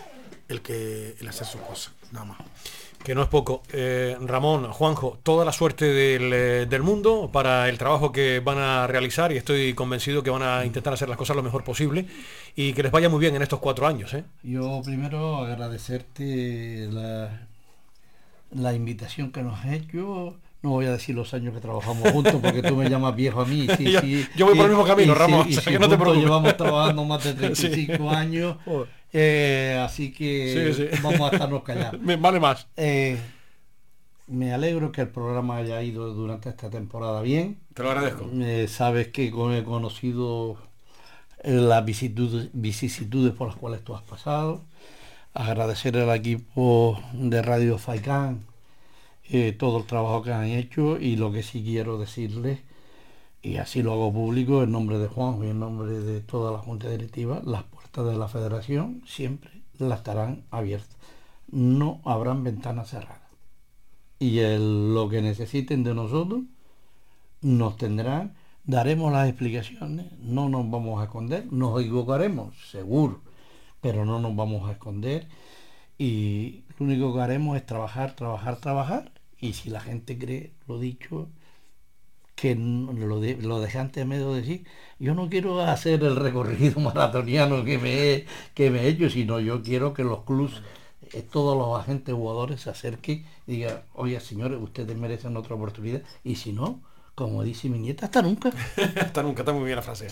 [0.49, 2.39] el que el hacer sus cosas, nada más
[3.03, 3.63] que no es poco.
[3.73, 8.87] Eh, Ramón, Juanjo, toda la suerte eh, del, mundo para el trabajo que van a
[8.87, 12.07] realizar y estoy convencido que van a intentar hacer las cosas lo mejor posible
[12.55, 14.13] y que les vaya muy bien en estos cuatro años.
[14.15, 14.25] ¿eh?
[14.43, 17.47] Yo primero agradecerte la,
[18.53, 20.37] la invitación que nos has hecho.
[20.63, 23.47] No voy a decir los años que trabajamos juntos porque tú me llamas viejo a
[23.47, 23.67] mí.
[24.37, 25.49] yo, voy por el mismo camino, Ramón.
[25.49, 28.57] no te Llevamos trabajando más de 35 años.
[29.13, 32.01] Eh, así que vamos a estarnos callados.
[32.21, 32.67] vale más.
[32.77, 33.19] Eh,
[34.27, 37.59] me alegro que el programa haya ido durante esta temporada bien.
[37.75, 38.29] Te lo agradezco.
[38.33, 40.57] Eh, sabes que he conocido
[41.43, 44.63] las vicisitudes, por las cuales tú has pasado.
[45.35, 48.45] Agradecer al equipo de Radio Faicán
[49.59, 52.59] todo el trabajo que han hecho y lo que sí quiero decirles,
[53.43, 56.59] y así lo hago público en nombre de Juan y en nombre de toda la
[56.59, 57.63] Junta Directiva, las
[57.93, 60.97] de la federación siempre la estarán abiertas.
[61.51, 63.21] No habrán ventanas cerradas.
[64.19, 66.43] Y lo que necesiten de nosotros
[67.41, 68.35] nos tendrán,
[68.65, 73.23] daremos las explicaciones, no nos vamos a esconder, nos equivocaremos, seguro,
[73.81, 75.27] pero no nos vamos a esconder.
[75.99, 79.13] Y lo único que haremos es trabajar, trabajar, trabajar.
[79.39, 81.29] Y si la gente cree lo dicho,
[82.41, 84.65] que lo, de, lo dejé antes medio decir,
[84.99, 89.41] yo no quiero hacer el recorrido maratoniano que me, he, que me he hecho, sino
[89.41, 90.63] yo quiero que los clubes,
[91.13, 96.01] eh, todos los agentes jugadores se acerquen y digan, oye señores, ustedes merecen otra oportunidad,
[96.25, 96.81] y si no,
[97.15, 98.51] como dice mi nieta, hasta nunca.
[99.01, 100.09] hasta nunca, está muy bien la frase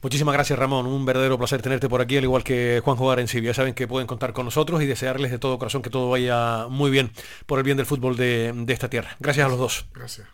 [0.00, 3.26] Muchísimas gracias Ramón, un verdadero placer tenerte por aquí, al igual que Juan Jugar en
[3.26, 6.66] Ya saben que pueden contar con nosotros y desearles de todo corazón que todo vaya
[6.70, 7.12] muy bien
[7.44, 9.16] por el bien del fútbol de, de esta tierra.
[9.20, 9.84] Gracias a los dos.
[9.92, 10.26] Gracias.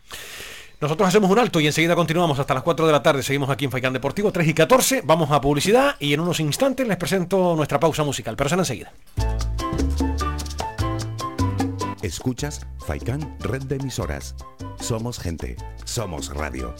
[0.81, 3.21] Nosotros hacemos un alto y enseguida continuamos hasta las 4 de la tarde.
[3.21, 5.01] Seguimos aquí en Faicán Deportivo, 3 y 14.
[5.03, 8.37] Vamos a publicidad y en unos instantes les presento nuestra pausa musical.
[8.37, 8.93] Pero será enseguida.
[12.01, 14.35] Escuchas Faicán Red de Emisoras.
[14.79, 15.57] Somos gente.
[15.83, 16.73] Somos radio.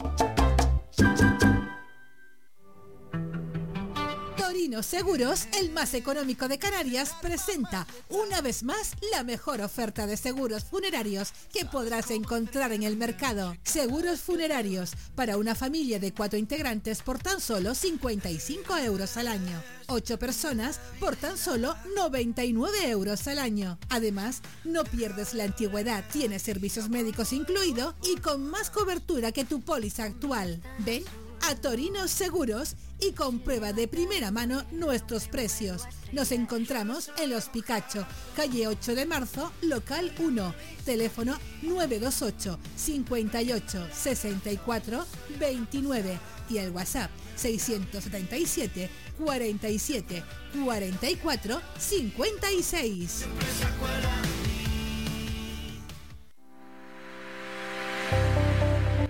[4.81, 10.63] Seguros, el más económico de Canarias, presenta una vez más la mejor oferta de seguros
[10.63, 13.55] funerarios que podrás encontrar en el mercado.
[13.63, 19.61] Seguros funerarios para una familia de cuatro integrantes por tan solo 55 euros al año.
[19.87, 23.79] Ocho personas por tan solo 99 euros al año.
[23.89, 29.61] Además, no pierdes la antigüedad, tienes servicios médicos incluido y con más cobertura que tu
[29.61, 30.61] póliza actual.
[30.79, 31.03] Ven
[31.43, 35.83] a Torinos Seguros y comprueba de primera mano nuestros precios.
[36.11, 38.05] Nos encontramos en Los Picacho,
[38.35, 40.53] calle 8 de marzo, local 1,
[40.85, 45.05] teléfono 928 58 64
[45.39, 50.23] 29 y el WhatsApp 677 47
[50.63, 53.25] 44 56.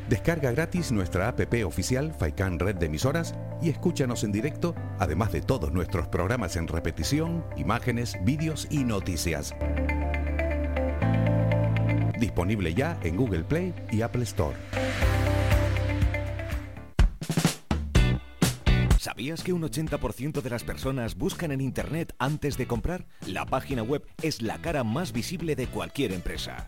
[0.10, 5.42] Descarga gratis nuestra app oficial Faikan Red de Emisoras y escúchanos en directo, además de
[5.42, 9.54] todos nuestros programas en repetición, imágenes, vídeos y noticias.
[12.20, 14.58] Disponible ya en Google Play y Apple Store.
[18.98, 23.06] ¿Sabías que un 80% de las personas buscan en Internet antes de comprar?
[23.28, 26.68] La página web es la cara más visible de cualquier empresa.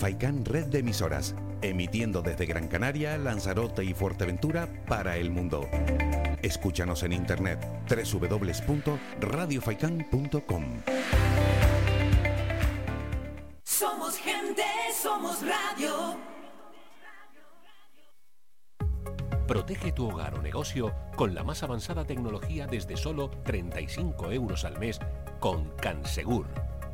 [0.00, 5.68] Faikan Red de Emisoras, emitiendo desde Gran Canaria, Lanzarote y Fuerteventura para el mundo.
[6.40, 10.64] Escúchanos en internet www.radiofaikan.com.
[13.62, 14.62] Somos gente,
[15.02, 16.16] somos radio.
[19.46, 24.78] Protege tu hogar o negocio con la más avanzada tecnología desde solo 35 euros al
[24.78, 24.98] mes
[25.40, 26.69] con Cansegur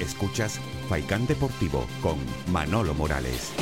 [0.00, 2.16] Escuchas Faikán Deportivo con
[2.50, 3.52] Manolo Morales.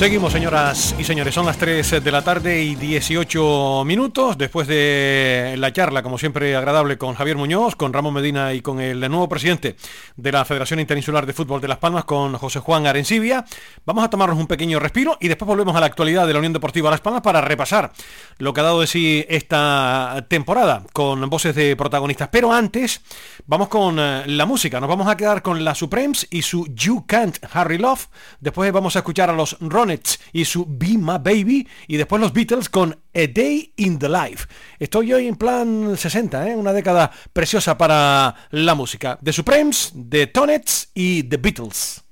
[0.00, 1.34] Seguimos, señoras y señores.
[1.34, 4.38] Son las 3 de la tarde y 18 minutos.
[4.38, 8.80] Después de la charla, como siempre, agradable con Javier Muñoz, con Ramón Medina y con
[8.80, 9.76] el nuevo presidente
[10.16, 13.44] de la Federación Interinsular de Fútbol de Las Palmas, con José Juan Arencibia.
[13.84, 16.54] Vamos a tomarnos un pequeño respiro y después volvemos a la actualidad de la Unión
[16.54, 17.92] Deportiva Las Palmas para repasar
[18.38, 22.30] lo que ha dado de sí esta temporada con voces de protagonistas.
[22.32, 23.02] Pero antes,
[23.46, 24.80] vamos con eh, la música.
[24.80, 28.08] Nos vamos a quedar con la Supremes y su You Can't Harry Love.
[28.40, 29.90] Después vamos a escuchar a los Ron
[30.32, 34.46] y su Be My Baby y después los Beatles con A Day in the Life.
[34.78, 36.56] Estoy hoy en plan 60, ¿eh?
[36.56, 39.18] una década preciosa para la música.
[39.22, 42.02] The Supremes, The Tonets y The Beatles.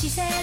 [0.00, 0.37] she said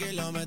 [0.00, 0.46] me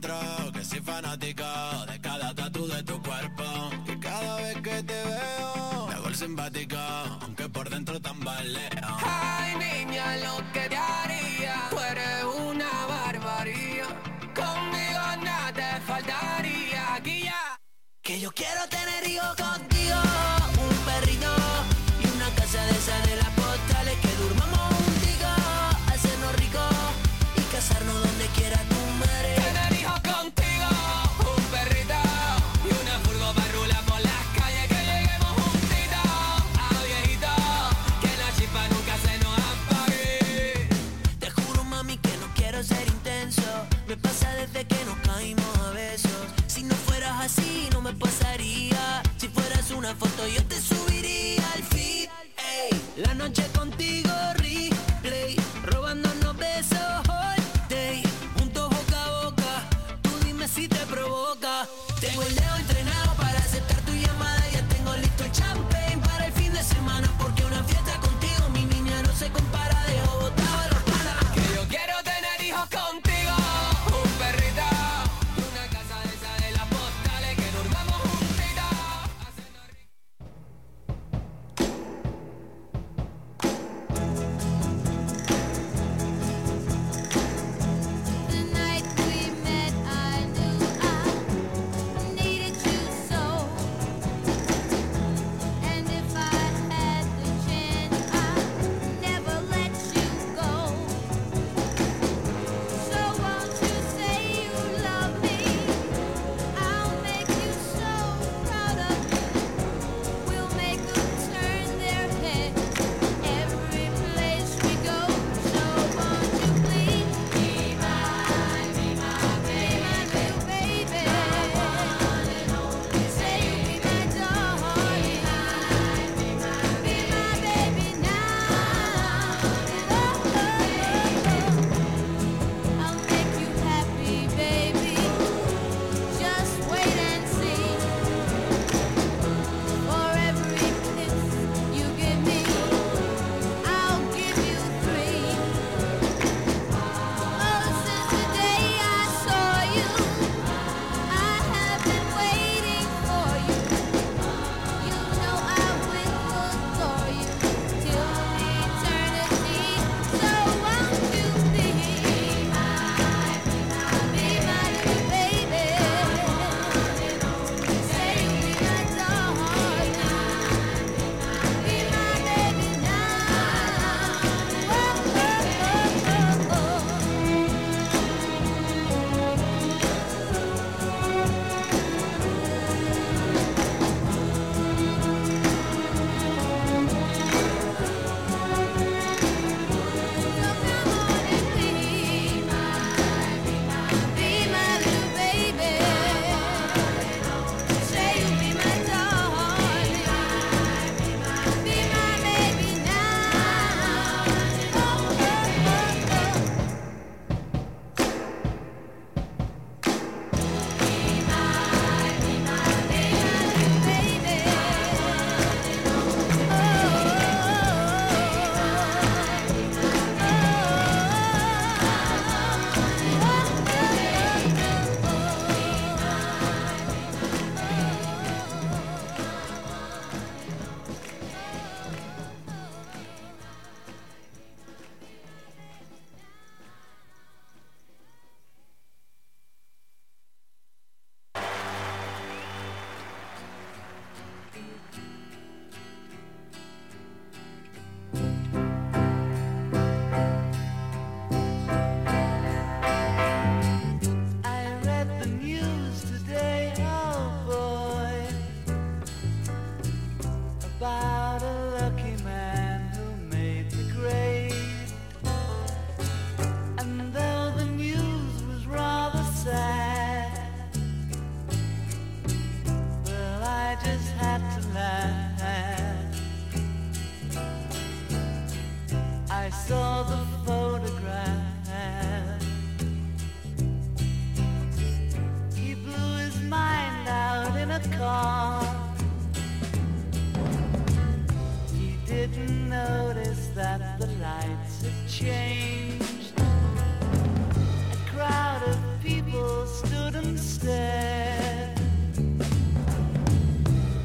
[294.05, 296.33] the lights had changed.
[296.37, 301.79] A crowd of people stood and stared.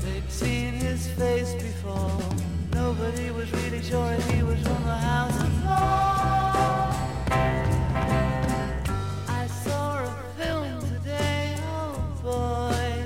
[0.02, 2.20] They'd seen his face before.
[2.72, 5.48] Nobody was really sure he was from the house of.
[9.28, 11.92] I saw a film today, oh
[12.22, 13.04] boy.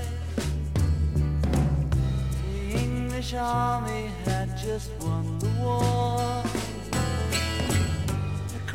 [2.53, 6.02] The English army had just won the war.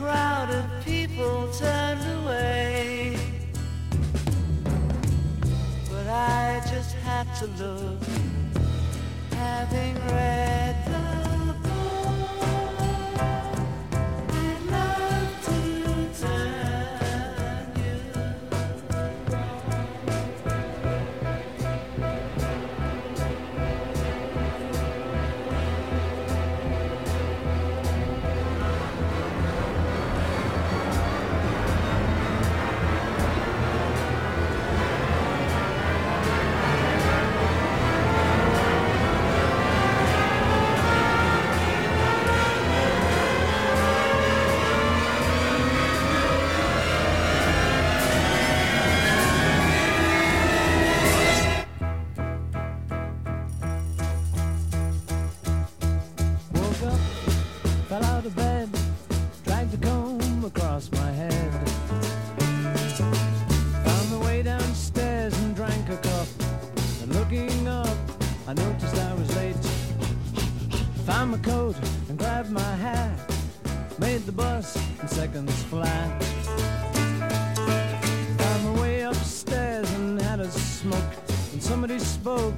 [0.08, 3.18] Crowd of people turned away.
[5.92, 8.02] But I just had to look,
[9.34, 10.57] having read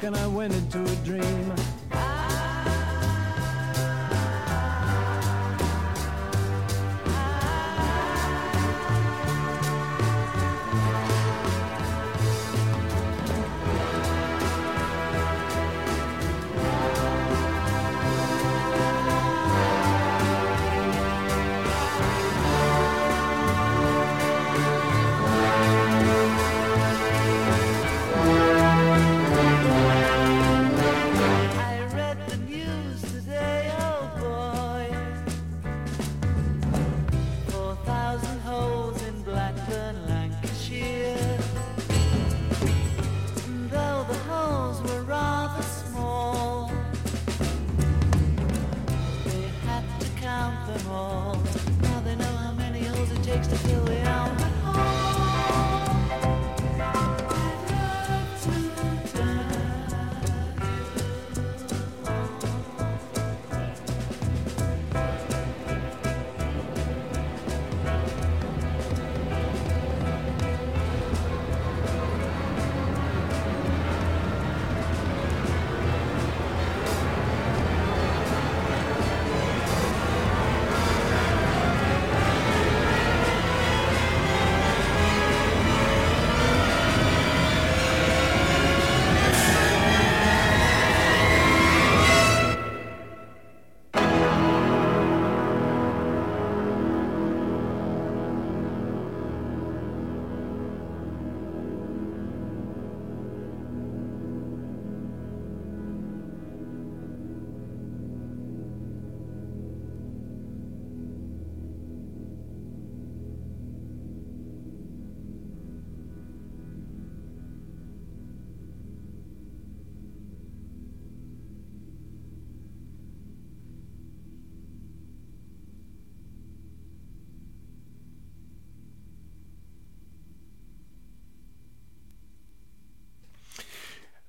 [0.03, 1.48] and I went into a dream.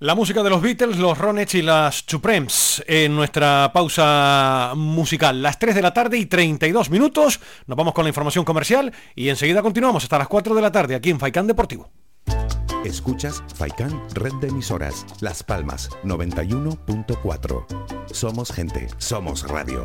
[0.01, 5.43] La música de los Beatles, los Ronettes y las Supremes en nuestra pausa musical.
[5.43, 7.39] Las 3 de la tarde y 32 minutos.
[7.67, 10.95] Nos vamos con la información comercial y enseguida continuamos hasta las 4 de la tarde
[10.95, 11.91] aquí en Faicán Deportivo.
[12.83, 15.05] Escuchas Faicán Red de Emisoras.
[15.21, 17.67] Las Palmas 91.4.
[18.11, 19.85] Somos gente, somos radio.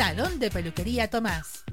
[0.01, 1.63] Salón de Peluquería Tomás.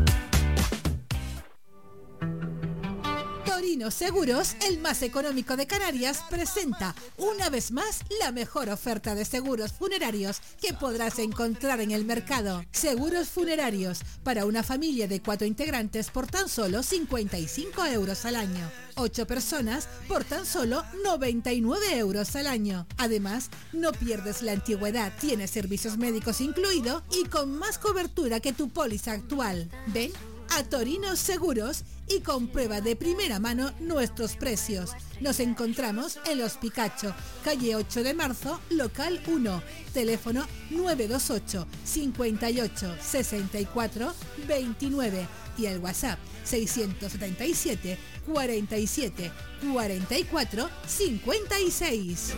[3.90, 9.72] Seguros, el más económico de Canarias, presenta una vez más la mejor oferta de seguros
[9.72, 12.64] funerarios que podrás encontrar en el mercado.
[12.70, 18.70] Seguros funerarios para una familia de cuatro integrantes por tan solo 55 euros al año.
[18.94, 22.86] Ocho personas por tan solo 99 euros al año.
[22.96, 28.68] Además, no pierdes la antigüedad, tienes servicios médicos incluido y con más cobertura que tu
[28.68, 29.68] póliza actual.
[29.88, 30.12] Ven
[30.50, 34.92] a Torino Seguros y comprueba de primera mano nuestros precios.
[35.20, 37.14] Nos encontramos en Los Picacho,
[37.44, 39.62] calle 8 de marzo, local 1,
[39.92, 44.14] teléfono 928 58 64
[44.46, 45.26] 29
[45.58, 49.32] y el WhatsApp 677 47
[49.72, 52.34] 44 56.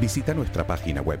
[0.00, 1.20] Visita nuestra página web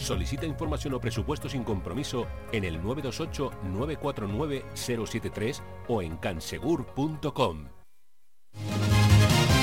[0.00, 7.68] Solicita información o presupuesto sin compromiso en el 928-949-073 o en cansegur.com.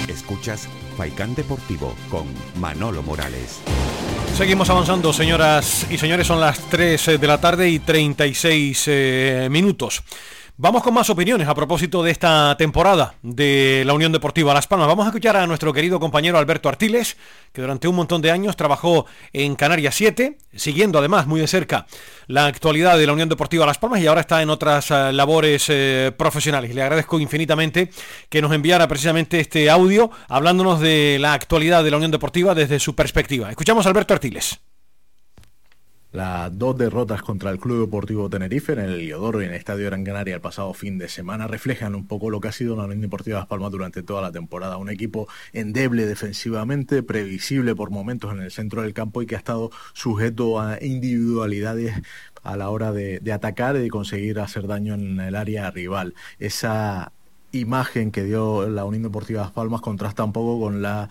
[0.07, 3.61] Escuchas Faikán Deportivo con Manolo Morales.
[4.35, 10.03] Seguimos avanzando, señoras y señores, son las 3 de la tarde y 36 eh, minutos.
[10.59, 14.87] Vamos con más opiniones a propósito de esta temporada de la Unión Deportiva Las Palmas.
[14.87, 17.15] Vamos a escuchar a nuestro querido compañero Alberto Artiles,
[17.53, 21.85] que durante un montón de años trabajó en Canarias 7, siguiendo además muy de cerca
[22.25, 25.67] la actualidad de la Unión Deportiva Las Palmas y ahora está en otras eh, labores
[25.69, 26.73] eh, profesionales.
[26.73, 27.91] Le agradezco infinitamente
[28.27, 32.79] que nos enviara precisamente este audio hablándonos de la actualidad de la Unión Deportiva desde
[32.79, 33.51] su perspectiva.
[33.51, 34.59] Escuchamos a Alberto Artiles.
[36.17, 39.85] Las dos derrotas contra el Club Deportivo Tenerife en el Heliodoro y en el Estadio
[39.85, 42.85] Gran Canaria el pasado fin de semana reflejan un poco lo que ha sido la
[42.85, 44.77] Unión Deportiva Las Palmas durante toda la temporada.
[44.77, 49.37] Un equipo endeble defensivamente, previsible por momentos en el centro del campo y que ha
[49.37, 51.93] estado sujeto a individualidades
[52.41, 56.15] a la hora de, de atacar y de conseguir hacer daño en el área rival.
[56.39, 57.13] Esa
[57.51, 61.09] imagen que dio la Unión Deportiva Las Palmas contrasta un poco con la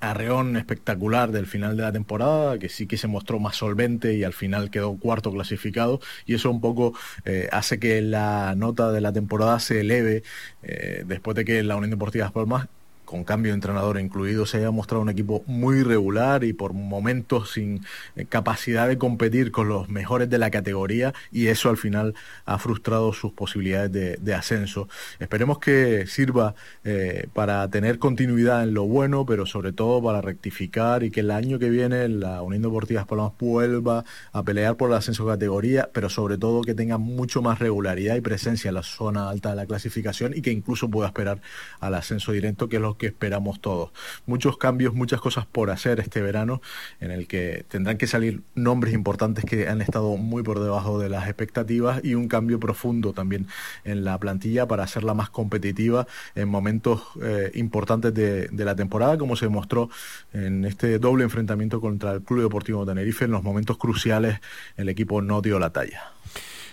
[0.00, 4.24] arreón espectacular del final de la temporada, que sí que se mostró más solvente y
[4.24, 6.94] al final quedó cuarto clasificado, y eso un poco
[7.24, 10.22] eh, hace que la nota de la temporada se eleve
[10.62, 12.68] eh, después de que la Unión Deportiva Las Palmas
[13.08, 17.52] con cambio de entrenador incluido, se haya mostrado un equipo muy regular y por momentos
[17.52, 17.80] sin
[18.16, 22.14] eh, capacidad de competir con los mejores de la categoría y eso al final
[22.44, 24.90] ha frustrado sus posibilidades de, de ascenso.
[25.20, 26.54] Esperemos que sirva
[26.84, 31.30] eh, para tener continuidad en lo bueno, pero sobre todo para rectificar y que el
[31.30, 35.32] año que viene la Unión Deportiva Las Palmas vuelva a pelear por el ascenso de
[35.32, 39.48] categoría, pero sobre todo que tenga mucho más regularidad y presencia en la zona alta
[39.48, 41.40] de la clasificación y que incluso pueda esperar
[41.80, 43.90] al ascenso directo, que es lo que esperamos todos.
[44.26, 46.60] Muchos cambios, muchas cosas por hacer este verano,
[47.00, 51.08] en el que tendrán que salir nombres importantes que han estado muy por debajo de
[51.08, 53.46] las expectativas y un cambio profundo también
[53.84, 59.16] en la plantilla para hacerla más competitiva en momentos eh, importantes de, de la temporada,
[59.16, 59.88] como se demostró
[60.32, 63.24] en este doble enfrentamiento contra el Club Deportivo Tenerife.
[63.24, 64.40] En los momentos cruciales
[64.76, 66.17] el equipo no dio la talla.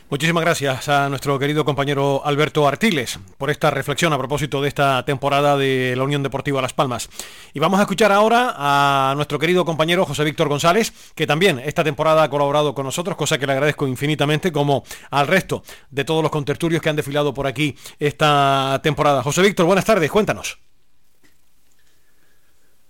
[0.08, 5.04] Muchísimas gracias a nuestro querido compañero Alberto Artiles por esta reflexión a propósito de esta
[5.04, 7.10] temporada de la Unión Deportiva Las Palmas.
[7.56, 11.84] Y vamos a escuchar ahora a nuestro querido compañero José Víctor González, que también esta
[11.84, 16.22] temporada ha colaborado con nosotros, cosa que le agradezco infinitamente, como al resto de todos
[16.22, 19.24] los contertulios que han desfilado por aquí esta temporada.
[19.24, 20.60] José Víctor, buenas tardes, cuéntanos.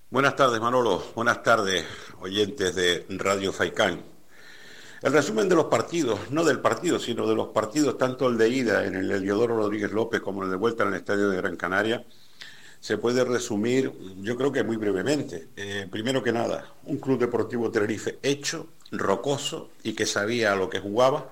[0.10, 1.02] Buenas tardes, Manolo.
[1.16, 1.86] Buenas tardes,
[2.20, 4.15] oyentes de Radio Faicán.
[5.02, 8.50] El resumen de los partidos, no del partido, sino de los partidos, tanto el de
[8.50, 11.58] ida en el Eliodoro Rodríguez López como el de vuelta en el Estadio de Gran
[11.58, 12.06] Canaria,
[12.80, 13.92] se puede resumir,
[14.22, 15.48] yo creo que muy brevemente.
[15.56, 20.70] Eh, primero que nada, un club deportivo Tenerife hecho, rocoso y que sabía a lo
[20.70, 21.30] que jugaba,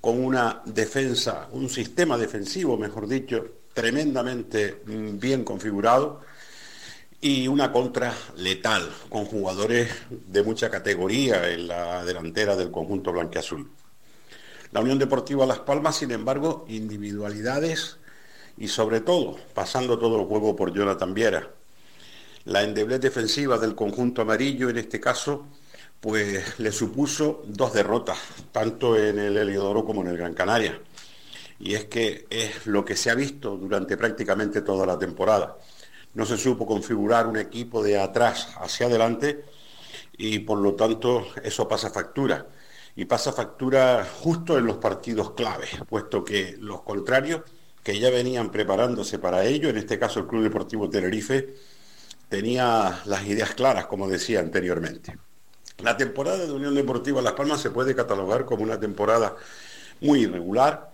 [0.00, 6.20] con una defensa, un sistema defensivo, mejor dicho, tremendamente mm, bien configurado
[7.20, 13.70] y una contra letal, con jugadores de mucha categoría en la delantera del conjunto blanqueazul.
[14.72, 17.98] La Unión Deportiva Las Palmas, sin embargo, individualidades
[18.56, 21.50] y sobre todo, pasando todo el juego por Jonathan Viera.
[22.46, 25.46] La endeblez defensiva del conjunto amarillo, en este caso,
[26.00, 28.18] pues le supuso dos derrotas,
[28.50, 30.80] tanto en el Heliodoro como en el Gran Canaria.
[31.58, 35.58] Y es que es lo que se ha visto durante prácticamente toda la temporada
[36.14, 39.44] no se supo configurar un equipo de atrás hacia adelante
[40.16, 42.46] y por lo tanto eso pasa factura.
[42.96, 47.42] Y pasa factura justo en los partidos claves, puesto que los contrarios,
[47.82, 51.54] que ya venían preparándose para ello, en este caso el Club Deportivo Tenerife,
[52.28, 55.16] tenía las ideas claras, como decía anteriormente.
[55.78, 59.36] La temporada de Unión Deportiva Las Palmas se puede catalogar como una temporada
[60.00, 60.89] muy irregular,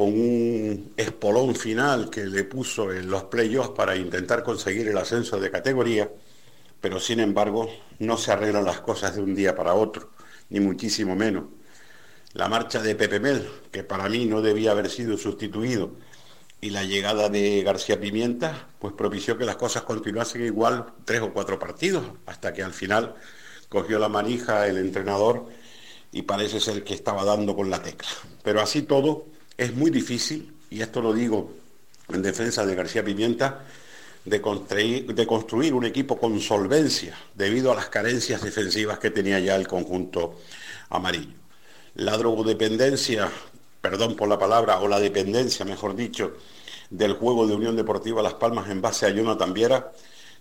[0.00, 5.38] con un espolón final que le puso en los playoffs para intentar conseguir el ascenso
[5.38, 6.10] de categoría,
[6.80, 7.68] pero sin embargo
[7.98, 10.12] no se arreglan las cosas de un día para otro,
[10.48, 11.44] ni muchísimo menos.
[12.32, 15.90] La marcha de Pepe Mel, que para mí no debía haber sido sustituido,
[16.62, 21.34] y la llegada de García Pimienta, pues propició que las cosas continuasen igual tres o
[21.34, 23.16] cuatro partidos, hasta que al final
[23.68, 25.44] cogió la manija el entrenador
[26.10, 28.08] y parece ser que estaba dando con la tecla.
[28.42, 29.26] Pero así todo,
[29.60, 31.52] es muy difícil, y esto lo digo
[32.08, 33.66] en defensa de García Pimienta,
[34.24, 39.38] de construir, de construir, un equipo con solvencia debido a las carencias defensivas que tenía
[39.38, 40.40] ya el conjunto
[40.88, 41.34] amarillo.
[41.94, 43.30] La drogodependencia,
[43.82, 46.32] perdón por la palabra, o la dependencia, mejor dicho,
[46.88, 49.92] del juego de Unión Deportiva Las Palmas en base a Jonathan Viera,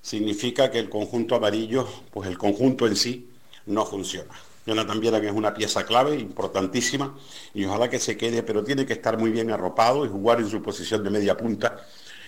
[0.02, 3.30] significa que el conjunto amarillo, pues el conjunto en sí,
[3.66, 4.49] no funciona.
[4.70, 7.16] Jonathan Viera que es una pieza clave, importantísima,
[7.56, 10.50] y ojalá que se quede, pero tiene que estar muy bien arropado y jugar en
[10.50, 11.86] su posición de media punta,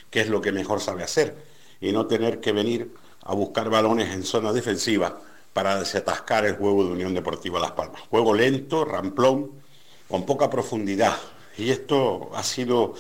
[0.10, 1.36] que es lo que mejor sabe hacer,
[1.80, 2.92] y no tener que venir
[3.24, 5.20] a buscar balones en zona defensiva
[5.54, 8.02] para desatascar el juego de Unión Deportiva Las Palmas.
[8.10, 9.52] Juego lento, ramplón,
[10.08, 11.16] con poca profundidad.
[11.58, 12.96] Y esto ha sido,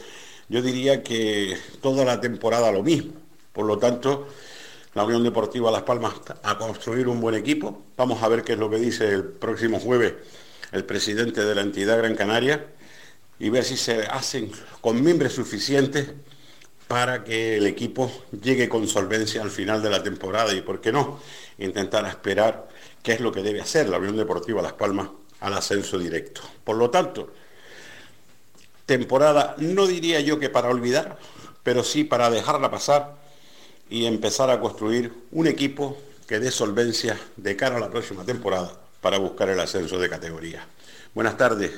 [0.50, 3.14] yo diría que toda la temporada lo mismo.
[3.54, 4.28] Por lo tanto,
[4.94, 6.14] la Unión Deportiva Las Palmas
[6.44, 7.82] a construir un buen equipo.
[7.98, 10.14] Vamos a ver qué es lo que dice el próximo jueves
[10.72, 12.66] el presidente de la entidad Gran Canaria
[13.40, 16.12] y ver si se hacen con miembros suficientes
[16.88, 18.12] para que el equipo
[18.42, 21.20] llegue con solvencia al final de la temporada y, ¿por qué no?,
[21.58, 22.68] intentar esperar
[23.02, 25.10] qué es lo que debe hacer la Unión Deportiva Las Palmas
[25.40, 26.42] al ascenso directo.
[26.64, 27.34] Por lo tanto,
[28.86, 31.18] temporada, no diría yo que para olvidar,
[31.64, 33.16] pero sí para dejarla pasar
[33.92, 38.72] y empezar a construir un equipo que dé solvencia de cara a la próxima temporada
[39.02, 40.66] para buscar el ascenso de categoría.
[41.14, 41.72] Buenas tardes.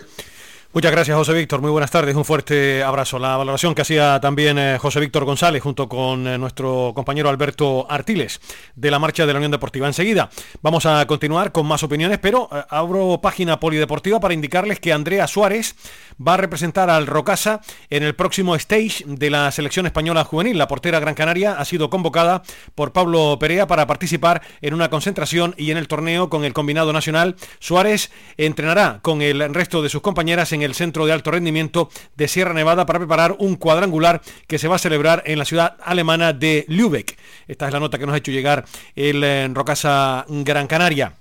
[0.75, 1.61] Muchas gracias, José Víctor.
[1.61, 2.15] Muy buenas tardes.
[2.15, 3.19] Un fuerte abrazo.
[3.19, 7.85] La valoración que hacía también eh, José Víctor González junto con eh, nuestro compañero Alberto
[7.87, 8.41] Artiles
[8.73, 9.85] de la marcha de la Unión Deportiva.
[9.85, 10.31] Enseguida
[10.63, 15.27] vamos a continuar con más opiniones, pero eh, abro página polideportiva para indicarles que Andrea
[15.27, 15.75] Suárez
[16.15, 20.57] va a representar al Rocasa en el próximo stage de la selección española juvenil.
[20.57, 22.41] La portera Gran Canaria ha sido convocada
[22.73, 26.93] por Pablo Perea para participar en una concentración y en el torneo con el combinado
[26.93, 27.35] nacional.
[27.59, 32.27] Suárez entrenará con el resto de sus compañeras en el Centro de Alto Rendimiento de
[32.27, 36.33] Sierra Nevada para preparar un cuadrangular que se va a celebrar en la ciudad alemana
[36.33, 37.17] de Lübeck.
[37.47, 38.65] Esta es la nota que nos ha hecho llegar
[38.95, 41.13] el eh, Rocasa Gran Canaria.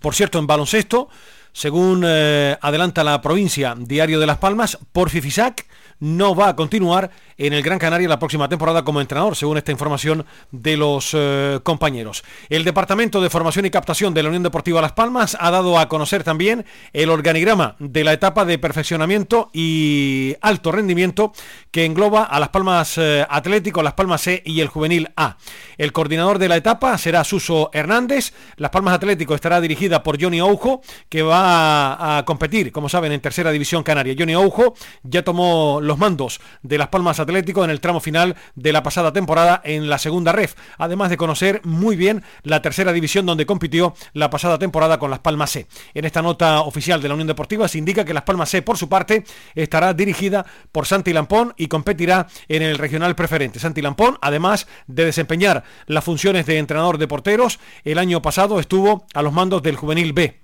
[0.00, 1.08] Por cierto, en baloncesto,
[1.52, 5.66] según eh, adelanta la provincia Diario de Las Palmas, Porfi Fisac
[6.00, 9.72] no va a continuar en el Gran Canaria la próxima temporada como entrenador, según esta
[9.72, 12.24] información de los eh, compañeros.
[12.48, 15.88] El Departamento de Formación y Captación de la Unión Deportiva Las Palmas ha dado a
[15.88, 21.32] conocer también el organigrama de la etapa de perfeccionamiento y alto rendimiento
[21.70, 25.36] que engloba a Las Palmas eh, Atlético, Las Palmas C y el Juvenil A.
[25.76, 28.32] El coordinador de la etapa será Suso Hernández.
[28.56, 33.20] Las Palmas Atlético estará dirigida por Johnny Oujo, que va a, competir, como saben, en
[33.20, 34.14] tercera división canaria.
[34.16, 38.72] Johnny Oujo ya tomó los mandos de Las Palmas Atlético en el tramo final de
[38.72, 43.26] la pasada temporada en la segunda ref, además de conocer muy bien la tercera división
[43.26, 45.66] donde compitió la pasada temporada con Las Palmas C.
[45.94, 48.78] En esta nota oficial de la Unión Deportiva se indica que Las Palmas C, por
[48.78, 49.24] su parte,
[49.54, 53.58] estará dirigida por Santi Lampón y competirá en el regional preferente.
[53.58, 59.06] Santi Lampón, además de desempeñar las funciones de entrenador de porteros, el año pasado estuvo
[59.14, 60.43] a los mandos del juvenil B.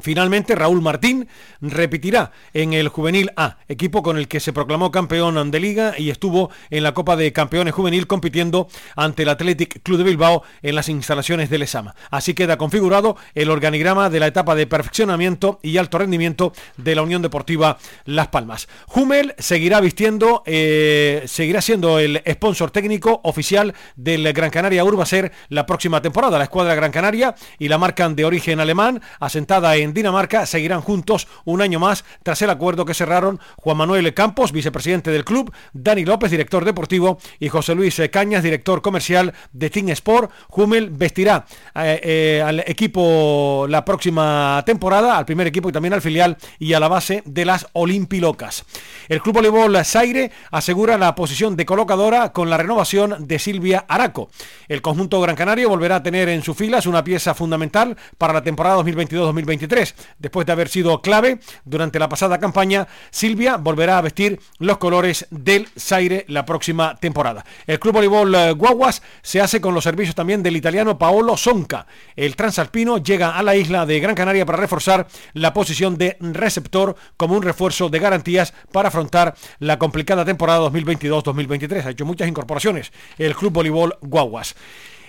[0.00, 1.28] Finalmente, Raúl Martín
[1.60, 6.10] repetirá en el Juvenil A, equipo con el que se proclamó campeón de liga y
[6.10, 10.74] estuvo en la Copa de Campeones Juvenil compitiendo ante el Athletic Club de Bilbao en
[10.74, 11.94] las instalaciones del ESAMA.
[12.10, 17.02] Así queda configurado el organigrama de la etapa de perfeccionamiento y alto rendimiento de la
[17.02, 18.68] Unión Deportiva Las Palmas.
[18.94, 25.66] Hummel seguirá vistiendo, eh, seguirá siendo el sponsor técnico oficial del Gran Canaria Urbaser la
[25.66, 26.38] próxima temporada.
[26.38, 31.28] La escuadra Gran Canaria y la marca de origen alemán, asentada en Dinamarca, seguirán juntos
[31.44, 36.04] un año más tras el acuerdo que cerraron Juan Manuel Campos, vicepresidente del club, Dani
[36.04, 40.30] López, director deportivo, y José Luis Cañas, director comercial de Team Sport.
[40.50, 41.44] Hummel vestirá
[41.74, 46.72] eh, eh, al equipo la próxima temporada, al primer equipo y también al filial y
[46.74, 48.64] a la base de las Olimpilocas.
[49.08, 54.30] El Club Voleibol Saire asegura la posición de colocadora con la renovación de Silvia Araco.
[54.68, 58.42] El conjunto Gran Canario volverá a tener en sus filas una pieza fundamental para la
[58.42, 59.73] temporada 2022-2023.
[60.18, 65.26] Después de haber sido clave durante la pasada campaña, Silvia volverá a vestir los colores
[65.30, 67.44] del Saire la próxima temporada.
[67.66, 71.86] El Club Voleibol eh, Guaguas se hace con los servicios también del italiano Paolo Sonca.
[72.14, 76.94] El transalpino llega a la isla de Gran Canaria para reforzar la posición de receptor
[77.16, 81.84] como un refuerzo de garantías para afrontar la complicada temporada 2022-2023.
[81.84, 84.54] Ha hecho muchas incorporaciones el Club Voleibol Guaguas.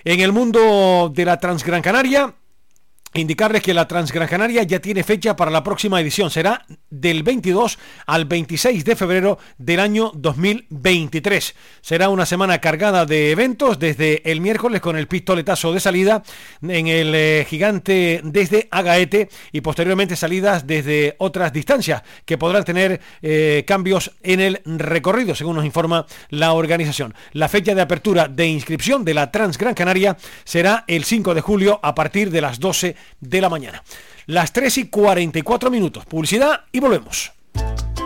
[0.04, 2.34] En el mundo de la Transgran Canaria,
[3.16, 6.30] Indicarles que la Transgran Canaria ya tiene fecha para la próxima edición.
[6.30, 11.54] Será del 22 al 26 de febrero del año 2023.
[11.80, 16.22] Será una semana cargada de eventos desde el miércoles con el pistoletazo de salida
[16.60, 23.00] en el eh, gigante desde Agaete y posteriormente salidas desde otras distancias que podrán tener
[23.22, 27.14] eh, cambios en el recorrido, según nos informa la organización.
[27.32, 31.80] La fecha de apertura de inscripción de la Transgran Canaria será el 5 de julio
[31.82, 33.82] a partir de las 12 de la mañana.
[34.26, 36.04] Las 3 y 44 minutos.
[36.06, 37.32] Publicidad y volvemos.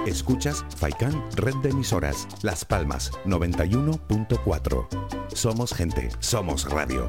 [0.07, 2.27] Escuchas Faikan Red de Emisoras.
[2.43, 4.89] Las Palmas 91.4.
[5.35, 7.09] Somos gente, somos radio.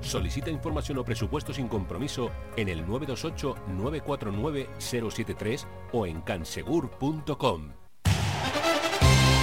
[0.00, 7.87] Solicita información o presupuesto sin compromiso en el 928-949-073 o en cansegur.com.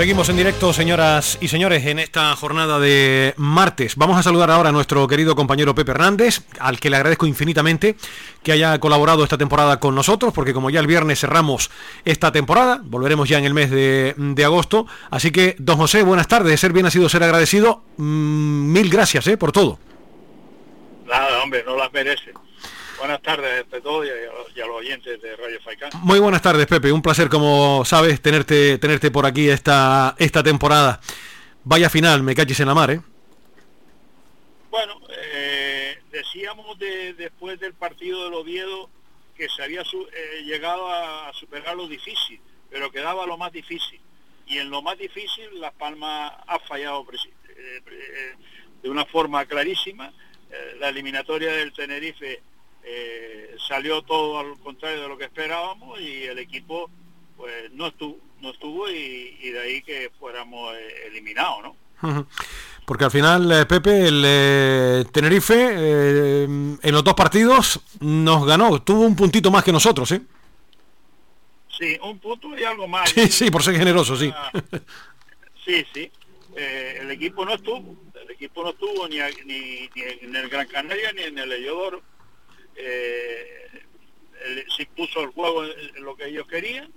[0.00, 3.96] Seguimos en directo, señoras y señores, en esta jornada de martes.
[3.96, 7.96] Vamos a saludar ahora a nuestro querido compañero Pepe Hernández, al que le agradezco infinitamente
[8.42, 11.70] que haya colaborado esta temporada con nosotros, porque como ya el viernes cerramos
[12.06, 14.86] esta temporada, volveremos ya en el mes de, agosto.
[15.10, 16.50] Así que, don José, buenas tardes.
[16.50, 17.82] De ser bien ha sido ser agradecido.
[17.98, 19.78] Mm, mil gracias eh, por todo.
[21.04, 22.32] Nada, hombre, no las merece.
[23.00, 25.90] Buenas tardes a todos y a, los oyentes de Radio Faicán.
[26.02, 26.92] Muy buenas tardes, Pepe.
[26.92, 31.00] Un placer, como sabes, tenerte, tenerte por aquí esta, esta temporada.
[31.64, 33.00] Vaya final, me cachis en la mar, ¿eh?
[34.70, 35.00] Bueno,
[35.32, 38.90] eh, decíamos de- después del partido del Oviedo
[39.34, 43.98] que se había su- eh, llegado a superar lo difícil, pero quedaba lo más difícil.
[44.46, 48.34] Y en lo más difícil Las Palmas ha fallado eh, eh,
[48.82, 50.12] de una forma clarísima.
[50.50, 52.42] Eh, la eliminatoria del Tenerife
[52.84, 56.90] eh, salió todo al contrario de lo que esperábamos y el equipo
[57.36, 62.26] pues no estuvo, no estuvo y, y de ahí que fuéramos eh, eliminados, ¿no?
[62.86, 68.82] Porque al final, eh, Pepe, el eh, Tenerife eh, en los dos partidos nos ganó,
[68.82, 70.22] tuvo un puntito más que nosotros, ¿eh?
[71.78, 73.10] Sí, un punto y algo más.
[73.10, 74.32] Sí, sí, por ser generoso, sí.
[74.34, 74.50] Ah,
[75.64, 76.10] Sí, sí.
[76.56, 77.96] Eh, el equipo no estuvo.
[78.20, 82.02] El equipo no estuvo ni, ni, ni en el Gran Canaria ni en el Eyodoro.
[82.76, 83.68] Eh,
[84.76, 85.64] se impuso el juego
[85.96, 86.92] lo que ellos querían.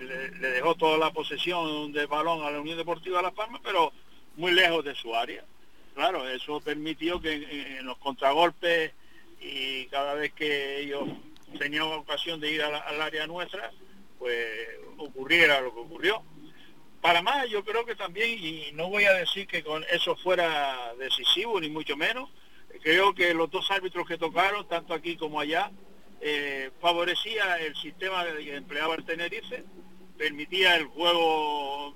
[0.00, 3.92] Le, dejó toda la posesión de balón a la Unión Deportiva Las Palmas, pero
[4.36, 5.44] muy lejos de su área.
[5.94, 7.32] Claro, eso permitió que
[7.78, 8.92] en, los contragolpes
[9.40, 11.08] y cada vez que ellos
[11.58, 13.72] tenían ocasión de ir la- al área nuestra,
[14.18, 14.46] pues
[14.96, 16.22] ocurriera lo que ocurrió.
[17.00, 20.94] Para más, yo creo que también, y no voy a decir que con eso fuera
[20.98, 22.28] decisivo, ni mucho menos,
[22.82, 25.70] creo que los dos árbitros que tocaron, tanto aquí como allá,
[26.20, 29.64] eh, favorecía el sistema que empleaba el Tenerife,
[30.16, 31.94] permitía el juego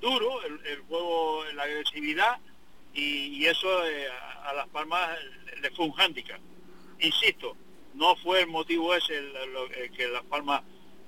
[0.00, 2.38] duro, el, el juego, la agresividad,
[2.94, 4.06] y, eso eh,
[4.44, 5.18] a, Las Palmas
[5.60, 6.40] le fue un hándicap.
[7.00, 7.56] Insisto,
[7.94, 10.62] no fue el motivo ese el que Las Palmas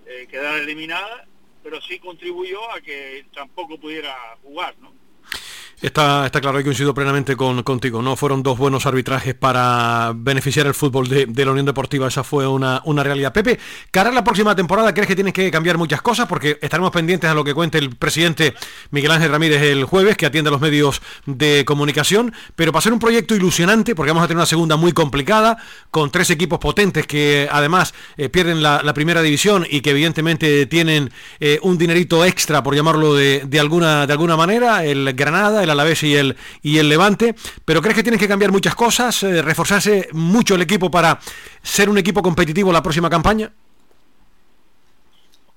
[0.07, 1.27] eh, quedara eliminada,
[1.63, 4.93] pero sí contribuyó a que tampoco pudiera jugar, ¿no?
[5.83, 8.01] Está, está claro, he coincido plenamente con, contigo.
[8.01, 12.09] No fueron dos buenos arbitrajes para beneficiar el fútbol de, de la Unión Deportiva.
[12.09, 13.33] Esa fue una, una realidad.
[13.33, 13.59] Pepe,
[13.91, 16.27] cara a la próxima temporada, ¿crees que tienes que cambiar muchas cosas?
[16.27, 18.55] Porque estaremos pendientes a lo que cuente el presidente
[18.91, 22.33] Miguel Ángel Ramírez el jueves, que atiende a los medios de comunicación.
[22.57, 25.59] Pero para ser un proyecto ilusionante, porque vamos a tener una segunda muy complicada,
[25.91, 30.67] con tres equipos potentes que además eh, pierden la, la primera división y que evidentemente
[30.67, 31.11] tienen
[31.41, 35.71] eh, un dinerito extra, por llamarlo de, de alguna, de alguna manera, el Granada, el
[35.71, 37.35] Alavés y el, y el Levante.
[37.65, 41.19] Pero crees que tienes que cambiar muchas cosas, eh, reforzarse mucho el equipo para
[41.63, 43.53] ser un equipo competitivo la próxima campaña?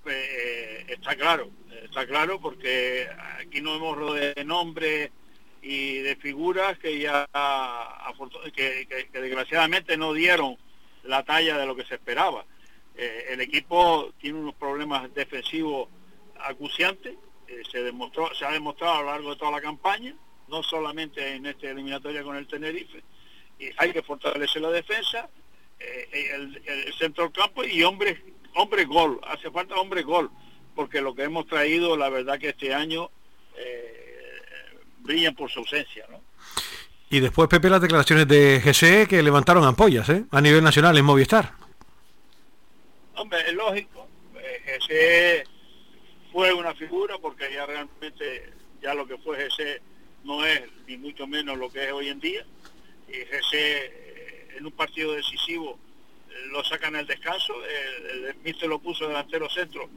[0.06, 1.50] Eh, está claro,
[1.84, 3.08] está claro porque
[3.40, 5.12] aquí no hemos rodeado de nombres
[5.62, 7.28] y de figuras que ya
[8.56, 10.58] que, que- que desgraciadamente no dieron
[11.04, 12.46] la talla de lo que se esperaba.
[12.96, 15.90] Eh, el equipo tiene unos problemas defensivos
[16.40, 17.16] acuciantes,
[17.48, 20.14] eh, se demostró, se ha demostrado a lo largo de toda la campaña,
[20.48, 23.04] no solamente en esta eliminatoria con el Tenerife,
[23.60, 25.30] y hay que fortalecer la defensa,
[25.80, 28.18] eh, el, el centro del campo y hombres
[28.56, 30.32] hombre gol, hace falta hombre gol,
[30.76, 33.10] porque lo que hemos traído, la verdad que este año
[33.56, 36.22] eh, brillan por su ausencia, ¿no?
[37.10, 40.26] Y después, Pepe, las declaraciones de GC que levantaron ampollas, ¿eh?
[40.32, 41.52] A nivel nacional en Movistar.
[43.16, 44.08] Hombre, es lógico.
[44.36, 45.44] eh, Ese
[46.38, 49.82] fue una figura porque ya realmente ya lo que fue ese
[50.24, 52.46] no es ni mucho menos lo que es hoy en día.
[53.10, 55.80] Y ese en un partido decisivo
[56.30, 59.90] eh, lo sacan al descanso, el, el míster lo puso delantero centro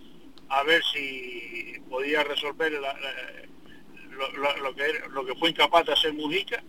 [0.48, 6.64] a ver si podía resolver lo, que, lo que fue incapaz de hacer Mujica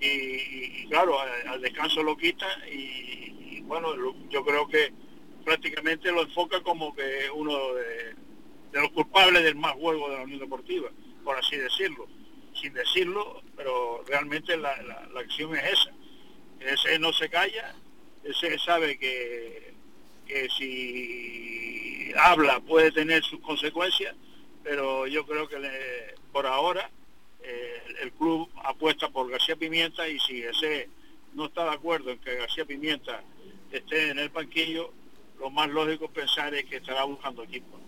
[0.00, 3.88] y, claro, al, descanso lo quita y, bueno,
[4.30, 4.92] yo creo que
[5.44, 8.14] prácticamente lo enfoca como que uno de,
[8.72, 10.90] de los culpables del mal juego de la Unión Deportiva,
[11.24, 12.06] por así decirlo,
[12.60, 15.90] sin decirlo, pero realmente la, la- acción es esa.
[16.60, 17.74] Ese no se calla,
[18.24, 19.74] ese sabe que,
[20.26, 24.14] que si habla puede tener sus consecuencias,
[24.62, 25.56] pero yo creo que
[26.32, 26.90] por ahora
[27.42, 30.88] eh, el club apuesta por García Pimienta y si ese
[31.34, 33.22] no está de acuerdo en que García Pimienta
[33.70, 34.92] esté en el banquillo,
[35.38, 37.78] lo más lógico pensar es que estará buscando equipo.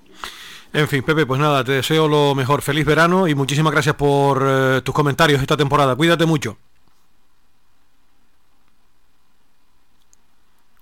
[0.72, 2.62] En fin, Pepe, pues nada, te deseo lo mejor.
[2.62, 5.96] Feliz verano y muchísimas gracias por eh, tus comentarios esta temporada.
[5.96, 6.56] Cuídate mucho.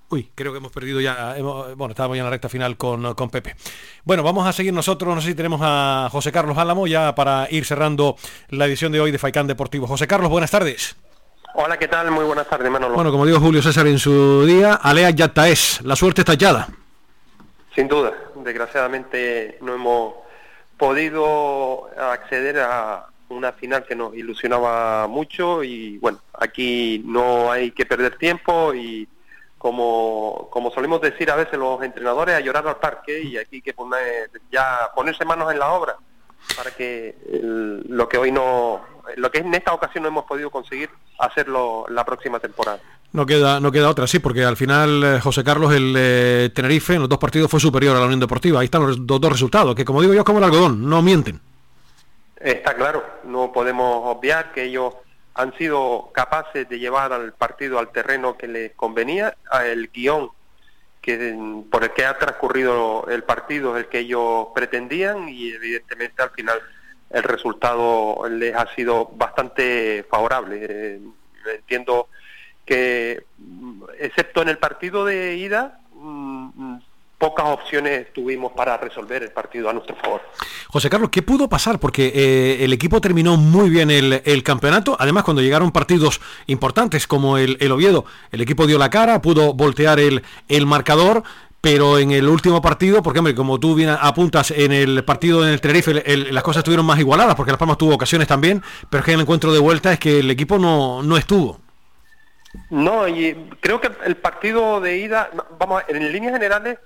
[0.09, 3.13] Uy, creo que hemos perdido ya, hemos- bueno, estábamos ya en la recta final con,
[3.13, 3.55] con Pepe.
[4.05, 7.47] Bueno, vamos a seguir nosotros, no sé si tenemos a José Carlos Álamo ya para
[7.51, 8.15] ir cerrando
[8.49, 9.85] la edición de hoy de Faicán Deportivo.
[9.85, 10.95] José Carlos, buenas tardes.
[11.55, 12.09] Hola, ¿qué tal?
[12.11, 12.95] Muy buenas tardes, Manolo.
[12.95, 16.69] Bueno, como dijo Julio César en su día, Alea Yataes, la suerte está echada.
[17.75, 18.13] Sin duda,
[18.47, 20.13] desgraciadamente no hemos
[20.77, 27.85] podido acceder a una final que nos ilusionaba mucho y bueno, aquí no hay que
[27.85, 29.07] perder tiempo y
[29.57, 33.61] como, como solemos decir a veces los entrenadores, a llorar al parque y aquí hay
[33.61, 35.97] que poner, ya ponerse manos en la obra
[36.55, 38.81] para que el- lo que hoy no,
[39.17, 42.79] lo que en esta ocasión no hemos podido conseguir, hacerlo la próxima temporada.
[43.13, 46.93] No queda, no queda otra, sí, porque al final eh, José Carlos, el eh, Tenerife,
[46.93, 48.59] en los dos partidos fue superior a la Unión Deportiva.
[48.59, 51.01] Ahí están los dos, dos resultados, que como digo yo, es como el algodón, no
[51.01, 51.39] mienten.
[52.35, 54.93] Está claro, no podemos obviar que ellos
[55.33, 60.29] han sido capaces de llevar al partido al terreno que les convenía, a el guion
[61.01, 66.31] que por el que ha transcurrido el partido el que ellos pretendían y evidentemente al
[66.31, 66.59] final
[67.09, 70.65] el resultado les ha sido bastante favorable.
[70.69, 70.99] Eh,
[71.55, 72.09] entiendo
[72.67, 73.23] que
[73.99, 76.75] excepto en el partido de ida mm,
[77.17, 80.21] pocas opciones tuvimos para resolver el partido a nuestro favor.
[80.67, 81.79] José Carlos, ¿qué pudo pasar?
[81.79, 84.95] Porque eh, el equipo terminó muy bien el, el campeonato.
[84.99, 89.53] Además, cuando llegaron partidos importantes como el, el Oviedo, el equipo dio la cara, pudo
[89.53, 91.23] voltear el, el marcador.
[91.59, 95.51] Pero en el último partido, porque hombre, como tú bien apuntas en el partido en
[95.51, 95.91] el Tenerife,
[96.31, 98.61] las cosas estuvieron más igualadas, porque Las Palmas tuvo ocasiones también,
[98.91, 101.59] pero es que en el encuentro de vuelta es que el equipo no, no estuvo.
[102.69, 106.79] No, y creo que el partido de ida, vamos, en líneas generales,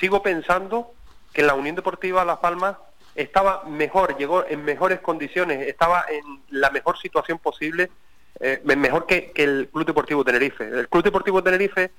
[0.00, 0.92] sigo pensando
[1.32, 2.76] que la Unión Deportiva Las Palmas
[3.14, 7.90] estaba mejor, llegó en mejores condiciones, estaba en la mejor situación posible,
[8.40, 10.64] eh, mejor que el Club Deportivo Tenerife.
[10.64, 11.92] El Club Deportivo Tenerife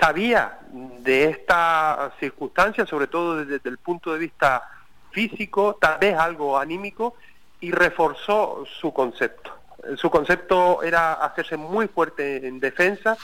[0.00, 4.62] sabía de esta circunstancia, sobre todo desde el punto de vista
[5.10, 7.14] físico, tal vez algo anímico,
[7.60, 9.57] y reforzó su concepto.
[9.96, 13.16] Su concepto era hacerse muy fuerte en defensa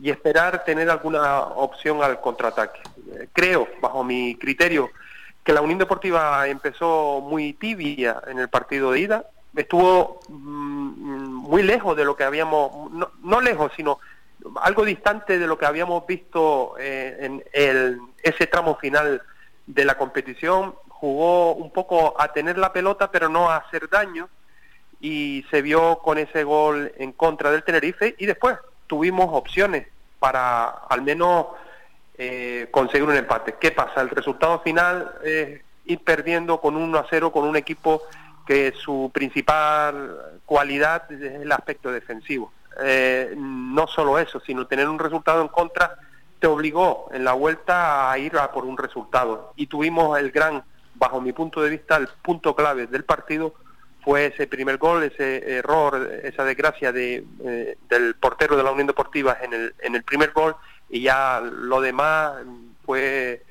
[0.00, 2.80] y esperar tener alguna opción al contraataque.
[3.12, 4.90] Eh, Creo, bajo mi criterio,
[5.44, 9.24] que la Unión Deportiva empezó muy tibia en el partido de ida,
[9.56, 12.90] estuvo mm, muy lejos de lo que habíamos,
[13.22, 13.98] no, lejos, sino
[14.62, 19.22] algo distante de lo que habíamos visto eh, en el- ese tramo final
[19.66, 20.74] de la competición.
[20.88, 24.28] Jugó un poco a tener la pelota, pero no a hacer daño,
[25.00, 29.86] y se vio con ese gol en contra del Tenerife, y después tuvimos opciones
[30.18, 31.46] para al menos
[32.18, 33.56] eh, conseguir un empate.
[33.58, 34.02] ¿Qué pasa?
[34.02, 38.02] El resultado final es ir perdiendo con 1 a 0 con un equipo
[38.46, 42.52] que su principal cualidad es el aspecto defensivo.
[42.82, 45.96] Eh, no solo eso, sino tener un resultado en contra
[46.40, 49.52] te obligó en la vuelta a ir a por un resultado.
[49.56, 50.64] Y tuvimos el gran,
[50.94, 53.54] bajo mi punto de vista, el punto clave del partido
[54.02, 58.86] fue ese primer gol, ese error, esa desgracia de, eh, del portero de la Unión
[58.86, 60.56] Deportiva en el, en el primer gol
[60.88, 62.32] y ya lo demás
[62.84, 63.42] fue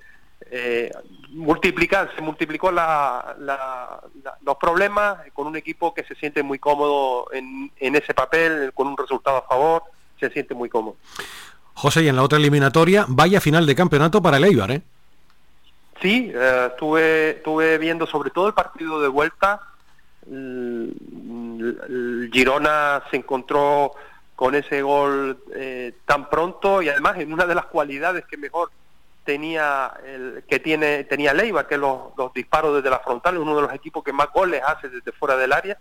[0.51, 0.91] eh,
[1.29, 6.57] multiplicar, se multiplicó la, la- la- los problemas con un equipo que se siente muy
[6.57, 9.83] cómodo en, en ese papel, con un resultado a favor,
[10.19, 10.95] se siente muy cómodo.
[11.75, 14.81] José, y en la otra eliminatoria, vaya final de campeonato para el Eibar, ¿eh?
[16.01, 19.78] Sí, eh, estuve, estuve viendo sobre todo el partido de vuelta, el, el
[22.31, 23.93] Girona se encontró
[24.35, 28.69] con ese gol eh, tan pronto y además en una de las cualidades que mejor
[29.25, 33.63] tenía el, que tiene tenía Leiva que es los, disparos desde la frontal uno de
[33.63, 35.77] los equipos que más goles hace desde fuera del área.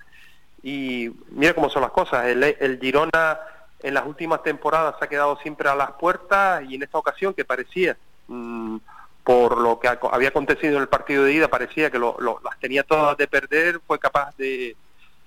[0.63, 3.39] Y mira cómo son las cosas el, el Girona
[3.81, 7.35] en las últimas temporadas se ha quedado siempre a las puertas y en esta ocasión
[7.35, 7.97] que parecía
[8.27, 8.79] mm,
[9.29, 12.59] por lo que había acontecido en el partido de ida parecía que lo- lo- las
[12.59, 14.75] tenía todas de perder fue capaz de,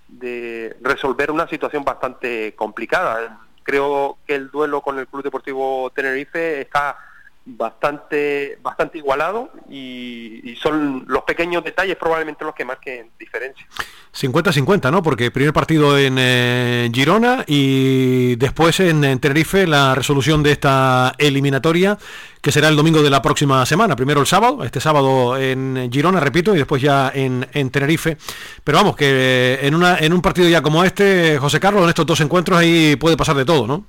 [0.08, 3.40] de resolver una situación bastante complicada.
[3.62, 6.98] Creo que el duelo con el Club Deportivo Tenerife está
[7.44, 13.66] bastante bastante igualado y, y son los pequeños detalles probablemente los que marquen diferencia
[14.14, 15.02] 50-50, ¿no?
[15.02, 21.16] Porque primer partido en eh, Girona y después en, en Tenerife la resolución de esta
[21.18, 21.98] eliminatoria
[22.42, 23.96] que será el domingo de la próxima semana.
[23.96, 28.18] Primero el sábado, este sábado en Girona, repito, y después ya en, en Tenerife.
[28.64, 31.90] Pero vamos, que eh, en, una, en un partido ya como este, José Carlos, en
[31.90, 33.86] estos dos encuentros ahí puede pasar de todo, ¿no?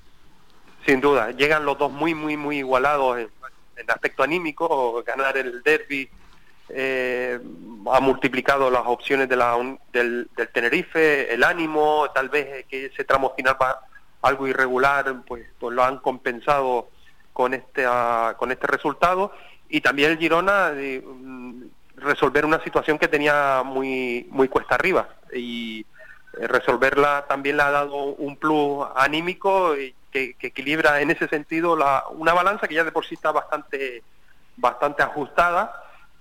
[0.86, 3.28] Sin duda, llegan los dos muy, muy, muy igualados en,
[3.76, 5.02] en aspecto anímico.
[5.04, 6.08] Ganar el derby
[6.68, 7.38] eh,
[7.92, 9.56] ha multiplicado las opciones de la,
[9.92, 13.80] del, del Tenerife, el ánimo, tal vez que ese tramo final va
[14.22, 16.88] algo irregular, pues, pues lo han compensado
[17.32, 19.32] con este, ah, con este resultado.
[19.68, 21.62] Y también el Girona mm,
[21.96, 25.08] resolver una situación que tenía muy, muy cuesta arriba.
[25.34, 25.84] Y
[26.38, 31.26] eh, resolverla también le ha dado un plus anímico y que, que equilibra en ese
[31.28, 34.02] sentido la, una balanza que ya de por sí está bastante
[34.56, 35.72] bastante ajustada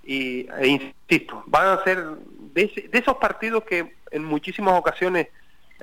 [0.03, 5.27] y e insisto van a ser de, ese- de esos partidos que en muchísimas ocasiones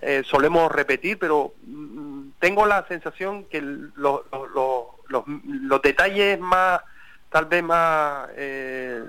[0.01, 5.83] eh, solemos repetir pero mm, tengo la sensación que el- lo- lo- lo- los, los
[5.83, 6.81] detalles más
[7.31, 9.05] tal vez más eh,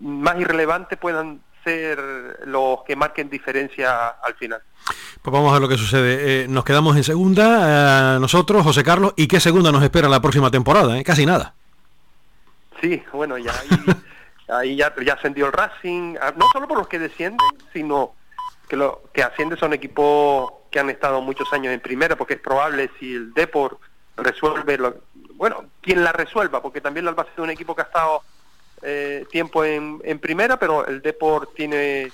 [0.00, 1.98] más irrelevantes puedan ser
[2.46, 4.60] los que marquen diferencia al final
[5.22, 6.42] Pues vamos a ver lo que sucede.
[6.44, 10.20] Eh, nos quedamos en segunda, eh, nosotros, José Carlos, ¿y qué segunda nos espera la
[10.20, 10.96] próxima temporada?
[10.98, 11.02] eh?
[11.02, 11.54] Casi nada.
[12.80, 13.68] Sí, bueno, ya ahí,
[14.48, 17.38] ahí ya, ya ascendió el Racing, ah, no solo por los que descienden,
[17.72, 18.12] sino
[18.68, 22.40] que lo que asciende son equipos que han estado muchos años en primera, porque es
[22.40, 23.78] probable si el Depor
[24.16, 24.96] resuelve, lo-
[25.34, 28.22] bueno, quien la resuelva, porque también el Albacete es un equipo que ha estado
[28.84, 32.12] eh, tiempo en, en primera, pero el Depor tiene eh,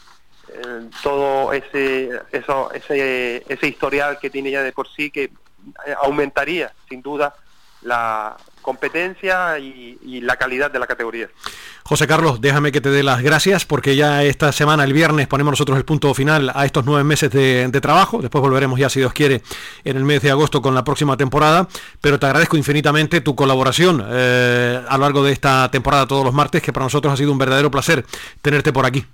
[1.02, 6.72] todo ese, eso, ese, ese historial que tiene ya de por sí que eh, aumentaría
[6.88, 7.34] sin duda
[7.82, 8.36] la
[8.70, 11.28] competencia y, y la calidad de la categoría.
[11.82, 15.50] José Carlos, déjame que te dé las gracias porque ya esta semana, el viernes, ponemos
[15.50, 18.22] nosotros el punto final a estos nueve meses de, de trabajo.
[18.22, 19.42] Después volveremos ya, si Dios quiere,
[19.82, 21.66] en el mes de agosto con la próxima temporada.
[22.00, 26.32] Pero te agradezco infinitamente tu colaboración eh, a lo largo de esta temporada todos los
[26.32, 28.04] martes, que para nosotros ha sido un verdadero placer
[28.40, 29.04] tenerte por aquí.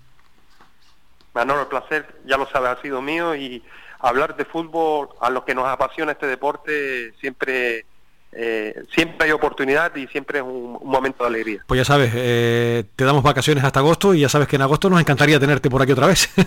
[1.33, 3.63] Manolo, el placer, ya lo sabes, ha sido mío y
[4.01, 7.87] hablar de fútbol, a los que nos apasiona este deporte, siempre,
[8.37, 11.65] eh, siempre hay oportunidad y siempre es un, un momento de alegría.
[11.67, 14.91] Pues ya sabes, eh, te damos vacaciones hasta agosto y ya sabes que en agosto
[14.91, 16.29] nos encantaría tenerte por aquí otra vez.
[16.35, 16.45] Se-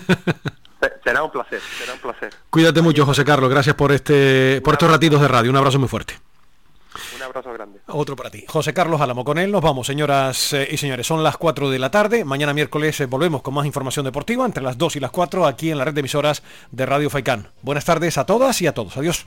[1.04, 2.32] Será un placer, será un placer.
[2.48, 3.50] Cuídate mucho, José Carlos.
[3.50, 5.50] Gracias por este, por estos ratitos de radio.
[5.50, 6.14] Un abrazo muy fuerte.
[7.16, 7.80] Un abrazo grande.
[7.86, 8.44] Otro para ti.
[8.48, 11.06] José Carlos Álamo, con él nos vamos, señoras eh, y señores.
[11.06, 12.24] Son las 4 de la tarde.
[12.24, 15.78] Mañana miércoles volvemos con más información deportiva entre las 2 y las 4 aquí en
[15.78, 16.42] la red de emisoras
[16.72, 17.48] de Radio Faicán.
[17.62, 18.96] Buenas tardes a todas y a todos.
[18.96, 19.26] Adiós.